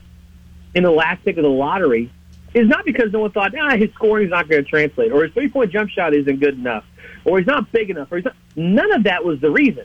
in 0.74 0.82
the 0.82 0.90
last 0.90 1.24
pick 1.24 1.36
of 1.36 1.42
the 1.42 1.48
lottery 1.48 2.12
is 2.54 2.68
not 2.68 2.84
because 2.84 3.12
no 3.12 3.20
one 3.20 3.32
thought, 3.32 3.52
ah, 3.58 3.76
his 3.76 3.90
scoring 3.94 4.26
is 4.26 4.30
not 4.30 4.48
going 4.48 4.64
to 4.64 4.70
translate, 4.70 5.12
or 5.12 5.24
his 5.24 5.32
three 5.32 5.48
point 5.50 5.72
jump 5.72 5.90
shot 5.90 6.14
isn't 6.14 6.40
good 6.40 6.54
enough, 6.54 6.84
or 7.24 7.38
he's 7.38 7.46
not 7.46 7.70
big 7.72 7.90
enough, 7.90 8.10
or 8.10 8.16
he's 8.16 8.24
not. 8.24 8.36
None 8.56 8.92
of 8.92 9.04
that 9.04 9.24
was 9.24 9.40
the 9.40 9.50
reason. 9.50 9.84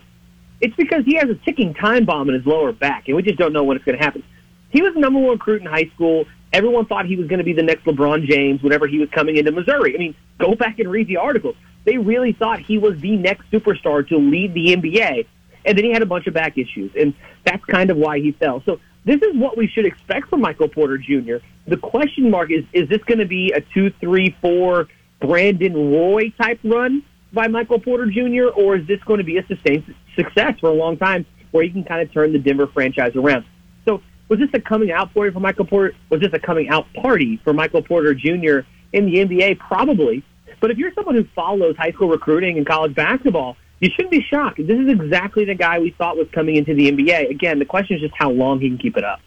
It's 0.61 0.75
because 0.75 1.05
he 1.05 1.15
has 1.15 1.29
a 1.29 1.35
ticking 1.35 1.73
time 1.73 2.05
bomb 2.05 2.29
in 2.29 2.35
his 2.35 2.45
lower 2.45 2.71
back, 2.71 3.07
and 3.07 3.15
we 3.15 3.23
just 3.23 3.37
don't 3.37 3.53
know 3.53 3.63
when 3.63 3.77
it's 3.77 3.85
going 3.85 3.97
to 3.97 4.03
happen. 4.03 4.23
He 4.69 4.81
was 4.81 4.93
the 4.93 4.99
number 4.99 5.19
one 5.19 5.31
recruit 5.31 5.61
in 5.61 5.67
high 5.67 5.89
school. 5.95 6.25
Everyone 6.53 6.85
thought 6.85 7.05
he 7.05 7.15
was 7.15 7.27
going 7.27 7.39
to 7.39 7.43
be 7.43 7.53
the 7.53 7.63
next 7.63 7.85
LeBron 7.85 8.25
James 8.25 8.61
whenever 8.61 8.87
he 8.87 8.99
was 8.99 9.09
coming 9.09 9.37
into 9.37 9.51
Missouri. 9.51 9.95
I 9.95 9.97
mean, 9.97 10.15
go 10.37 10.55
back 10.55 10.79
and 10.79 10.89
read 10.89 11.07
the 11.07 11.17
articles. 11.17 11.55
They 11.85 11.97
really 11.97 12.33
thought 12.33 12.59
he 12.59 12.77
was 12.77 12.99
the 12.99 13.15
next 13.15 13.49
superstar 13.51 14.07
to 14.09 14.17
lead 14.17 14.53
the 14.53 14.75
NBA. 14.75 15.25
And 15.65 15.77
then 15.77 15.85
he 15.85 15.91
had 15.91 16.01
a 16.01 16.05
bunch 16.05 16.27
of 16.27 16.33
back 16.33 16.57
issues, 16.57 16.91
and 16.95 17.13
that's 17.45 17.63
kind 17.65 17.89
of 17.89 17.97
why 17.97 18.19
he 18.19 18.31
fell. 18.31 18.61
So 18.65 18.79
this 19.05 19.21
is 19.21 19.35
what 19.35 19.57
we 19.57 19.67
should 19.67 19.85
expect 19.85 20.29
from 20.29 20.41
Michael 20.41 20.67
Porter 20.67 20.97
Jr. 20.97 21.37
The 21.67 21.77
question 21.77 22.29
mark 22.29 22.51
is: 22.51 22.63
Is 22.73 22.89
this 22.89 23.03
going 23.03 23.19
to 23.19 23.25
be 23.25 23.51
a 23.51 23.61
two, 23.61 23.91
three, 23.99 24.35
four 24.41 24.87
Brandon 25.21 25.91
Roy 25.91 26.29
type 26.41 26.59
run 26.63 27.03
by 27.31 27.47
Michael 27.47 27.79
Porter 27.79 28.07
Jr., 28.07 28.49
or 28.49 28.75
is 28.75 28.87
this 28.87 29.01
going 29.03 29.19
to 29.19 29.23
be 29.23 29.37
a 29.37 29.45
sustained 29.47 29.93
success 30.15 30.55
for 30.59 30.69
a 30.69 30.73
long 30.73 30.97
time, 30.97 31.25
where 31.51 31.63
he 31.63 31.69
can 31.69 31.83
kind 31.83 32.01
of 32.01 32.11
turn 32.11 32.33
the 32.33 32.39
Denver 32.39 32.67
franchise 32.67 33.15
around? 33.15 33.45
So, 33.85 34.01
was 34.27 34.39
this 34.39 34.49
a 34.53 34.59
coming 34.59 34.91
out 34.91 35.13
party 35.13 35.31
for 35.31 35.39
Michael 35.39 35.65
Porter? 35.65 35.95
Was 36.09 36.21
this 36.21 36.33
a 36.33 36.39
coming 36.39 36.69
out 36.69 36.91
party 36.93 37.39
for 37.43 37.53
Michael 37.53 37.81
Porter 37.81 38.13
Jr. 38.13 38.59
in 38.93 39.05
the 39.05 39.15
NBA? 39.15 39.59
Probably. 39.59 40.23
But 40.59 40.71
if 40.71 40.77
you're 40.77 40.93
someone 40.93 41.15
who 41.15 41.25
follows 41.35 41.77
high 41.77 41.91
school 41.91 42.09
recruiting 42.09 42.57
and 42.57 42.67
college 42.67 42.93
basketball, 42.93 43.55
you 43.79 43.89
shouldn't 43.89 44.11
be 44.11 44.21
shocked. 44.21 44.57
This 44.57 44.79
is 44.79 44.89
exactly 44.89 45.45
the 45.45 45.55
guy 45.55 45.79
we 45.79 45.91
thought 45.91 46.17
was 46.17 46.27
coming 46.31 46.55
into 46.55 46.73
the 46.73 46.91
NBA. 46.91 47.29
Again, 47.29 47.59
the 47.59 47.65
question 47.65 47.95
is 47.95 48.01
just 48.01 48.15
how 48.17 48.29
long 48.29 48.59
he 48.59 48.67
can 48.67 48.77
keep 48.77 48.97
it 48.97 49.03
up. 49.03 49.21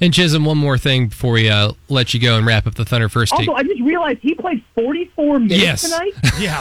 And 0.00 0.12
Chisholm, 0.12 0.44
one 0.44 0.58
more 0.58 0.76
thing 0.76 1.08
before 1.08 1.32
we 1.32 1.48
uh, 1.48 1.72
let 1.88 2.12
you 2.12 2.20
go 2.20 2.36
and 2.36 2.46
wrap 2.46 2.66
up 2.66 2.74
the 2.74 2.84
Thunder 2.84 3.08
first. 3.08 3.32
Also, 3.32 3.46
take. 3.46 3.56
I 3.56 3.62
just 3.62 3.80
realized 3.80 4.18
he 4.20 4.34
played 4.34 4.62
44 4.74 5.38
minutes 5.38 5.60
yes. 5.60 5.82
tonight. 5.82 6.12
Yeah. 6.38 6.58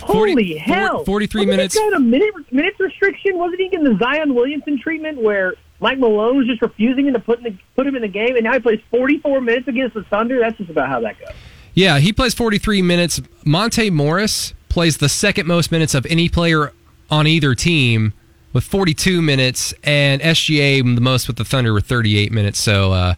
Holy 0.00 0.32
40 0.34 0.56
hell! 0.56 1.04
43 1.04 1.40
Wasn't 1.40 1.56
minutes. 1.56 1.74
He 1.74 1.80
got 1.80 1.96
a 1.96 2.00
minute 2.00 2.34
minutes 2.50 2.80
restriction. 2.80 3.38
Wasn't 3.38 3.60
he 3.60 3.68
getting 3.68 3.84
the 3.84 3.96
Zion 3.96 4.34
Williamson 4.34 4.78
treatment 4.78 5.22
where 5.22 5.54
Mike 5.78 5.98
Malone 5.98 6.36
was 6.36 6.48
just 6.48 6.60
refusing 6.60 7.12
to 7.12 7.20
put 7.20 7.38
in 7.38 7.44
the, 7.44 7.58
put 7.76 7.86
him 7.86 7.94
in 7.94 8.02
the 8.02 8.08
game, 8.08 8.34
and 8.34 8.42
now 8.42 8.54
he 8.54 8.58
plays 8.58 8.80
44 8.90 9.40
minutes 9.40 9.68
against 9.68 9.94
the 9.94 10.02
Thunder? 10.02 10.40
That's 10.40 10.58
just 10.58 10.68
about 10.68 10.88
how 10.88 11.00
that 11.00 11.18
goes. 11.20 11.28
Yeah, 11.74 11.98
he 11.98 12.12
plays 12.12 12.34
43 12.34 12.82
minutes. 12.82 13.20
Monte 13.44 13.90
Morris 13.90 14.52
plays 14.72 14.96
the 14.96 15.08
second 15.08 15.46
most 15.46 15.70
minutes 15.70 15.94
of 15.94 16.06
any 16.06 16.30
player 16.30 16.72
on 17.10 17.26
either 17.26 17.54
team 17.54 18.14
with 18.54 18.64
42 18.64 19.20
minutes, 19.20 19.74
and 19.84 20.22
SGA 20.22 20.82
the 20.94 21.00
most 21.00 21.26
with 21.26 21.36
the 21.36 21.44
Thunder 21.44 21.74
with 21.74 21.84
38 21.84 22.32
minutes. 22.32 22.58
So, 22.58 22.92
uh, 22.92 23.14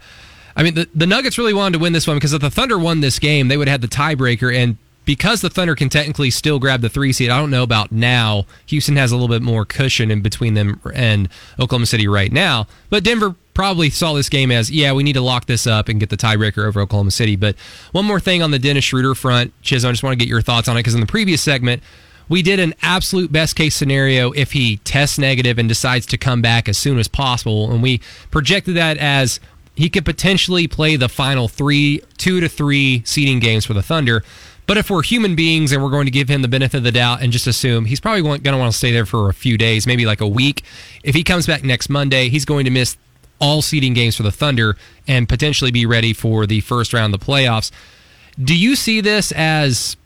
I 0.56 0.62
mean, 0.64 0.74
the, 0.74 0.88
the 0.94 1.06
Nuggets 1.06 1.38
really 1.38 1.54
wanted 1.54 1.74
to 1.74 1.78
win 1.78 1.92
this 1.92 2.08
one 2.08 2.16
because 2.16 2.32
if 2.32 2.40
the 2.40 2.50
Thunder 2.50 2.76
won 2.76 3.00
this 3.00 3.20
game, 3.20 3.46
they 3.46 3.56
would 3.56 3.68
have 3.68 3.80
had 3.80 3.88
the 3.88 3.96
tiebreaker. 3.96 4.52
And 4.54 4.78
because 5.04 5.42
the 5.42 5.50
Thunder 5.50 5.76
can 5.76 5.88
technically 5.88 6.30
still 6.30 6.58
grab 6.58 6.80
the 6.80 6.88
three 6.88 7.12
seed, 7.12 7.30
I 7.30 7.38
don't 7.38 7.50
know 7.50 7.62
about 7.62 7.92
now. 7.92 8.46
Houston 8.66 8.96
has 8.96 9.12
a 9.12 9.16
little 9.16 9.28
bit 9.28 9.42
more 9.42 9.64
cushion 9.64 10.10
in 10.10 10.22
between 10.22 10.54
them 10.54 10.80
and 10.92 11.28
Oklahoma 11.60 11.86
City 11.86 12.08
right 12.08 12.32
now. 12.32 12.66
But 12.90 13.04
Denver 13.04 13.36
probably 13.54 13.88
saw 13.88 14.12
this 14.12 14.28
game 14.28 14.50
as, 14.50 14.70
yeah, 14.70 14.92
we 14.92 15.02
need 15.02 15.14
to 15.14 15.20
lock 15.20 15.46
this 15.46 15.66
up 15.66 15.88
and 15.88 16.00
get 16.00 16.10
the 16.10 16.16
tiebreaker 16.16 16.66
over 16.66 16.80
Oklahoma 16.80 17.12
City. 17.12 17.36
But 17.36 17.56
one 17.92 18.04
more 18.04 18.20
thing 18.20 18.42
on 18.42 18.50
the 18.50 18.58
Dennis 18.58 18.84
Schroeder 18.84 19.14
front, 19.14 19.52
Chisholm, 19.62 19.88
I 19.88 19.92
just 19.92 20.02
want 20.02 20.12
to 20.12 20.24
get 20.24 20.28
your 20.28 20.42
thoughts 20.42 20.68
on 20.68 20.76
it 20.76 20.80
because 20.80 20.94
in 20.94 21.00
the 21.00 21.06
previous 21.06 21.40
segment, 21.40 21.82
we 22.28 22.42
did 22.42 22.58
an 22.58 22.74
absolute 22.82 23.30
best 23.30 23.54
case 23.54 23.76
scenario 23.76 24.32
if 24.32 24.52
he 24.52 24.78
tests 24.78 25.18
negative 25.18 25.58
and 25.58 25.68
decides 25.68 26.06
to 26.06 26.18
come 26.18 26.42
back 26.42 26.68
as 26.68 26.78
soon 26.78 26.98
as 26.98 27.08
possible. 27.08 27.70
And 27.70 27.82
we 27.82 28.00
projected 28.30 28.76
that 28.76 28.98
as 28.98 29.40
he 29.74 29.90
could 29.90 30.04
potentially 30.04 30.66
play 30.66 30.96
the 30.96 31.08
final 31.08 31.48
three, 31.48 32.00
two 32.16 32.40
to 32.40 32.48
three 32.48 33.02
seeding 33.04 33.40
games 33.40 33.66
for 33.66 33.74
the 33.74 33.82
Thunder. 33.82 34.24
But 34.66 34.78
if 34.78 34.88
we're 34.88 35.02
human 35.02 35.34
beings 35.34 35.72
and 35.72 35.82
we're 35.82 35.90
going 35.90 36.06
to 36.06 36.10
give 36.10 36.28
him 36.28 36.40
the 36.40 36.48
benefit 36.48 36.78
of 36.78 36.84
the 36.84 36.92
doubt 36.92 37.22
and 37.22 37.30
just 37.30 37.46
assume 37.46 37.84
he's 37.84 38.00
probably 38.00 38.22
going 38.22 38.40
to 38.42 38.56
want 38.56 38.72
to 38.72 38.78
stay 38.78 38.92
there 38.92 39.04
for 39.04 39.28
a 39.28 39.34
few 39.34 39.58
days, 39.58 39.86
maybe 39.86 40.06
like 40.06 40.22
a 40.22 40.28
week, 40.28 40.64
if 41.02 41.14
he 41.14 41.22
comes 41.22 41.46
back 41.46 41.62
next 41.62 41.90
Monday, 41.90 42.30
he's 42.30 42.46
going 42.46 42.64
to 42.64 42.70
miss 42.70 42.96
all 43.44 43.60
seeding 43.60 43.92
games 43.92 44.16
for 44.16 44.22
the 44.22 44.32
Thunder 44.32 44.74
and 45.06 45.28
potentially 45.28 45.70
be 45.70 45.84
ready 45.84 46.14
for 46.14 46.46
the 46.46 46.60
first 46.60 46.94
round 46.94 47.12
of 47.12 47.20
the 47.20 47.26
playoffs. 47.26 47.70
Do 48.42 48.56
you 48.56 48.74
see 48.74 49.02
this 49.02 49.32
as 49.32 49.98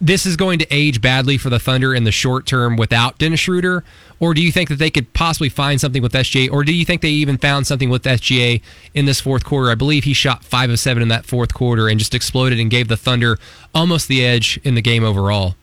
this 0.00 0.24
is 0.24 0.36
going 0.36 0.58
to 0.60 0.66
age 0.70 1.02
badly 1.02 1.36
for 1.36 1.50
the 1.50 1.58
Thunder 1.58 1.94
in 1.94 2.04
the 2.04 2.12
short 2.12 2.46
term 2.46 2.78
without 2.78 3.18
Dennis 3.18 3.40
Schroeder? 3.40 3.84
Or 4.20 4.32
do 4.32 4.40
you 4.42 4.50
think 4.50 4.70
that 4.70 4.76
they 4.76 4.90
could 4.90 5.12
possibly 5.12 5.50
find 5.50 5.78
something 5.78 6.02
with 6.02 6.14
SGA? 6.14 6.50
Or 6.50 6.64
do 6.64 6.72
you 6.72 6.86
think 6.86 7.02
they 7.02 7.10
even 7.10 7.36
found 7.36 7.66
something 7.66 7.90
with 7.90 8.04
SGA 8.04 8.62
in 8.94 9.04
this 9.04 9.20
fourth 9.20 9.44
quarter? 9.44 9.70
I 9.70 9.74
believe 9.74 10.04
he 10.04 10.14
shot 10.14 10.42
five 10.42 10.70
of 10.70 10.78
seven 10.78 11.02
in 11.02 11.08
that 11.08 11.26
fourth 11.26 11.52
quarter 11.52 11.88
and 11.88 11.98
just 11.98 12.14
exploded 12.14 12.58
and 12.58 12.70
gave 12.70 12.88
the 12.88 12.96
Thunder 12.96 13.38
almost 13.74 14.08
the 14.08 14.24
edge 14.24 14.58
in 14.64 14.74
the 14.74 14.82
game 14.82 15.04
overall. 15.04 15.56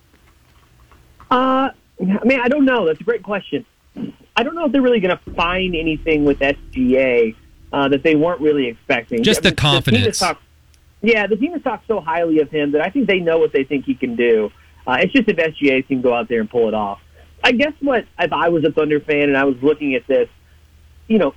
Uh, 1.32 1.72
I 2.00 2.24
mean, 2.24 2.39
I 2.39 2.50
don't 2.50 2.66
know. 2.66 2.86
That's 2.86 3.02
a 3.02 3.04
great 3.04 3.24
question. 3.24 3.66
I 4.36 4.43
don't 4.43 4.55
know 4.55 4.65
if 4.65 4.71
they're 4.71 4.81
really 4.81 4.99
going 4.99 5.17
to 5.17 5.31
find 5.34 5.75
anything 5.75 6.25
with 6.25 6.39
SGA 6.39 7.36
uh, 7.71 7.88
that 7.89 8.03
they 8.03 8.15
weren't 8.15 8.41
really 8.41 8.67
expecting. 8.67 9.23
Just 9.23 9.45
I 9.45 9.49
the 9.49 9.55
confidence. 9.55 10.19
talked, 10.19 10.41
yeah, 11.01 11.27
the 11.27 11.36
team 11.36 11.53
has 11.53 11.61
talked 11.61 11.88
so 11.88 11.99
highly 11.99 12.39
of 12.39 12.49
him 12.49 12.71
that 12.71 12.81
I 12.81 12.89
think 12.89 13.07
they 13.07 13.19
know 13.19 13.38
what 13.38 13.51
they 13.53 13.63
think 13.63 13.86
he 13.86 13.95
can 13.95 14.15
do. 14.15 14.51
Uh, 14.88 14.97
it's 15.01 15.13
just 15.13 15.27
if 15.29 15.38
SGA 15.38 15.88
can 15.88 16.01
go 16.01 16.13
out 16.13 16.27
there 16.27 16.39
and 16.39 16.49
pull 16.49 16.67
it 16.67 16.73
off. 16.73 16.99
I 17.43 17.51
guess 17.51 17.73
what 17.81 18.05
if 18.19 18.31
I 18.31 18.49
was 18.49 18.63
a 18.63 18.71
Thunder 18.71 18.99
fan 18.99 19.23
and 19.23 19.38
I 19.38 19.43
was 19.43 19.55
looking 19.61 19.95
at 19.95 20.07
this, 20.07 20.29
you 21.07 21.19
know, 21.19 21.36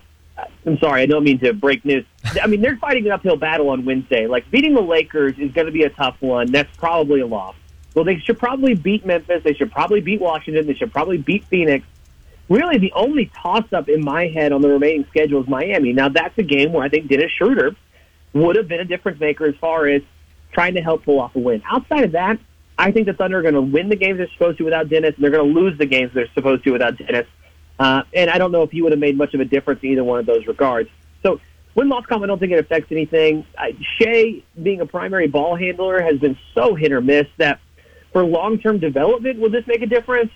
I'm 0.64 0.78
sorry, 0.78 1.02
I 1.02 1.06
don't 1.06 1.24
mean 1.24 1.38
to 1.40 1.52
break 1.52 1.84
news. 1.84 2.04
I 2.40 2.46
mean, 2.46 2.60
they're 2.60 2.76
fighting 2.76 3.06
an 3.06 3.12
uphill 3.12 3.36
battle 3.36 3.70
on 3.70 3.84
Wednesday. 3.84 4.26
Like 4.26 4.50
beating 4.50 4.74
the 4.74 4.82
Lakers 4.82 5.38
is 5.38 5.52
going 5.52 5.66
to 5.66 5.72
be 5.72 5.82
a 5.82 5.90
tough 5.90 6.16
one. 6.20 6.52
That's 6.52 6.74
probably 6.76 7.20
a 7.20 7.26
loss. 7.26 7.56
Well, 7.94 8.04
they 8.04 8.18
should 8.18 8.38
probably 8.38 8.74
beat 8.74 9.06
Memphis. 9.06 9.42
They 9.42 9.54
should 9.54 9.72
probably 9.72 10.00
beat 10.00 10.20
Washington. 10.20 10.66
They 10.66 10.74
should 10.74 10.92
probably 10.92 11.18
beat 11.18 11.44
Phoenix. 11.46 11.86
Really, 12.48 12.78
the 12.78 12.92
only 12.92 13.30
toss-up 13.42 13.88
in 13.88 14.04
my 14.04 14.28
head 14.28 14.52
on 14.52 14.60
the 14.60 14.68
remaining 14.68 15.04
schedule 15.08 15.42
is 15.42 15.48
Miami. 15.48 15.92
Now, 15.92 16.08
that's 16.08 16.36
a 16.38 16.44
game 16.44 16.72
where 16.72 16.84
I 16.84 16.88
think 16.88 17.08
Dennis 17.08 17.32
Schroeder 17.32 17.74
would 18.32 18.56
have 18.56 18.68
been 18.68 18.80
a 18.80 18.84
difference 18.84 19.18
maker 19.18 19.46
as 19.46 19.54
far 19.56 19.86
as 19.86 20.02
trying 20.52 20.74
to 20.74 20.80
help 20.80 21.04
pull 21.04 21.20
off 21.20 21.34
a 21.34 21.38
win. 21.40 21.62
Outside 21.68 22.04
of 22.04 22.12
that, 22.12 22.38
I 22.78 22.92
think 22.92 23.06
the 23.06 23.14
Thunder 23.14 23.38
are 23.38 23.42
going 23.42 23.54
to 23.54 23.60
win 23.60 23.88
the 23.88 23.96
games 23.96 24.18
they're 24.18 24.30
supposed 24.32 24.58
to 24.58 24.64
without 24.64 24.88
Dennis, 24.88 25.14
and 25.16 25.24
they're 25.24 25.30
going 25.30 25.52
to 25.52 25.60
lose 25.60 25.76
the 25.78 25.86
games 25.86 26.12
they're 26.14 26.30
supposed 26.34 26.62
to 26.64 26.70
without 26.70 26.96
Dennis. 26.98 27.26
Uh, 27.78 28.02
and 28.14 28.30
I 28.30 28.38
don't 28.38 28.52
know 28.52 28.62
if 28.62 28.70
he 28.70 28.80
would 28.80 28.92
have 28.92 28.98
made 29.00 29.16
much 29.16 29.34
of 29.34 29.40
a 29.40 29.44
difference 29.44 29.82
in 29.82 29.90
either 29.90 30.04
one 30.04 30.20
of 30.20 30.26
those 30.26 30.46
regards. 30.46 30.88
So, 31.22 31.40
win 31.74 31.88
loss 31.88 32.06
column, 32.06 32.24
I 32.24 32.26
don't 32.26 32.38
think 32.38 32.52
it 32.52 32.58
affects 32.58 32.92
anything. 32.92 33.44
I, 33.58 33.76
Shai, 33.98 34.42
being 34.62 34.80
a 34.80 34.86
primary 34.86 35.26
ball 35.26 35.56
handler, 35.56 36.00
has 36.00 36.18
been 36.18 36.38
so 36.54 36.74
hit 36.74 36.92
or 36.92 37.00
miss 37.00 37.26
that 37.38 37.60
for 38.12 38.24
long 38.24 38.58
term 38.58 38.78
development, 38.78 39.40
will 39.40 39.50
this 39.50 39.66
make 39.66 39.82
a 39.82 39.86
difference? 39.86 40.30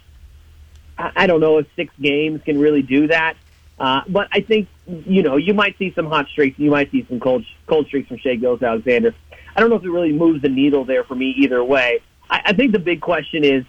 I, 1.14 1.26
don't 1.26 1.40
know 1.40 1.59
if 1.59 1.66
six 1.76 1.92
games 2.01 2.42
can 2.44 2.59
really 2.59 2.82
do 2.82 3.07
that. 3.09 3.36
Uh, 3.78 4.03
but 4.09 4.28
I 4.30 4.42
think 4.42 4.68
you 4.86 5.22
know 5.22 5.36
you 5.36 5.55
might 5.55 5.78
see 5.78 5.92
some 5.94 6.07
hot 6.07 6.28
streaks. 6.28 6.59
You 6.59 6.70
might 6.70 6.90
see 6.90 7.07
some 7.09 7.18
cold 7.18 7.44
cold 7.66 7.86
streaks 7.86 8.09
from 8.09 8.18
Shai 8.18 8.34
Gilgeous-Alexander. 8.34 9.14
I 9.57 9.61
don't 9.61 9.70
know 9.70 9.76
if 9.76 9.84
it 9.84 9.90
really 9.90 10.12
moves 10.12 10.42
the 10.42 10.51
needle 10.51 10.84
there 10.84 11.03
for 11.03 11.14
me 11.14 11.30
either 11.38 11.64
way. 11.64 12.01
I, 12.28 12.42
I 12.46 12.53
think 12.53 12.72
the 12.72 12.78
big 12.78 13.01
question 13.01 13.42
is: 13.42 13.64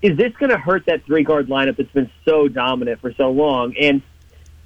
Is 0.00 0.16
this 0.16 0.32
going 0.36 0.50
to 0.50 0.58
hurt 0.58 0.86
that 0.86 1.04
three 1.04 1.22
guard 1.22 1.48
lineup 1.48 1.76
that's 1.76 1.92
been 1.92 2.10
so 2.24 2.48
dominant 2.48 3.02
for 3.02 3.12
so 3.12 3.30
long? 3.30 3.76
And 3.78 4.00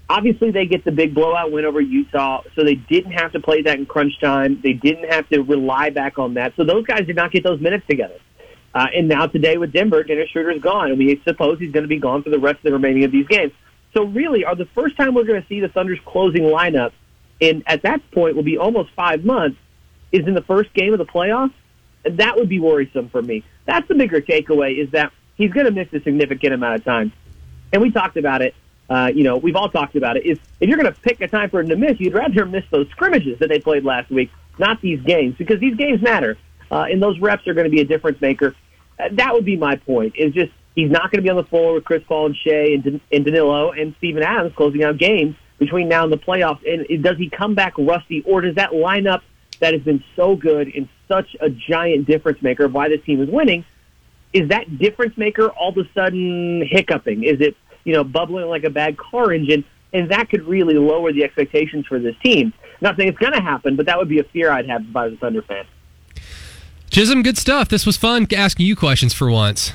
obviously, 0.08 0.52
they 0.52 0.66
get 0.66 0.84
the 0.84 0.92
big 0.92 1.14
blowout 1.14 1.50
win 1.50 1.64
over 1.64 1.80
Utah, 1.80 2.42
so 2.54 2.62
they 2.62 2.76
didn't 2.76 3.12
have 3.12 3.32
to 3.32 3.40
play 3.40 3.62
that 3.62 3.76
in 3.76 3.86
crunch 3.86 4.20
time. 4.20 4.60
They 4.62 4.72
didn't 4.72 5.10
have 5.12 5.28
to 5.30 5.42
rely 5.42 5.90
back 5.90 6.20
on 6.20 6.34
that. 6.34 6.54
So 6.56 6.62
those 6.62 6.86
guys 6.86 7.06
did 7.06 7.16
not 7.16 7.32
get 7.32 7.42
those 7.42 7.60
minutes 7.60 7.86
together. 7.88 8.20
Uh, 8.74 8.86
and 8.94 9.08
now 9.08 9.26
today 9.26 9.56
with 9.56 9.72
Denver, 9.72 10.02
Dennis 10.02 10.28
Schroeder's 10.30 10.60
gone, 10.60 10.90
and 10.90 10.98
we 10.98 11.20
suppose 11.24 11.58
he's 11.58 11.72
going 11.72 11.84
to 11.84 11.88
be 11.88 11.98
gone 11.98 12.22
for 12.22 12.30
the 12.30 12.38
rest 12.38 12.58
of 12.58 12.64
the 12.64 12.72
remaining 12.72 13.04
of 13.04 13.12
these 13.12 13.26
games. 13.26 13.52
So 13.94 14.04
really, 14.04 14.44
are 14.44 14.54
the 14.54 14.66
first 14.66 14.96
time 14.96 15.14
we're 15.14 15.24
going 15.24 15.40
to 15.40 15.48
see 15.48 15.60
the 15.60 15.68
Thunder's 15.68 16.00
closing 16.04 16.42
lineup, 16.42 16.92
and 17.40 17.62
at 17.66 17.82
that 17.82 18.08
point 18.10 18.36
will 18.36 18.42
be 18.42 18.58
almost 18.58 18.90
five 18.94 19.24
months, 19.24 19.58
is 20.12 20.26
in 20.26 20.34
the 20.34 20.42
first 20.42 20.72
game 20.74 20.92
of 20.92 20.98
the 20.98 21.06
playoffs? 21.06 21.52
And 22.04 22.18
that 22.18 22.36
would 22.36 22.48
be 22.48 22.58
worrisome 22.58 23.08
for 23.08 23.20
me. 23.20 23.44
That's 23.64 23.86
the 23.88 23.94
bigger 23.94 24.20
takeaway 24.20 24.78
is 24.78 24.90
that 24.92 25.12
he's 25.36 25.52
going 25.52 25.66
to 25.66 25.72
miss 25.72 25.88
a 25.92 26.00
significant 26.00 26.54
amount 26.54 26.76
of 26.76 26.84
time. 26.84 27.12
And 27.72 27.82
we 27.82 27.90
talked 27.90 28.16
about 28.16 28.42
it. 28.42 28.54
Uh, 28.88 29.10
you 29.14 29.24
know, 29.24 29.36
we've 29.36 29.56
all 29.56 29.68
talked 29.68 29.96
about 29.96 30.16
it. 30.16 30.24
Is 30.24 30.38
if 30.60 30.68
you're 30.68 30.78
going 30.78 30.92
to 30.92 31.00
pick 31.00 31.20
a 31.20 31.28
time 31.28 31.50
for 31.50 31.60
him 31.60 31.68
to 31.68 31.76
miss, 31.76 32.00
you'd 32.00 32.14
rather 32.14 32.46
miss 32.46 32.64
those 32.70 32.88
scrimmages 32.90 33.38
that 33.40 33.48
they 33.48 33.60
played 33.60 33.84
last 33.84 34.10
week, 34.10 34.30
not 34.58 34.80
these 34.80 35.00
games, 35.02 35.36
because 35.36 35.60
these 35.60 35.76
games 35.76 36.00
matter, 36.00 36.38
uh, 36.70 36.86
and 36.90 37.02
those 37.02 37.18
reps 37.20 37.46
are 37.46 37.54
going 37.54 37.64
to 37.64 37.70
be 37.70 37.80
a 37.80 37.84
difference 37.84 38.20
maker. 38.20 38.54
Uh, 38.98 39.08
that 39.12 39.32
would 39.32 39.44
be 39.44 39.56
my 39.56 39.76
point. 39.76 40.14
Is 40.16 40.32
just 40.32 40.52
he's 40.74 40.90
not 40.90 41.10
going 41.10 41.18
to 41.18 41.22
be 41.22 41.30
on 41.30 41.36
the 41.36 41.44
floor 41.44 41.74
with 41.74 41.84
Chris 41.84 42.02
Paul 42.06 42.26
and 42.26 42.36
Shai 42.36 42.72
and, 42.72 43.00
and 43.10 43.24
Danilo 43.24 43.72
and 43.72 43.94
Steven 43.98 44.22
Adams 44.22 44.54
closing 44.56 44.84
out 44.84 44.98
games 44.98 45.36
between 45.58 45.88
now 45.88 46.04
and 46.04 46.12
the 46.12 46.18
playoffs. 46.18 46.60
And 46.66 47.02
does 47.02 47.16
he 47.16 47.28
come 47.28 47.54
back 47.54 47.74
rusty, 47.78 48.22
or 48.26 48.40
does 48.40 48.54
that 48.56 48.70
lineup 48.70 49.22
that 49.60 49.74
has 49.74 49.82
been 49.82 50.02
so 50.14 50.36
good 50.36 50.68
and 50.74 50.88
such 51.08 51.34
a 51.40 51.50
giant 51.50 52.06
difference 52.06 52.40
maker 52.42 52.64
of 52.64 52.74
why 52.74 52.88
this 52.88 53.02
team 53.04 53.20
is 53.20 53.28
winning? 53.28 53.64
Is 54.32 54.50
that 54.50 54.78
difference 54.78 55.16
maker 55.16 55.48
all 55.48 55.70
of 55.70 55.78
a 55.78 55.88
sudden 55.94 56.62
hiccuping? 56.64 57.24
Is 57.24 57.40
it 57.40 57.56
you 57.84 57.94
know 57.94 58.04
bubbling 58.04 58.46
like 58.46 58.64
a 58.64 58.70
bad 58.70 58.96
car 58.96 59.32
engine? 59.32 59.64
And 59.92 60.10
that 60.10 60.28
could 60.28 60.46
really 60.46 60.74
lower 60.74 61.14
the 61.14 61.24
expectations 61.24 61.86
for 61.86 61.98
this 61.98 62.14
team. 62.22 62.52
Not 62.82 62.96
saying 62.96 63.08
it's 63.08 63.18
going 63.18 63.32
to 63.32 63.40
happen, 63.40 63.74
but 63.74 63.86
that 63.86 63.96
would 63.96 64.08
be 64.08 64.18
a 64.18 64.24
fear 64.24 64.50
I'd 64.50 64.68
have 64.68 64.82
if 64.82 64.94
I 64.94 65.06
was 65.06 65.14
a 65.14 65.16
Thunder 65.16 65.40
fan. 65.42 65.64
Chisholm, 66.98 67.22
good 67.22 67.38
stuff. 67.38 67.68
This 67.68 67.86
was 67.86 67.96
fun 67.96 68.26
asking 68.34 68.66
you 68.66 68.74
questions 68.74 69.14
for 69.14 69.30
once. 69.30 69.72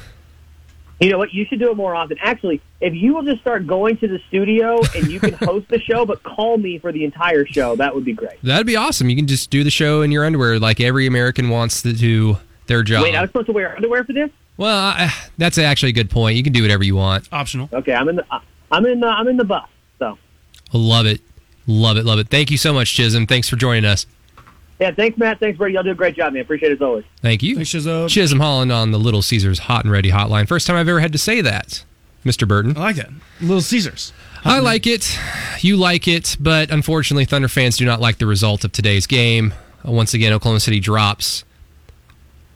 You 1.00 1.10
know 1.10 1.18
what? 1.18 1.34
You 1.34 1.46
should 1.46 1.58
do 1.58 1.72
it 1.72 1.78
more 1.78 1.96
often. 1.96 2.18
Actually, 2.20 2.62
if 2.82 2.94
you 2.94 3.14
will 3.14 3.24
just 3.24 3.40
start 3.40 3.66
going 3.66 3.96
to 4.00 4.10
the 4.10 4.20
studio 4.28 4.82
and 4.94 5.08
you 5.08 5.22
can 5.22 5.32
host 5.36 5.70
the 5.70 5.80
show, 5.80 6.06
but 6.06 6.22
call 6.24 6.58
me 6.58 6.80
for 6.80 6.92
the 6.92 7.06
entire 7.06 7.46
show, 7.46 7.78
that 7.78 7.96
would 7.96 8.04
be 8.04 8.12
great. 8.12 8.42
That'd 8.44 8.68
be 8.68 8.76
awesome. 8.76 9.08
You 9.08 9.16
can 9.16 9.26
just 9.26 9.50
do 9.50 9.64
the 9.64 9.70
show 9.70 10.02
in 10.02 10.12
your 10.12 10.26
underwear 10.26 10.60
like 10.60 10.82
every 10.82 11.08
American 11.08 11.48
wants 11.48 11.82
to 11.84 11.94
do 11.94 12.40
their 12.68 12.84
job. 12.84 13.04
Wait, 13.04 13.16
I 13.16 13.22
was 13.22 13.30
supposed 13.30 13.46
to 13.46 13.54
wear 13.54 13.74
underwear 13.74 14.04
for 14.04 14.12
this? 14.12 14.30
well, 14.58 14.78
I, 14.78 15.10
that's 15.38 15.58
actually 15.58 15.92
a 15.92 15.94
good 15.94 16.10
point. 16.10 16.36
You 16.36 16.44
can 16.44 16.52
do 16.52 16.62
whatever 16.62 16.84
you 16.84 16.98
want. 16.98 17.30
Optional. 17.32 17.70
Okay, 17.72 17.94
I'm 17.94 18.10
in 18.10 18.18
the 18.18 18.26
I'm 18.70 18.86
in 18.86 19.00
the, 19.00 19.08
I'm 19.08 19.30
in 19.30 19.38
the 19.38 19.46
bus. 19.46 19.70
So 19.98 20.18
Love 20.74 21.06
it. 21.06 21.22
Love 21.68 21.96
it. 21.96 22.04
Love 22.04 22.20
it. 22.20 22.28
Thank 22.28 22.52
you 22.52 22.58
so 22.58 22.74
much, 22.74 22.94
Chisholm. 22.94 23.28
Thanks 23.28 23.48
for 23.48 23.56
joining 23.56 23.86
us. 23.86 24.08
Yeah, 24.80 24.92
thanks 24.92 25.18
Matt, 25.18 25.40
thanks 25.40 25.58
Brady. 25.58 25.76
Y'all 25.76 25.84
do 25.84 25.92
a 25.92 25.96
great 25.96 26.16
job, 26.16 26.34
man. 26.34 26.42
Appreciate 26.42 26.72
it 26.72 26.76
as 26.76 26.82
always. 26.82 27.06
Thank 27.22 27.44
you. 27.44 27.56
Thanks, 27.56 27.70
Shizzo. 27.72 28.10
Chisholm 28.10 28.40
Holland 28.40 28.72
on 28.72 28.92
the 28.92 29.00
Little 29.00 29.22
Caesars 29.22 29.60
Hot 29.60 29.84
and 29.84 29.92
Ready 29.92 30.12
hotline. 30.12 30.48
First 30.48 30.68
time 30.68 30.76
I've 30.76 30.88
ever 30.90 31.00
had 31.00 31.12
to 31.12 31.18
say 31.18 31.42
that, 31.42 31.84
Mr. 32.26 32.48
Burton. 32.48 32.76
I 32.78 32.82
like 32.82 32.96
that. 32.98 33.10
Little 33.42 33.62
Caesars. 33.62 34.14
I 34.46 34.60
like 34.60 34.86
it. 34.88 35.18
You 35.62 35.78
like 35.78 36.08
it, 36.08 36.36
but 36.40 36.70
unfortunately, 36.70 37.24
Thunder 37.26 37.48
fans 37.48 37.78
do 37.78 37.86
not 37.86 38.02
like 38.02 38.18
the 38.18 38.26
result 38.26 38.66
of 38.66 38.74
today's 38.74 39.08
game. 39.08 39.54
Uh, 39.88 39.92
Once 39.92 40.14
again, 40.14 40.34
Oklahoma 40.34 40.60
City 40.60 40.82
drops 40.82 41.46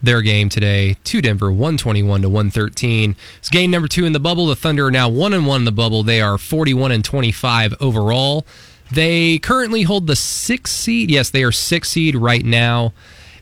their 0.04 0.22
game 0.22 0.50
today 0.50 0.96
to 1.06 1.22
Denver, 1.22 1.50
121 1.50 2.22
to 2.24 2.30
113. 2.30 3.16
It's 3.40 3.50
game 3.50 3.72
number 3.72 3.88
two 3.88 4.06
in 4.06 4.12
the 4.14 4.20
bubble. 4.20 4.48
The 4.48 4.56
Thunder 4.56 4.88
are 4.88 4.92
now 4.92 5.10
one 5.10 5.34
and 5.34 5.48
one 5.48 5.62
in 5.62 5.66
the 5.66 5.72
bubble. 5.72 6.04
They 6.04 6.22
are 6.22 6.38
41 6.38 6.92
and 6.92 7.06
25 7.06 7.76
overall. 7.80 8.46
They 8.92 9.40
currently 9.40 9.84
hold 9.84 10.08
the 10.08 10.16
sixth 10.16 10.74
seed. 10.74 11.12
Yes, 11.12 11.30
they 11.30 11.44
are 11.44 11.52
sixth 11.52 11.92
seed 11.92 12.16
right 12.16 12.46
now. 12.46 12.94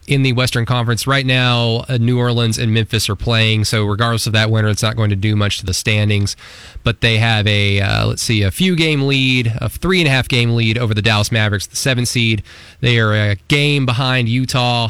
in 0.07 0.21
the 0.21 0.33
Western 0.33 0.65
Conference. 0.65 1.07
Right 1.07 1.25
now, 1.25 1.85
uh, 1.89 1.97
New 1.99 2.19
Orleans 2.19 2.57
and 2.57 2.73
Memphis 2.73 3.09
are 3.09 3.15
playing, 3.15 3.65
so 3.65 3.85
regardless 3.85 4.27
of 4.27 4.33
that 4.33 4.51
winner, 4.51 4.67
it's 4.67 4.83
not 4.83 4.95
going 4.95 5.09
to 5.09 5.15
do 5.15 5.35
much 5.35 5.59
to 5.59 5.65
the 5.65 5.73
standings. 5.73 6.35
But 6.83 7.01
they 7.01 7.17
have 7.17 7.47
a 7.47 7.81
uh, 7.81 8.07
let's 8.07 8.21
see, 8.21 8.43
a 8.43 8.51
few 8.51 8.75
game 8.75 9.07
lead, 9.07 9.53
a 9.57 9.69
three 9.69 9.99
and 9.99 10.07
a 10.07 10.11
half 10.11 10.27
game 10.27 10.55
lead 10.55 10.77
over 10.77 10.93
the 10.93 11.01
Dallas 11.01 11.31
Mavericks, 11.31 11.67
the 11.67 11.75
seven 11.75 12.05
seed. 12.05 12.43
They 12.81 12.99
are 12.99 13.13
a 13.13 13.35
game 13.47 13.85
behind 13.85 14.29
Utah, 14.29 14.89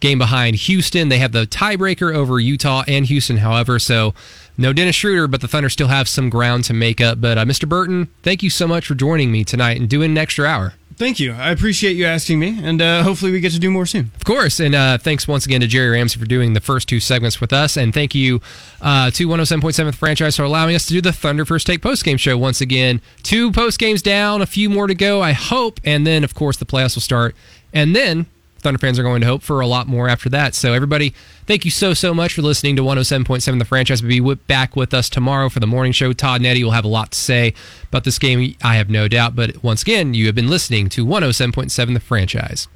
game 0.00 0.18
behind 0.18 0.56
Houston. 0.56 1.08
They 1.10 1.18
have 1.18 1.32
the 1.32 1.46
tiebreaker 1.46 2.14
over 2.14 2.40
Utah 2.40 2.84
and 2.88 3.04
Houston, 3.06 3.38
however. 3.38 3.78
So 3.78 4.14
no 4.56 4.72
Dennis 4.72 4.96
Schroeder, 4.96 5.28
but 5.28 5.40
the 5.40 5.48
Thunder 5.48 5.68
still 5.68 5.88
have 5.88 6.08
some 6.08 6.30
ground 6.30 6.64
to 6.64 6.74
make 6.74 7.00
up. 7.00 7.20
But 7.20 7.38
uh, 7.38 7.44
Mr. 7.44 7.68
Burton, 7.68 8.08
thank 8.22 8.42
you 8.42 8.50
so 8.50 8.66
much 8.66 8.86
for 8.86 8.94
joining 8.94 9.30
me 9.30 9.44
tonight 9.44 9.78
and 9.78 9.88
doing 9.88 10.12
an 10.12 10.18
extra 10.18 10.46
hour. 10.46 10.74
Thank 10.96 11.20
you. 11.20 11.32
I 11.32 11.50
appreciate 11.50 11.94
you 11.94 12.06
asking 12.06 12.38
me, 12.38 12.58
and 12.62 12.80
uh, 12.80 13.02
hopefully 13.02 13.30
we 13.30 13.40
get 13.40 13.52
to 13.52 13.58
do 13.58 13.70
more 13.70 13.84
soon. 13.84 14.10
Of 14.14 14.24
course. 14.24 14.60
And 14.60 14.74
uh, 14.74 14.96
thanks 14.96 15.28
once 15.28 15.44
again 15.44 15.60
to 15.60 15.66
Jerry 15.66 15.90
Ramsey 15.90 16.18
for 16.18 16.24
doing 16.24 16.54
the 16.54 16.60
first 16.60 16.88
two 16.88 17.00
segments 17.00 17.38
with 17.38 17.52
us. 17.52 17.76
And 17.76 17.92
thank 17.92 18.14
you 18.14 18.40
uh, 18.80 19.10
to 19.10 19.28
107.7 19.28 19.94
franchise 19.94 20.36
for 20.36 20.44
allowing 20.44 20.74
us 20.74 20.86
to 20.86 20.94
do 20.94 21.02
the 21.02 21.12
Thunder 21.12 21.44
First 21.44 21.66
Take 21.66 21.82
postgame 21.82 22.18
show 22.18 22.38
once 22.38 22.62
again. 22.62 23.02
Two 23.22 23.52
postgames 23.52 24.02
down, 24.02 24.40
a 24.40 24.46
few 24.46 24.70
more 24.70 24.86
to 24.86 24.94
go, 24.94 25.20
I 25.20 25.32
hope. 25.32 25.80
And 25.84 26.06
then, 26.06 26.24
of 26.24 26.34
course, 26.34 26.56
the 26.56 26.64
playoffs 26.64 26.94
will 26.96 27.02
start. 27.02 27.36
And 27.74 27.94
then 27.94 28.24
Thunder 28.66 28.78
fans 28.78 28.98
are 28.98 29.04
going 29.04 29.20
to 29.20 29.28
hope 29.28 29.42
for 29.42 29.60
a 29.60 29.66
lot 29.68 29.86
more 29.86 30.08
after 30.08 30.28
that. 30.30 30.52
So, 30.56 30.72
everybody, 30.72 31.14
thank 31.46 31.64
you 31.64 31.70
so, 31.70 31.94
so 31.94 32.12
much 32.12 32.34
for 32.34 32.42
listening 32.42 32.74
to 32.74 32.82
107.7 32.82 33.60
The 33.60 33.64
Franchise. 33.64 34.02
We'll 34.02 34.34
be 34.34 34.42
back 34.48 34.74
with 34.74 34.92
us 34.92 35.08
tomorrow 35.08 35.48
for 35.48 35.60
the 35.60 35.68
morning 35.68 35.92
show. 35.92 36.12
Todd 36.12 36.40
and 36.40 36.46
Eddie 36.46 36.64
will 36.64 36.72
have 36.72 36.84
a 36.84 36.88
lot 36.88 37.12
to 37.12 37.18
say 37.18 37.54
about 37.84 38.02
this 38.02 38.18
game, 38.18 38.56
I 38.64 38.74
have 38.74 38.90
no 38.90 39.06
doubt. 39.06 39.36
But 39.36 39.62
once 39.62 39.82
again, 39.82 40.14
you 40.14 40.26
have 40.26 40.34
been 40.34 40.50
listening 40.50 40.88
to 40.88 41.06
107.7 41.06 41.94
The 41.94 42.00
Franchise. 42.00 42.66